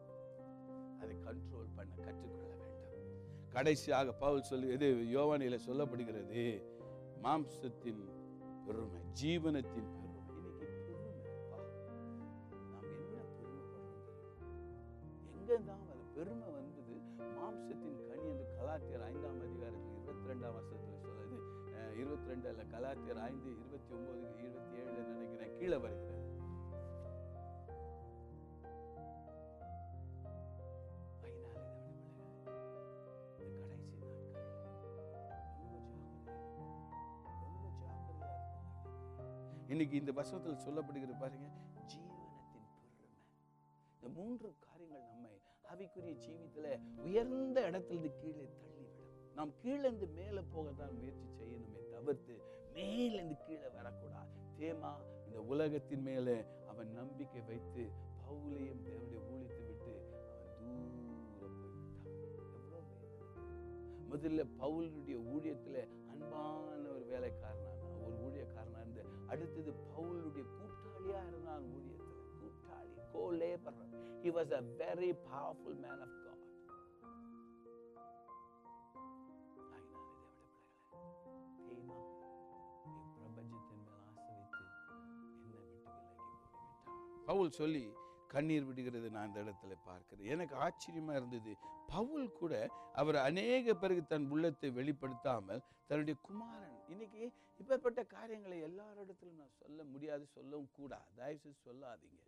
அது 1.02 1.12
கண்ட்ரோல் 1.28 1.69
கடைசியாக 3.52 4.12
பவுல் 4.12 4.42
சொல்லு 4.42 4.72
இது 4.72 4.88
யோவானியில் 5.16 5.64
சொல்லப்படுகிறது 5.66 6.42
மாம்சத்தின் 7.22 8.02
பெருமை 8.66 9.00
ஜீவனத்தின் 9.20 9.88
பெருமை. 9.96 10.18
இன்னைக்கு 15.32 15.72
அது 15.92 16.04
பெருமை 16.14 16.48
வந்தது? 16.56 16.96
மாம்சத்தின் 17.38 17.98
கனி 18.08 18.26
என்று 18.32 18.46
கலாத்தியர் 18.58 19.04
ஐந்தாம் 19.10 19.40
அதிகாரத்தில் 19.46 19.96
இருபத்தி 19.98 20.26
ரெண்டாம் 20.30 20.54
வருஷத்தில் 20.56 21.02
சொல்லுது. 21.04 21.38
இருபத்தி 21.96 22.28
ரெண்டு 22.28 22.48
அல்ல 22.48 22.62
கலாத்தியர் 22.74 23.20
ஐந்து 23.30 23.50
இருபத்தி 23.62 23.94
ஒன்பது 23.94 24.24
இருபத்தி 24.42 24.76
ஏழு 24.82 25.02
நினைக்கிறேன். 25.12 25.52
கீழே 25.58 25.76
வருகிறது. 25.76 26.09
இன்னைக்கு 39.70 39.96
இந்த 39.96 40.12
வசனத்தில் 40.12 40.62
சொல்லப்படுகிற 40.64 41.12
பாருங்க 41.18 41.46
ஜீவனத்தின் 41.90 42.64
பெருமை. 42.96 43.26
இந்த 43.94 44.08
மூன்று 44.16 44.48
காரியங்கள் 44.66 45.04
நம்மை 45.10 45.34
ஆவிக்குரிய 45.72 46.14
ஜீவித்துல 46.24 46.66
உயர்ந்த 47.04 47.58
இடத்திலிருந்து 47.68 48.10
கீழே 48.20 48.46
தள்ளிவிடும். 48.60 49.12
நாம் 49.34 49.52
கீழிருந்து 49.62 50.06
மேலே 50.18 50.42
போக 50.54 50.72
தான் 50.80 50.96
முயற்சி 50.96 51.26
செய்யணுமே 51.38 51.82
தவிர்த்து 51.90 52.36
மேலிருந்து 52.74 53.36
கீழே 53.46 53.68
வரக்கூடாது. 53.76 54.32
தேமா 54.60 54.92
இந்த 55.26 55.40
உலகத்தின் 55.52 56.02
மேலே 56.02 56.36
அவன் 56.68 56.90
நம்பிக்கை 57.00 57.42
வைத்து 57.42 57.84
பவுலையும் 58.24 58.82
தேவனுடைய 58.88 59.20
ஊழித்து 59.32 59.62
விட்டு 59.68 59.94
அவன் 60.56 61.28
தூரம் 61.30 61.58
போய்விட்டான். 61.60 62.18
முதல்ல 64.12 64.48
பவுலுடைய 64.62 65.18
ஊழியத்துல 65.34 65.76
அன்பான 66.12 66.82
ஒரு 66.96 67.06
வேலைக்காரனாக 67.12 67.79
அடுத்தது 69.30 69.72
பவுலுடைய 69.88 70.44
கூட்டாளியா 70.54 71.28
இருந்தான் 71.28 71.64
ஊழியத்துல. 71.70 72.06
கூட்டாளி 72.38 72.94
co 73.12 73.30
labour 73.40 73.78
he 74.22 74.30
was 74.36 74.52
a 74.52 74.60
very 74.80 75.12
powerful 75.26 75.84
man 75.84 76.00
of 76.00 76.16
god. 76.20 76.26
ஆகினாலே 79.42 79.98
மேல் 81.88 82.08
ஆசை 83.26 83.26
என்னை 83.26 83.52
விட்டு 83.52 83.84
விலகி 84.24 84.64
ஓடிவிட்டான் 85.46 87.26
பவுல் 87.26 87.50
சொல்லி 87.50 87.92
கண்ணீர் 88.26 88.64
விடுகிறது 88.64 89.10
நான் 89.10 89.26
இந்த 89.26 89.40
இடத்துல 89.40 89.74
பார்க்கிறேன். 89.84 90.26
எனக்கு 90.26 90.56
ஆச்சரியமா 90.56 91.14
இருந்தது. 91.14 91.56
பவுல் 91.86 92.32
கூட 92.32 92.68
அவர் 92.92 93.16
அநேக 93.16 93.74
பிறகு 93.74 94.06
தன் 94.06 94.30
உள்ளத்தை 94.30 94.70
வெளிப்படுத்தாமல் 94.70 95.62
தன்னுடைய 95.86 96.18
குமாரன் 96.22 96.69
இன்னைக்கு 96.90 97.22
இப்பேற்பட்ட 97.60 98.06
காரியங்களை 98.06 98.62
எல்லாரிடத்திலும் 98.62 99.38
நான் 99.38 99.56
சொல்ல 99.58 99.84
முடியாது 99.84 100.26
சொல்லவும் 100.26 100.70
கூடாது. 100.72 101.08
தயவுசெய்து 101.16 101.58
சொல்லாதீங்க. 101.66 102.20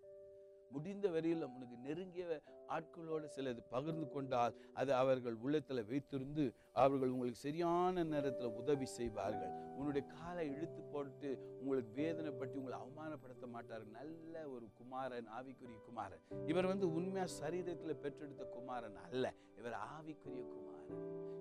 முடிந்த 0.71 1.09
வரையில் 1.09 1.45
உனக்கு 1.45 1.77
நெருங்கிய 1.77 2.41
ஆட்களோடு 2.69 3.27
சிலது 3.37 3.63
பகிர்ந்து 3.71 4.09
கொண்டால் 4.09 4.55
அது 4.73 4.95
அவர்கள் 4.95 5.35
உள்ளத்தில் 5.35 5.89
வைத்திருந்து 5.91 6.45
அவர்கள் 6.75 7.09
உங்களுக்கு 7.09 7.41
சரியான 7.41 8.05
நேரத்தில் 8.05 8.57
உதவி 8.61 8.87
செய்வார்கள். 8.87 9.53
உன்னுடைய 9.79 10.07
காலை 10.07 10.45
இழுத்து 10.49 10.83
போட்டு 10.83 11.31
உங்களுக்கு 11.61 11.91
வேதனைப்பட்டு 12.03 12.57
உங்களை 12.61 12.79
அவமானப்படுத்த 12.79 13.47
மாட்டார்கள் 13.55 13.97
நல்ல 13.99 14.49
ஒரு 14.49 14.67
குமாரன் 14.79 15.29
ஆவிக்குரிய 15.39 15.79
குமாரன். 15.89 16.23
இவர் 16.47 16.67
வந்து 16.67 16.95
உண்மையா 16.95 17.27
சரீரத்தில் 17.41 18.01
பெற்றெடுத்த 18.05 18.45
குமாரன் 18.45 18.97
அல்ல. 18.97 19.35
இவர் 19.59 19.73
ஆவிக்குரிய 19.73 20.45
குமாரன். 20.55 20.71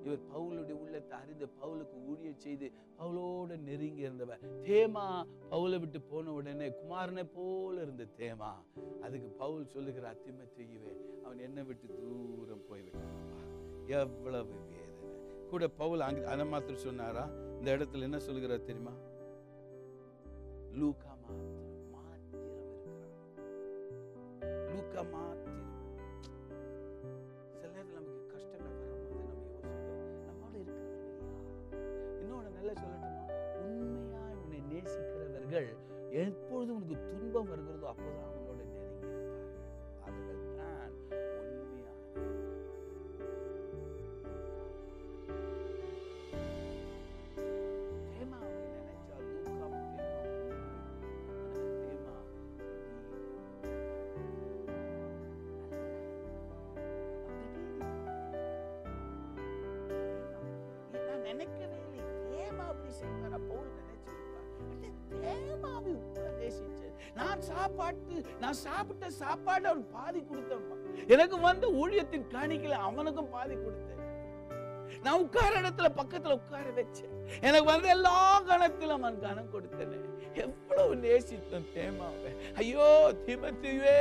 இவர் 0.06 0.22
பவுலுடைய 0.34 0.76
உள்ளத்தை 0.84 1.18
அறிந்து 1.20 1.46
பவுலுக்கு 1.62 1.98
ஊழிய 2.10 2.32
செய்து 2.36 2.72
பவுலோட 3.00 3.58
நெருங்கி 3.60 4.02
இருந்தவர். 4.02 4.44
தேமா 4.70 5.06
பவுலை 5.52 5.80
விட்டு 5.80 6.02
போன 6.02 6.32
உடனே 6.32 6.68
குமாரனை 6.82 7.24
போல 7.34 7.82
இருந்த 7.82 8.08
தேமா. 8.18 8.52
அதுக்கு 9.02 9.30
பவுல் 9.44 9.72
சொல்லுகிறார் 9.76 10.24
திமத்தேயுவே 10.26 10.94
அவன் 11.24 11.40
என்னை 11.40 11.64
விட்டு 11.64 11.88
தூரம் 12.02 12.68
போய்விட்டான். 12.70 13.18
எவ்வளவு 14.00 14.71
கூட 15.52 15.66
பவுல் 15.78 16.02
அங்க 16.02 16.22
அதை 16.30 16.43
மாத்திரம் 16.47 16.86
சொன்னாரா? 16.86 17.24
இந்த 17.56 17.70
இடத்துல 17.76 18.08
என்ன 18.08 18.20
சொல்கிறார் 18.20 18.64
தெரியுமா? 18.64 18.93
லூகா 20.74 21.12
மாத்திரம் 21.22 21.58
மாத்திரம் 21.93 22.45
இருக்கிறார். 22.45 23.49
லூகா 24.70 25.02
மாத்திரம் 25.14 25.58
சில 27.52 27.70
நேரத்தில் 27.70 27.99
நமக்கு 27.99 28.24
கஷ்டங்கள் 28.34 28.78
வரும்போது 28.84 29.34
நம்ம 30.28 30.52
யோசிக்கிறோம் 30.56 30.62
நம்மளோட 30.62 30.62
இருக்கிறவர்கள் 30.62 31.20
யார் 31.26 32.22
இன்னொன்று 32.22 32.52
நல்லா 32.58 32.74
சொல்லட்டுமா? 32.76 33.26
உண்மையாய் 33.64 34.38
உன்னை 34.41 34.62
நேசிக்கிறவர்கள் 34.72 35.70
எப்பொழுது 36.22 36.72
உனக்கு 36.76 36.97
துன்பம் 37.10 37.52
வருகிறதோ 37.52 37.88
அப்போதான் 37.91 38.30
அவங்களோட 38.30 38.61
சாப்பாட்டு 67.62 68.16
நான் 68.39 68.62
சாப்பிட்ட 68.68 69.09
சாப்பாடு 69.22 69.66
அவன் 69.68 69.88
பாதி 69.91 70.20
கொடுத்தேன்ப்பா. 70.20 70.76
எனக்கு 71.07 71.36
வந்த 71.39 71.66
ஊழியத்தின் 71.82 72.30
காணிக்கல 72.36 72.78
அவனுக்கும் 72.88 73.30
பாதி 73.30 73.55
கொடுத்தேன். 73.55 73.99
நான் 75.03 75.22
உட்கார 75.24 75.51
இடத்துல 75.62 75.89
பக்கத்துல 75.99 76.34
உட்கார 76.39 76.66
வச்சேன். 76.78 77.14
எனக்கு 77.41 77.68
வந்து 77.72 77.89
எல்லா 77.89 78.16
கணத்திலும் 78.49 79.01
அவன் 79.01 79.20
கணம் 79.20 79.53
கொடுத்தேன். 79.53 79.93
எவ்வளவு 80.43 80.95
நேசித்தேன் 80.95 81.70
தேமாவை. 81.76 82.32
ஐயோ 82.55 82.89
திமத்தியே 83.26 83.97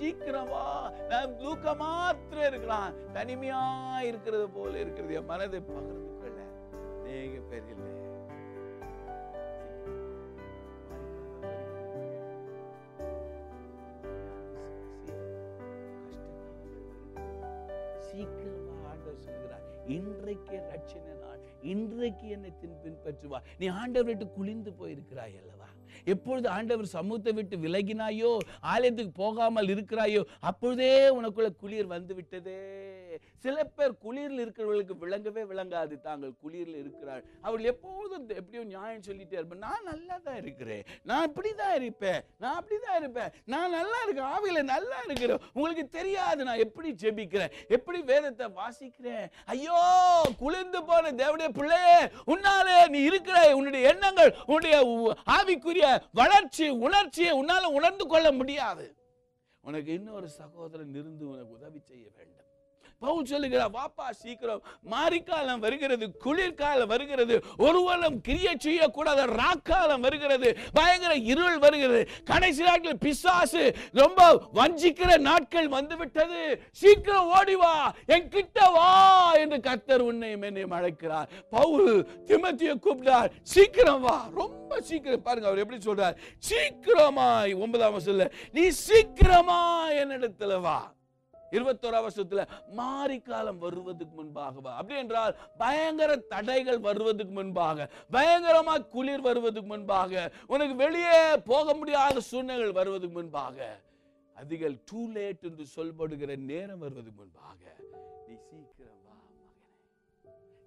சீக்கிரமா 0.00 0.66
நான் 1.08 1.36
தூக்க 1.36 1.74
மாத்திரம் 1.74 2.48
இருக்கிறான் 2.50 2.94
தனிமையா 3.14 3.64
இருக்கிறது 4.10 4.48
போல 4.48 4.72
இருக்கிறது. 4.78 5.14
என் 5.20 5.30
மனதை 5.32 5.60
பகிர்ந்து 5.60 6.12
கொள்ள. 6.20 6.40
நீங்க 7.06 7.40
பேர் 7.50 7.68
இன்றைக்கே 20.92 21.52
இன்றைக்கு 21.62 22.28
என்னை 22.28 22.50
தின் 22.60 22.80
பின்பற்றுவா 22.84 23.38
நீ 23.58 23.66
ஆண்டவர் 23.66 24.08
விட்டு 24.08 24.26
குளிந்து 24.30 24.70
போயிருக்கிறாய் 24.72 25.36
அல்லவா? 25.40 25.68
எப்பொழுது 26.04 26.48
ஆண்டவர் 26.48 26.86
சமூகத்தை 26.86 27.32
விட்டு 27.32 27.56
விலகினாயோ 27.56 28.38
ஆலயத்துக்கு 28.60 29.12
போகாமல் 29.12 29.68
இருக்கிறாயோ 29.68 30.22
அப்பொழுதே 30.40 31.08
உனக்குள்ள 31.08 31.50
குளிர் 31.56 31.86
வந்து 31.86 32.14
விட்டதே. 32.14 32.58
சில 33.44 33.64
பேர் 33.76 33.94
குளிரில் 34.04 34.42
இருக்கிறவர்களுக்கு 34.44 34.96
விளங்கவே 35.04 35.42
விளங்காது. 35.52 35.94
தாங்கள் 36.08 36.32
குளிரில் 36.44 36.78
இருக்கிறார். 36.82 37.22
அவர்கள் 37.46 37.70
எப்போதும் 37.74 38.28
எப்படியும் 38.40 38.70
நியாயம் 38.74 39.06
சொல்லிட்டே 39.08 39.38
இருப்பேன். 39.38 39.64
நான் 39.68 39.88
நல்லா 39.90 40.16
தான் 40.26 40.38
இருக்கிறேன். 40.42 40.82
நான் 41.10 41.26
இப்படி 41.30 41.52
தான் 41.62 41.74
இருப்பேன். 41.80 42.20
நான் 42.44 42.58
அப்படி 42.60 42.78
தான் 42.86 42.98
இருப்பேன். 43.02 43.30
நான் 43.54 43.74
நல்லா 43.78 44.00
இருக்கேன். 44.04 44.30
ஆவியில 44.34 44.62
நல்லா 44.74 44.98
இருக்கிறேன். 45.06 45.42
உங்களுக்கு 45.56 45.86
தெரியாது 45.98 46.48
நான் 46.50 46.64
எப்படி 46.66 46.90
ஜெபிக்கிறேன். 47.04 47.54
எப்படி 47.78 48.00
வேதத்தை 48.12 48.48
வாசிக்கிறேன். 48.60 49.26
ஐயோ 49.54 49.80
குளிர்ந்து 50.42 50.82
போன 50.90 51.12
தேவடைய 51.22 51.50
பிள்ளையே 51.60 51.98
உன்னாலே 52.34 52.78
நீ 52.96 53.02
இருக்கிற 53.10 53.38
உன்னுடைய 53.60 53.82
எண்ணங்கள் 53.92 54.32
உன்னுடைய 54.50 54.76
ஆவிக்குரிய 55.36 55.86
வளர்ச்சி 56.20 56.66
உணர்ச்சியை 56.86 57.32
உன்னால 57.40 57.70
உணர்ந்து 57.78 58.04
கொள்ள 58.12 58.28
முடியாது. 58.40 58.86
உனக்கு 59.64 59.90
இன்னொரு 59.98 60.28
சகோதரன் 60.40 60.96
இருந்து 61.00 61.24
உனக்கு 61.32 61.52
உதவி 61.58 61.80
செய்ய 61.90 62.06
வேண்டும். 62.16 62.43
பவுல் 63.02 63.30
சொல்லுகிறார் 63.32 63.72
வாப்பா 63.78 64.06
சீக்கிரம். 64.22 64.62
மாரிக்காலம் 64.92 65.62
வருகிறது 65.64 66.06
குளிர்காலம் 66.24 66.90
வருகிறது 66.92 67.34
ஒருவனும் 67.58 68.18
கிரிய 68.28 68.48
செய்யக்கூடாத 68.64 69.26
ராக்காலம் 69.40 70.04
வருகிறது 70.06 70.48
பயங்கர 70.78 71.14
இருள் 71.32 71.58
வருகிறது. 71.58 72.02
கடைசி 72.24 72.62
நாட்கள் 72.62 73.02
பிசாசு 73.04 73.64
ரொம்ப 73.92 74.20
வஞ்சிக்கிற 74.58 75.18
நாட்கள் 75.28 75.68
வந்து 75.68 75.96
விட்டது 75.96 76.40
சீக்கிரம் 76.82 77.30
ஓடி 77.38 77.54
வா 77.54 77.74
என் 78.06 78.28
கிட்ட 78.28 78.70
வா 78.70 78.88
என்று 79.42 79.60
கர்த்தர் 79.60 80.06
உன்னையும் 80.10 80.42
என்னையும் 80.42 80.76
அழைக்கிறார். 80.78 81.28
பவுல் 81.50 81.90
திமத்திய 82.26 82.74
கூப்பிட்டார் 82.86 83.30
சீக்கிரம் 83.42 84.02
வா 84.06 84.16
ரொம்ப 84.40 84.80
சீக்கிரம். 84.80 85.22
பாருங்க 85.22 85.48
அவர் 85.48 85.62
எப்படி 85.64 85.80
சொல்றார் 85.84 86.18
சீக்கிரமாய் 86.48 87.54
ஒன்பதாம் 87.64 87.94
வருஷத்துல 87.96 88.30
நீ 88.52 88.64
சீக்கிரமா 88.86 89.60
என்னிடத்துல 90.02 90.60
வா. 90.60 90.78
இருபத்தோராம் 91.54 92.06
வருஷத்துல 92.06 92.42
மாரிக்காலம் 92.78 93.60
வருவதற்கு 93.64 94.14
முன்பாகவா? 94.18 94.72
அப்படி 94.78 94.98
என்றால் 95.02 95.32
பயங்கர 95.58 96.10
தடைகள் 96.32 96.80
வருவதற்கு 96.86 97.34
முன்பாக 97.34 97.88
பயங்கரமா 98.10 98.76
குளிர் 98.94 99.26
வருவதற்கு 99.28 99.72
முன்பாக 99.72 100.12
உனக்கு 100.48 100.76
வெளியே 100.76 101.18
போக 101.46 101.74
முடியாத 101.74 102.24
சூழ்நிலைகள் 102.30 102.78
வருவதற்கு 102.78 103.18
முன்பாக 103.18 103.58
அதிகள் 104.36 104.76
டூ 104.88 105.00
லேட் 105.12 105.44
என்று 105.48 105.64
சொல்படுகிற 105.74 106.30
நேரம் 106.48 106.82
வருவதற்கு 106.84 107.20
முன்பாக 107.20 107.60
நீ 108.26 108.34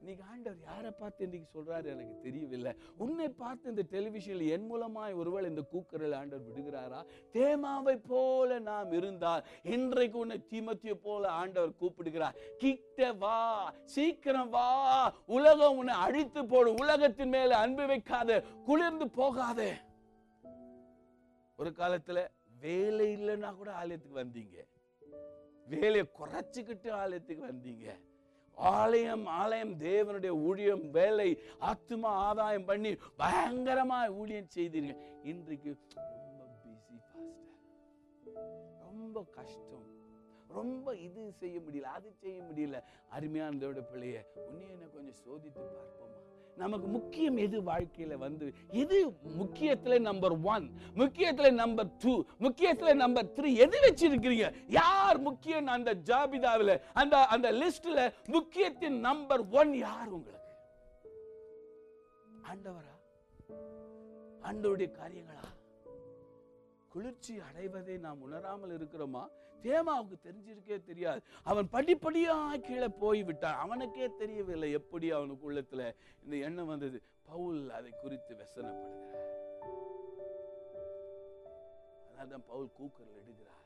இன்னைக்கு 0.07 0.31
ஆண்டவர் 0.31 0.59
யாரை 0.63 0.91
பார்த்து 0.91 1.23
இன்னைக்கு 1.23 1.47
சொல்றாரு 1.55 1.85
எனக்கு 1.85 2.19
தெரியவில்லை. 2.21 2.75
உன்னை 2.97 3.29
பார்த்து 3.29 3.69
இந்த 3.69 3.83
டெலிவிஷனில் 3.91 4.49
என் 4.49 4.67
மூலமாய் 4.71 5.15
ஒருவேளை 5.15 5.49
இந்த 5.49 5.63
கூக்குரல் 5.71 6.15
ஆண்டவர் 6.15 6.47
விடுகிறாரா? 6.47 7.05
தேமாவை 7.33 7.95
போல 8.07 8.59
நாம் 8.59 8.91
இருந்தால் 8.91 9.43
இன்றைக்கு 9.63 10.17
உன்னை 10.17 10.37
தீமத்திய 10.51 10.93
போல 10.93 11.27
ஆண்டவர் 11.27 11.75
கூப்பிடுகிறார். 11.75 12.37
கிட்ட 12.57 13.13
வா 13.13 13.73
சீக்கிரம் 13.83 14.49
வா 14.49 14.69
உலகம் 15.25 15.77
உன்னை 15.77 15.93
அழித்து 15.93 16.45
போடும். 16.45 16.79
உலகத்தின் 16.79 17.29
மேல 17.29 17.57
அன்பு 17.57 17.87
வைக்காத 17.87 18.43
குளிர்ந்து 18.65 19.09
போகாதே. 19.09 19.71
ஒரு 21.55 21.69
காலத்துல 21.69 22.27
வேலை 22.59 23.13
இல்லைன்னா 23.17 23.55
கூட 23.55 23.71
ஆலயத்துக்கு 23.73 24.23
வந்தீங்க. 24.23 24.57
வேலையை 25.65 26.07
குறைச்சிக்கிட்டு 26.19 26.91
ஆலயத்துக்கு 26.91 27.45
வந்தீங்க. 27.53 28.05
ஆலயம் 28.57 29.25
ஆலயம் 29.25 29.73
தேவனுடைய 29.79 30.27
ஊழியம் 30.27 30.89
வேலை 30.91 31.39
ஆத்மா 31.59 32.09
ஆதாயம் 32.09 32.65
பண்ணி 32.65 32.95
பயங்கரமாக 33.15 34.13
ஊழியம் 34.13 34.47
செய்தீர்கள். 34.47 35.01
இன்றைக்கு 35.23 35.77
ரொம்ப 35.95 36.43
பிஸி 36.63 36.97
பாஸ்டர் 37.13 37.45
ரொம்ப 38.79 39.23
கஷ்டம். 39.23 39.85
ரொம்ப 40.47 40.95
இது 40.95 41.31
செய்ய 41.31 41.59
முடியல 41.59 41.81
அது 41.81 42.11
செய்ய 42.11 42.41
முடியல. 42.41 42.83
அருமையானதோட 43.11 43.81
பிள்ளைய 43.91 44.25
உன்னை 44.47 44.69
என்ன 44.69 44.85
கொஞ்சம் 44.85 45.19
சோதித்து 45.25 45.63
பார்ப்போமா? 45.75 46.19
நமக்கு 46.57 46.87
முக்கியம் 46.87 47.37
எது 47.37 47.57
வாழ்க்கையில 47.61 48.13
வந்து 48.17 48.45
எது 48.73 48.97
முக்கியத்துல 49.37 49.99
நம்பர் 50.01 50.35
ஒன் 50.45 50.65
முக்கியத்துல 50.95 51.51
நம்பர் 51.53 51.89
டூ 51.97 52.13
முக்கியத்துல 52.39 52.93
நம்பர் 52.95 53.31
த்ரீ 53.31 53.49
எது 53.57 53.77
வச்சிருக்கிறீங்க? 53.77 54.47
யார் 54.69 55.19
முக்கியம் 55.19 55.67
அந்த 55.67 55.93
ஜாபிதாவில் 56.07 56.73
அந்த 56.93 57.25
அந்த 57.27 57.51
லிஸ்ட்ல 57.51 57.99
முக்கியத்தின் 58.27 58.99
நம்பர் 58.99 59.43
ஒன் 59.51 59.73
யார் 59.79 60.09
உங்களுக்கு? 60.09 60.35
ஆண்டவரா? 62.49 62.95
ஆண்டவருடைய 64.43 64.89
காரியங்களா? 64.91 65.45
குளிர்ச்சி 66.97 67.33
அடைவதை 67.39 67.95
நாம் 67.97 68.21
உணராமல் 68.21 68.71
இருக்கிறோமா? 68.77 69.23
தேமாவுக்கு 69.63 70.15
தெரிஞ்சிருக்கே 70.23 70.77
தெரியாது. 70.83 71.19
அவன் 71.43 71.67
படிப்படியாக 71.69 72.57
கீழே 72.57 72.87
போய்விட்டான். 72.99 73.57
அவனுக்கே 73.63 74.07
தெரியவில்லை 74.21 74.69
எப்படி 74.71 75.11
அவனுக்கு 75.11 75.51
உள்ளத்துல 75.51 75.81
இந்த 76.23 76.35
எண்ணம் 76.47 76.67
வந்தது. 76.67 77.01
பவுல் 77.29 77.69
அதை 77.69 77.91
குறித்து 78.01 78.33
வெசனப்படுகிறார். 78.35 79.25
அதனால்தான் 82.07 82.45
பவுல் 82.47 82.71
கூக்குரல் 82.77 83.19
இடுகிறார் 83.21 83.63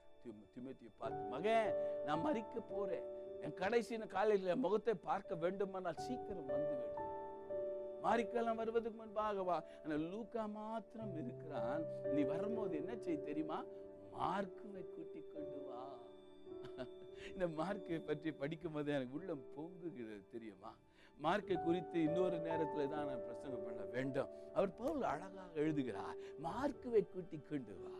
திமுத்தியை 0.55 0.91
பார்த்து 0.97 1.23
மகன் 1.23 1.71
நான் 2.05 2.25
மறிக்க 2.25 2.59
போறேன். 2.69 3.07
என் 3.41 3.53
கடைசி 3.53 3.97
காலையில் 3.97 4.61
முகத்தை 4.65 4.93
பார்க்க 4.93 5.35
வேண்டுமானால் 5.35 6.03
சீக்கிரம் 6.07 6.45
வந்து 6.45 6.73
வேண்டும் 6.79 7.10
மாரிக்கெல்லாம் 8.03 8.59
வருவதற்கு 8.61 8.99
முன்பாக 8.99 9.43
வா. 9.49 9.57
லூக்கா 9.85 10.43
மாத்திரம் 10.57 11.13
இருக்கிறான். 11.21 11.83
நீ 12.13 12.21
வரும்போது 12.33 12.73
என்ன 12.81 12.95
செய்ய 12.95 13.17
தெரியுமா? 13.29 13.59
மார்க்குவை 14.19 14.83
கூட்டிக் 14.93 15.31
கொண்டு 15.33 15.59
வா. 15.67 15.83
இந்த 17.31 17.47
மார்க்கை 17.59 17.99
பற்றி 18.05 18.31
படிக்கும் 18.31 18.75
போது 18.77 18.89
எனக்கு 18.97 19.17
உள்ளம் 19.19 19.43
பொங்குகிறது 19.57 20.23
தெரியுமா? 20.35 20.71
மார்க்கை 21.23 21.55
குறித்து 21.63 21.97
இன்னொரு 22.07 22.37
நேரத்தில் 22.39 22.91
தான் 22.93 23.07
நான் 23.09 23.25
பிரசங்கம் 23.25 23.65
பண்ண 23.65 23.81
வேண்டும். 23.95 24.29
அவர் 24.53 24.75
பவுல் 24.75 25.03
அழகாக 25.11 25.59
எழுதுகிறார் 25.63 26.17
மார்க்குவை 26.47 27.01
கூட்டிக் 27.13 27.49
கொண்டு 27.49 27.75
வா. 27.81 27.93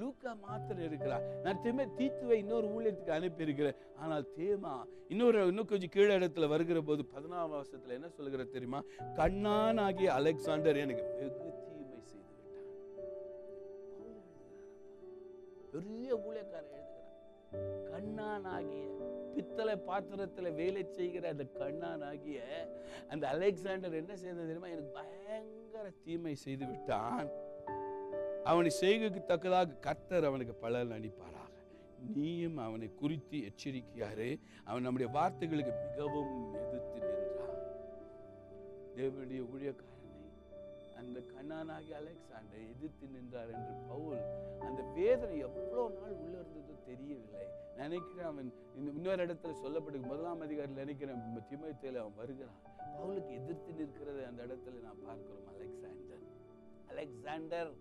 லூக்கா 0.00 0.30
மாத்திரம் 0.46 0.86
இருக்கிறார். 0.88 1.24
நான் 1.44 1.60
திரும்ப 1.64 1.84
தீத்துவை 1.98 2.36
இன்னொரு 2.42 2.66
ஊழியத்துக்கு 2.76 3.16
அனுப்பியிருக்கிறேன். 3.18 3.78
ஆனால் 4.02 4.24
தேமா 4.38 4.74
இன்னொரு 5.12 5.40
இன்னும் 5.50 5.68
கொஞ்சம் 5.72 5.92
கீழே 5.96 6.12
இடத்துல 6.18 6.48
வருகிற 6.52 6.78
போது 6.88 7.02
பதினாறாம் 7.14 7.54
வருஷத்துல 7.54 7.96
என்ன 7.98 8.08
சொல்லுகிற 8.16 8.44
தெரியுமா? 8.54 8.80
கண்ணானாகிய 9.20 10.10
அலெக்சாண்டர் 10.18 10.82
எனக்கு 10.84 11.04
வெகு 11.18 11.50
தீமை 11.68 12.00
செய்து 12.10 12.32
விட்டான் 12.34 12.72
பெரிய 15.74 16.16
ஊழியக்காரர் 16.26 16.74
எழுதுகிறான் 16.80 17.12
கண்ணானாகிய 17.92 18.82
பித்தளை 19.36 19.74
பாத்திரத்துல 19.88 20.54
வேலை 20.60 20.82
செய்கிற 20.98 21.24
அந்த 21.34 21.44
கண்ணானாகிய 21.60 22.40
அந்த 23.12 23.24
அலெக்சாண்டர் 23.34 24.00
என்ன 24.02 24.12
செய்தது 24.22 24.48
தெரியுமா? 24.50 24.70
எனக்கு 24.74 24.94
பயங்கர 25.00 25.86
தீமை 26.04 26.34
செய்து 26.46 26.64
விட்டான். 26.70 27.28
அவனை 28.50 28.70
செய்கைக்கு 28.80 29.20
தக்கதாக 29.24 29.78
கர்த்தர் 29.86 30.24
அவனுக்கு 30.24 30.54
பலன் 30.54 30.94
அளிப்பாராக. 30.96 31.52
நீயும் 32.14 32.58
அவனை 32.66 32.88
குறித்து 32.94 33.36
எச்சரிக்கையாரு. 33.48 34.28
அவன் 34.64 34.84
நம்முடைய 34.86 35.08
வார்த்தைகளுக்கு 35.18 35.72
மிகவும் 35.84 36.34
எதிர்த்து 36.62 36.98
நின்றான். 37.06 37.60
தேவனுடைய 38.96 39.42
ஊழியக்காரனை 39.52 39.92
அந்த 41.00 41.20
கண்ணானாகி 41.34 41.92
அலெக்சாண்டரை 42.00 42.64
எதிர்த்து 42.74 43.06
நின்றார் 43.06 43.52
என்று 43.56 43.74
பவுல் 43.88 44.22
அந்த 44.66 44.82
வேதனை 44.98 45.38
எவ்வளோ 45.38 45.80
நாள் 45.96 46.14
உள்ள 46.22 46.34
இருந்ததோ 46.42 46.74
தெரியவில்லை. 46.90 47.46
நினைக்கிறேன் 47.76 48.28
அவன் 48.32 48.52
இந்த 48.76 48.90
இன்னொரு 48.96 49.26
இடத்துல 49.26 49.54
சொல்லப்படுது 49.64 50.10
முதலாம் 50.12 50.44
அதிகாரியில் 50.46 50.80
நினைக்கிறேன் 50.82 51.24
திமயத்தில் 51.50 52.00
அவன் 52.02 52.20
வருகிறான். 52.20 52.60
பவுலுக்கு 52.96 53.32
எதிர்த்து 53.40 53.72
நிற்கிறதை 53.80 54.22
அந்த 54.30 54.40
இடத்துல 54.48 54.82
நான் 54.88 55.02
பார்க்கிறோம். 55.06 55.48
அலெக்சாண்டர். 55.54 56.22
அலெக்சாண்டர். 56.92 57.72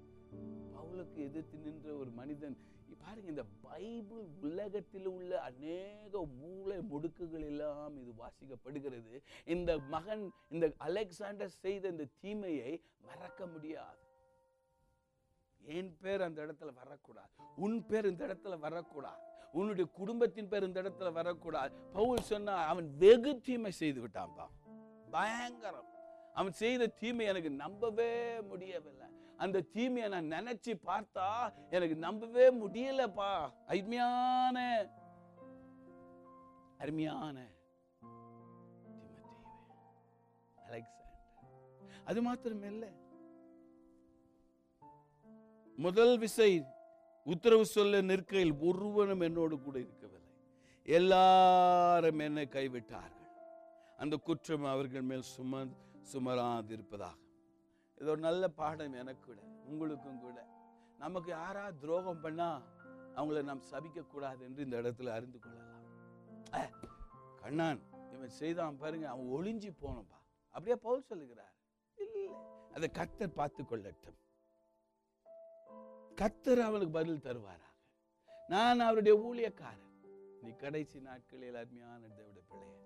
பவுலுக்கு 0.75 1.17
எதிர்த்து 1.17 1.57
நின்ற 1.57 1.93
ஒரு 1.93 2.09
மனிதன் 2.09 2.71
பாருங்க 3.05 3.29
இந்த 3.29 3.43
பைபிள் 3.61 4.25
உலகத்தில் 4.41 5.05
உள்ள 5.05 5.41
அநேக 5.41 6.25
மூளை 6.25 6.77
முடுக்குகள் 6.77 7.45
எல்லாம் 7.45 7.97
இது 7.97 8.11
வாசிக்கப்படுகிறது. 8.23 9.21
இந்த 9.45 9.77
மகன் 9.77 10.31
இந்த 10.49 10.71
அலெக்சாண்டர் 10.77 11.49
செய்த 11.49 11.87
இந்த 11.87 12.05
தீமையை 12.21 12.81
மறக்க 13.01 13.45
முடியாது. 13.45 14.01
என் 15.61 15.97
பேர் 16.01 16.21
அந்த 16.21 16.45
இடத்துல 16.45 16.73
வரக்கூடாது. 16.73 17.29
உன் 17.55 17.85
பேர் 17.85 18.05
இந்த 18.05 18.27
இடத்துல 18.27 18.59
வரக்கூடாது. 18.59 19.21
உன்னுடைய 19.51 19.89
குடும்பத்தின் 19.91 20.47
பேர் 20.47 20.63
இந்த 20.63 20.81
இடத்துல 20.81 21.11
வரக்கூடாது. 21.11 21.75
பவுல் 21.93 22.21
சொன்னா 22.21 22.53
அவன் 22.53 22.97
வெகு 22.97 23.41
தீமை 23.41 23.71
செய்து 23.71 24.07
விட்டான்பா 24.07 24.47
பயங்கரம். 25.11 25.89
அவன் 26.33 26.51
செய்த 26.51 26.87
தீமை 26.87 27.25
எனக்கு 27.25 27.49
நம்பவே 27.49 28.41
முடியவில்லை. 28.41 29.07
அந்த 29.37 29.61
தீமையை 29.61 30.21
நான் 30.21 30.31
நினைச்சு 30.31 30.79
பார்த்தா 30.85 31.53
எனக்கு 31.69 31.95
நம்பவே 31.95 32.53
முடியலப்பா. 32.53 33.53
அருமையான 33.65 34.87
அருமையான 36.77 37.51
அது 42.05 42.21
மாத்திரம் 42.21 42.63
இல்லை 42.63 42.89
முதல் 45.75 46.17
விசை 46.17 46.65
உத்தரவு 47.23 47.65
சொல்ல 47.65 48.01
நிற்கையில் 48.01 48.53
ஒருவனும் 48.59 49.19
என்னோடு 49.19 49.59
கூட 49.59 49.79
இருக்கவில்லை. 49.79 50.31
எல்லாரும் 50.83 52.19
என்னை 52.19 52.45
கைவிட்டார்கள். 52.45 53.29
அந்த 53.97 54.15
குற்றம் 54.15 54.63
அவர்கள் 54.63 55.01
மேல் 55.01 55.23
சும 55.37 55.67
சுமராதிருப்பதாக 56.13 57.21
இது 57.95 58.09
ஒரு 58.09 58.19
நல்ல 58.19 58.47
பாடம் 58.47 58.93
எனக்கு 58.93 59.25
கூட 59.25 59.41
உங்களுக்கும் 59.65 60.19
கூட. 60.19 60.47
நமக்கு 60.97 61.29
யாரா 61.29 61.71
துரோகம் 61.71 62.21
பண்ணா 62.21 62.61
அவங்கள 63.15 63.43
நாம் 63.43 63.61
சபிக்க 63.71 64.07
கூடாது 64.07 64.43
என்று 64.43 64.63
இந்த 64.63 64.81
இடத்துல 64.81 65.07
அறிந்து 65.07 65.39
கொள்ளலாம். 65.39 65.81
கண்ணான் 67.35 67.79
இவன் 68.11 68.29
செய்தான் 68.29 68.77
பாருங்க 68.77 69.09
அவன் 69.09 69.25
ஒளிஞ்சு 69.25 69.71
போனப்பா 69.81 70.19
அப்படியே 70.45 70.75
பவுல் 70.75 71.01
சொல்லுகிறார். 71.01 71.55
இல்லை 71.95 72.29
அதை 72.73 72.89
கத்தர் 72.93 73.33
பார்த்து 73.33 73.63
கொள்ளட்டும். 73.63 74.19
கத்தர் 76.15 76.61
அவனுக்கு 76.61 76.89
பதில் 76.89 77.23
தருவாராக. 77.23 77.71
நான் 78.47 78.79
அவருடைய 78.79 79.17
ஊழியக்காரன். 79.19 79.91
நீ 80.41 80.49
கடைசி 80.49 80.99
நாட்களில் 80.99 81.55
அருமையான 81.55 82.07
தேவட 82.07 82.39
பிள்ளைய. 82.49 82.81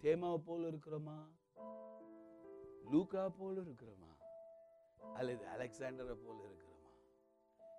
தேமாவை 0.00 0.36
போல 0.36 0.68
இருக்கிறோமா? 0.68 1.18
லூக்கா 2.90 3.28
போல 3.28 3.60
இருக்கிறோமா? 3.60 4.16
அல்லது 5.14 5.46
அலெக்சாண்டரை 5.46 6.14
போல 6.24 6.48
இருக்கிறோமா? 6.48 6.90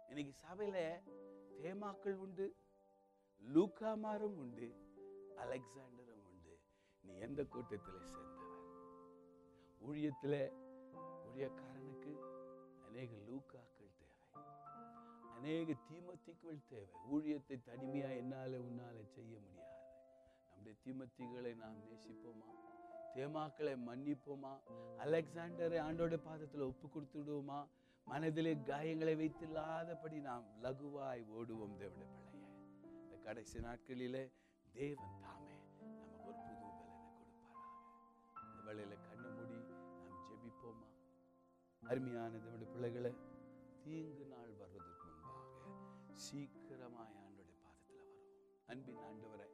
இன்னைக்கு 0.08 0.48
சபையில 0.48 1.02
தேமாக்கள் 1.62 2.14
உண்டு 2.14 2.56
லூக்காமாரும் 3.54 4.36
உண்டு 4.36 4.76
அலெக்சாண்டரும் 5.38 6.24
உண்டு. 6.28 6.60
நீ 7.02 7.18
எந்த 7.18 7.44
கூட்டத்தில் 7.44 8.02
சேர்ந்தவர்? 8.02 8.54
ஊழியத்தில் 9.88 10.54
ஊழியக்காரனுக்கு 11.28 12.20
அநேக 12.86 13.16
லூக்காக்கள் 13.16 13.92
தேவை. 14.00 14.44
அநேக 15.36 15.74
தீமத்திக்கள் 15.92 16.66
தேவை. 16.68 17.02
ஊழியத்தை 17.14 17.60
தனிமையா 17.66 18.16
என்னால் 18.16 18.52
உன்னால 18.52 19.04
செய்ய 19.04 19.40
முடியாது. 19.40 19.74
நம்முடைய 20.48 20.78
தீமத்திகளை 20.86 21.56
நாம் 21.56 21.76
நேசிப்போமா? 21.76 22.74
தேமாக்களை 23.16 23.74
மன்னிப்போமா? 23.88 24.54
அலெக்சாண்டரை 24.98 25.80
ஆண்டோட 25.88 26.16
பாதத்தில் 26.18 26.62
ஒப்பு 26.62 26.88
கொடுத்துடுவோமா? 26.88 27.60
மனதிலே 28.08 28.54
காயங்களை 28.56 29.14
வைத்தில்லாதபடி 29.22 30.18
நாம் 30.22 30.46
லகுவாய் 30.64 31.24
ஓடுவோம் 31.38 31.78
தேவனுடைய 31.82 32.10
பிள்ளைய. 32.16 32.50
இந்த 33.04 33.16
கடைசி 33.24 33.60
நாட்களிலே 33.60 34.24
தேவன் 34.74 35.16
தாமே 35.22 35.56
நமக்கு 36.00 36.28
ஒரு 36.28 36.38
புது 36.46 36.58
பலனை 36.64 37.16
கொடுப்பாராக. 37.18 37.64
இந்த 38.44 38.60
வேளையில 38.68 38.94
கண்ணு 39.08 39.30
மூடி 39.38 39.58
நாம் 39.72 40.26
ஜெபிப்போமா? 40.28 40.90
அருமையான 41.82 42.38
தேவனுடைய 42.38 42.70
பிள்ளைகளை 42.74 43.14
தீங்கு 43.84 44.26
நாள் 44.26 44.54
வர்றதுக்கு 44.62 45.08
முன்பாக 45.08 45.74
சீக்கிரமாய் 46.26 47.16
ஆண்டோடைய 47.24 47.58
பாதத்தில் 47.64 47.98
வருவோம். 47.98 48.24
அன்பின் 48.66 49.02
ஆண்டவரை 49.08 49.45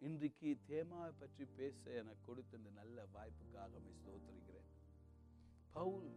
இன்றைக்கு 0.00 0.56
தேமாவை 0.68 1.12
பற்றி 1.18 1.44
பேச 1.44 1.90
எனக்கு 1.90 2.24
கொடுத்த 2.26 2.56
இந்த 2.56 2.70
நல்ல 2.70 3.06
வாய்ப்புக்காக 3.14 3.80
ஸ்தோத்திருக்கிறேன். 3.84 4.68
பவுல் 5.72 6.10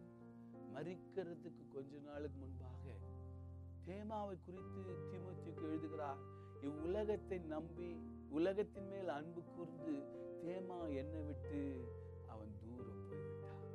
மறிக்கிறதுக்கு 0.74 1.64
கொஞ்ச 1.68 2.00
நாளுக்கு 2.00 2.38
முன்பாக 2.38 2.96
தேமாவை 3.86 4.36
குறித்து 4.46 4.98
திமுத்திக்கு 5.12 5.64
எழுதுகிறார். 5.64 6.22
இவ்வுலகத்தை 6.62 7.40
நம்பி 7.40 7.90
உலகத்தின் 8.30 8.88
மேல் 8.88 9.08
அன்பு 9.08 9.44
கூர்ந்து 9.44 9.96
தேமா 10.44 10.80
என்னை 10.96 11.22
விட்டு 11.22 11.62
அவன் 12.28 12.54
தூரம் 12.62 13.08
போய்விட்டான். 13.10 13.66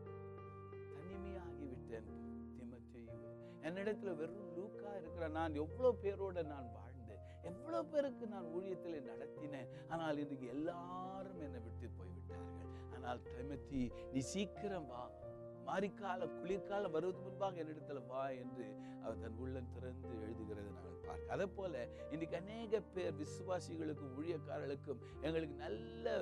தனிமையாகி 0.94 1.66
விட்டேன் 1.68 2.10
திமத்தையும் 2.56 3.24
என்னிடத்துல 3.62 4.16
வெறும் 4.16 4.52
லூக்கா 4.56 4.96
இருக்கிற 4.96 5.28
நான் 5.28 5.54
எவ்வளவு 5.54 5.98
பேரோட 6.02 6.42
நான் 6.42 6.74
எவ்வளவு 7.50 7.90
பேருக்கு 7.92 8.26
நான் 8.34 8.50
ஊழியத்தில் 8.56 9.08
நடத்தினேன். 9.10 9.70
ஆனால் 9.94 10.22
இன்றைக்கு 10.24 10.48
எல்லாரும் 10.56 11.42
என்னை 11.48 11.60
விட்டு 11.66 11.90
போய்விட்டார்கள். 11.98 12.72
ஆனால் 12.96 13.22
திமத்தி 13.34 13.82
நீ 14.14 14.22
சீக்கிரம் 14.32 14.88
வா. 14.92 15.04
மாரிக்கால 15.68 16.26
குளிர்காலம் 16.40 16.94
வருவது 16.94 17.20
முன்பாக 17.26 17.60
என்னிடத்துல 17.62 18.00
வா 18.08 18.22
என்று 18.40 18.64
அவர் 19.02 19.20
தன் 19.22 19.38
உள்ளம் 19.42 19.70
திறந்து 19.74 20.08
எழுதுகிறது 20.24 20.66
நாங்கள் 20.74 20.98
பார்க்க. 21.06 21.32
அதே 21.34 21.46
போல 21.56 21.72
இன்னைக்கு 22.14 22.36
அநேக 22.40 22.80
பேர் 22.94 23.16
விசுவாசிகளுக்கும் 23.20 24.12
ஊழியக்காரர்களுக்கும் 24.18 25.00
எங்களுக்கு 25.26 25.56
நல்ல 25.64 26.12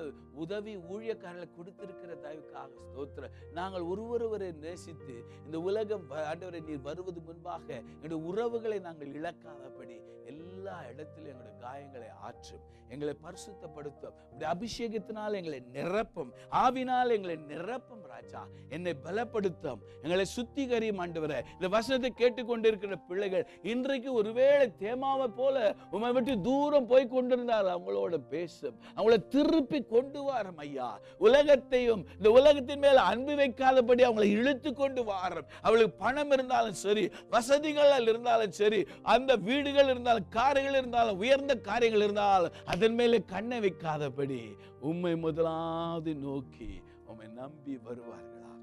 உதவி 0.43 0.73
ஊழியக்காரர்களை 0.93 1.47
கொடுத்திருக்கிற 1.57 2.15
தயவுக்காக 2.25 2.85
ஸ்தோத்திரம். 2.87 3.35
நாங்கள் 3.59 3.89
ஒருவொருவரை 3.91 4.49
நேசித்து 4.65 5.15
இந்த 5.45 5.59
உலகம் 5.69 6.05
ஆண்டவரை 6.29 6.61
நீர் 6.69 6.87
வருவது 6.89 7.21
முன்பாக 7.29 7.67
எங்களுடைய 7.93 8.21
உறவுகளை 8.31 8.79
நாங்கள் 8.87 9.13
இழக்காதபடி 9.19 9.97
எல்லா 10.31 10.42
எல்லா 10.63 10.81
இடத்திலும் 10.93 11.31
எங்களுடைய 11.31 11.57
காயங்களை 11.63 12.09
ஆற்றும் 12.21 12.71
எங்களை 12.89 13.13
பரிசுத்தப்படுத்தும். 13.23 14.15
அபிஷேகத்தினால் 14.39 15.35
எங்களை 15.37 15.63
நிரப்பும். 15.73 16.31
ஆவினால் 16.51 17.11
எங்களை 17.15 17.35
நிரப்பும் 17.47 18.03
ராஜா. 18.07 18.47
என்னை 18.69 18.95
பலப்படுத்தும். 19.03 19.79
எங்களை 20.01 20.25
சுத்திகரியும் 20.35 21.01
ஆண்டவரே. 21.03 21.39
இந்த 21.53 21.67
வசனத்தை 21.69 22.11
கேட்டுக்கொண்டிருக்கிற 22.17 22.95
பிள்ளைகள் 23.07 23.47
இன்றைக்கு 23.63 24.13
ஒருவேளை 24.13 24.71
தேமாவை 24.79 25.27
போல 25.27 25.75
உமை 25.91 26.11
விட்டு 26.11 26.41
தூரம் 26.41 26.87
போய் 26.87 27.07
கொண்டிருந்தால் 27.07 27.65
அவங்களோட 27.65 28.17
பேசும். 28.17 28.79
அவங்கள 28.95 29.27
திருப்பி 29.27 29.81
கொண்டு 29.83 30.21
வாரம் 30.21 30.57
ஐயா. 30.57 30.99
உலகத்தையும் 31.17 32.05
இந்த 32.17 32.31
உலகத்தின் 32.31 32.79
மேல 32.79 33.01
அன்பு 33.01 33.35
வைக்காதபடி 33.35 34.03
அவங்களை 34.09 34.29
இழுத்து 34.39 34.73
கொண்டு 34.73 35.03
வாரம். 35.03 35.45
அவளுக்கு 35.61 35.97
பணம் 35.97 36.31
இருந்தாலும் 36.31 36.79
சரி 36.85 37.09
வசதிகள் 37.29 38.01
இருந்தாலும் 38.01 38.51
சரி 38.51 38.85
அந்த 39.01 39.35
வீடுகள் 39.35 39.85
இருந்தாலும் 39.85 40.29
கார் 40.29 40.52
காரியங்கள் 40.53 40.81
இருந்தாலும் 40.81 41.19
உயர்ந்த 41.21 41.53
காரியங்கள் 41.67 42.03
இருந்தாலும் 42.07 42.55
அதன் 42.73 42.95
மேலே 42.97 43.17
கண்ணை 43.33 43.57
வைக்காதபடி 43.65 44.41
உம்மை 44.89 45.13
முதலாவது 45.23 46.11
நோக்கி 46.25 46.67
உம்மை 47.09 47.27
நம்பி 47.39 47.73
வருவார்களாக. 47.87 48.59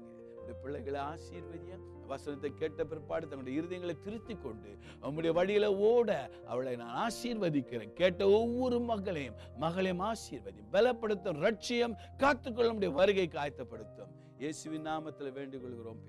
பிள்ளைகளை 0.61 0.99
ஆசீர்வதியா 1.09 1.77
வசனத்தை 2.11 2.49
கேட்ட 2.61 2.83
பிற்பாடு 2.91 3.25
தங்களுடைய 3.27 3.55
இருதயங்களை 3.61 3.95
திருத்தி 4.05 4.35
கொண்டு 4.45 4.71
உம்முடைய 5.07 5.31
வழியில 5.39 5.65
ஓட 5.89 6.09
அவளை 6.51 6.73
நான் 6.81 6.95
ஆசீர்வதிக்கிறேன். 7.05 7.93
கேட்ட 8.01 8.21
ஒவ்வொரு 8.39 8.79
மகளையும் 8.91 9.37
மகளையும் 9.65 10.03
ஆசீர்வதி 10.11 10.63
பலப்படுத்தும் 10.75 11.41
ரட்சியம் 11.47 11.97
காத்துக்கொள்ள 12.23 12.71
முடிய 12.77 12.91
வருகை 13.01 13.27
காய்த்தப்படுத்தும். 13.37 14.13
இயேசுவின் 14.43 14.87
நாமத்தில் 14.91 15.35
வேண்டிக் 15.39 15.63
கொள்கிறோம் 15.65 16.03